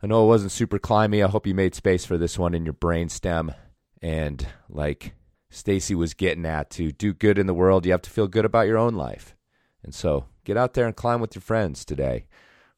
I 0.04 0.08
know 0.08 0.24
it 0.24 0.28
wasn't 0.28 0.52
super 0.52 0.78
climby. 0.78 1.24
I 1.26 1.30
hope 1.30 1.48
you 1.48 1.56
made 1.56 1.74
space 1.74 2.06
for 2.06 2.18
this 2.18 2.38
one 2.38 2.54
in 2.54 2.66
your 2.66 2.74
brain 2.74 3.10
stem. 3.10 3.54
And 4.02 4.46
like 4.70 5.14
Stacy 5.50 5.96
was 5.96 6.14
getting 6.14 6.46
at, 6.46 6.70
to 6.72 6.92
do 6.92 7.14
good 7.14 7.40
in 7.40 7.48
the 7.48 7.54
world, 7.54 7.86
you 7.86 7.92
have 7.92 8.02
to 8.04 8.10
feel 8.10 8.28
good 8.28 8.46
about 8.46 8.68
your 8.68 8.78
own 8.78 8.94
life. 8.94 9.36
And 9.84 9.96
so 9.96 10.26
get 10.44 10.58
out 10.58 10.74
there 10.74 10.86
and 10.86 10.96
climb 10.96 11.22
with 11.22 11.34
your 11.34 11.42
friends 11.42 11.86
today 11.86 12.28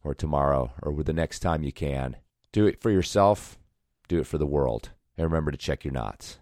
or 0.07 0.15
tomorrow 0.15 0.71
or 0.81 1.03
the 1.03 1.13
next 1.13 1.39
time 1.39 1.63
you 1.63 1.71
can. 1.71 2.15
Do 2.51 2.65
it 2.65 2.81
for 2.81 2.89
yourself, 2.89 3.59
do 4.07 4.19
it 4.19 4.27
for 4.27 4.37
the 4.37 4.47
world. 4.47 4.89
And 5.17 5.25
remember 5.25 5.51
to 5.51 5.57
check 5.57 5.83
your 5.83 5.93
knots. 5.93 6.39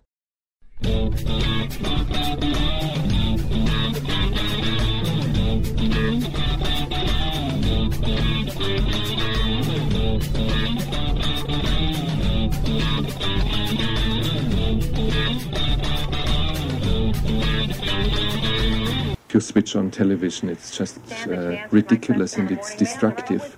You 19.36 19.42
switch 19.42 19.76
on 19.76 19.92
television, 19.92 20.48
it's 20.48 20.76
just 20.78 20.98
uh, 21.28 21.58
ridiculous 21.70 22.38
and 22.38 22.50
it's 22.50 22.74
destructive. 22.74 23.58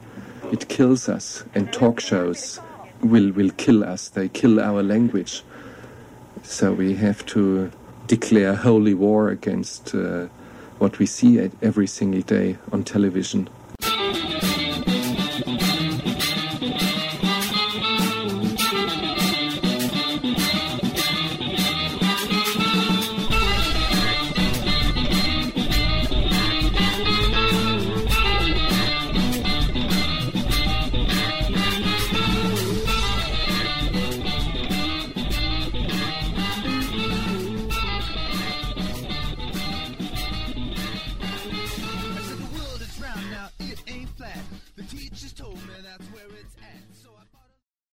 It 0.51 0.67
kills 0.69 1.07
us, 1.07 1.43
and 1.53 1.71
talk 1.71 1.99
shows 1.99 2.59
will 3.01 3.31
will 3.31 3.51
kill 3.57 3.83
us. 3.83 4.09
They 4.09 4.27
kill 4.27 4.59
our 4.59 4.81
language. 4.81 5.43
So 6.41 6.73
we 6.73 6.95
have 6.95 7.23
to 7.27 7.71
declare 8.07 8.55
holy 8.55 8.95
war 8.95 9.29
against 9.29 9.93
uh, 9.93 10.25
what 10.79 10.97
we 10.97 11.05
see 11.05 11.51
every 11.61 11.87
single 11.87 12.21
day 12.21 12.57
on 12.71 12.83
television. 12.83 13.47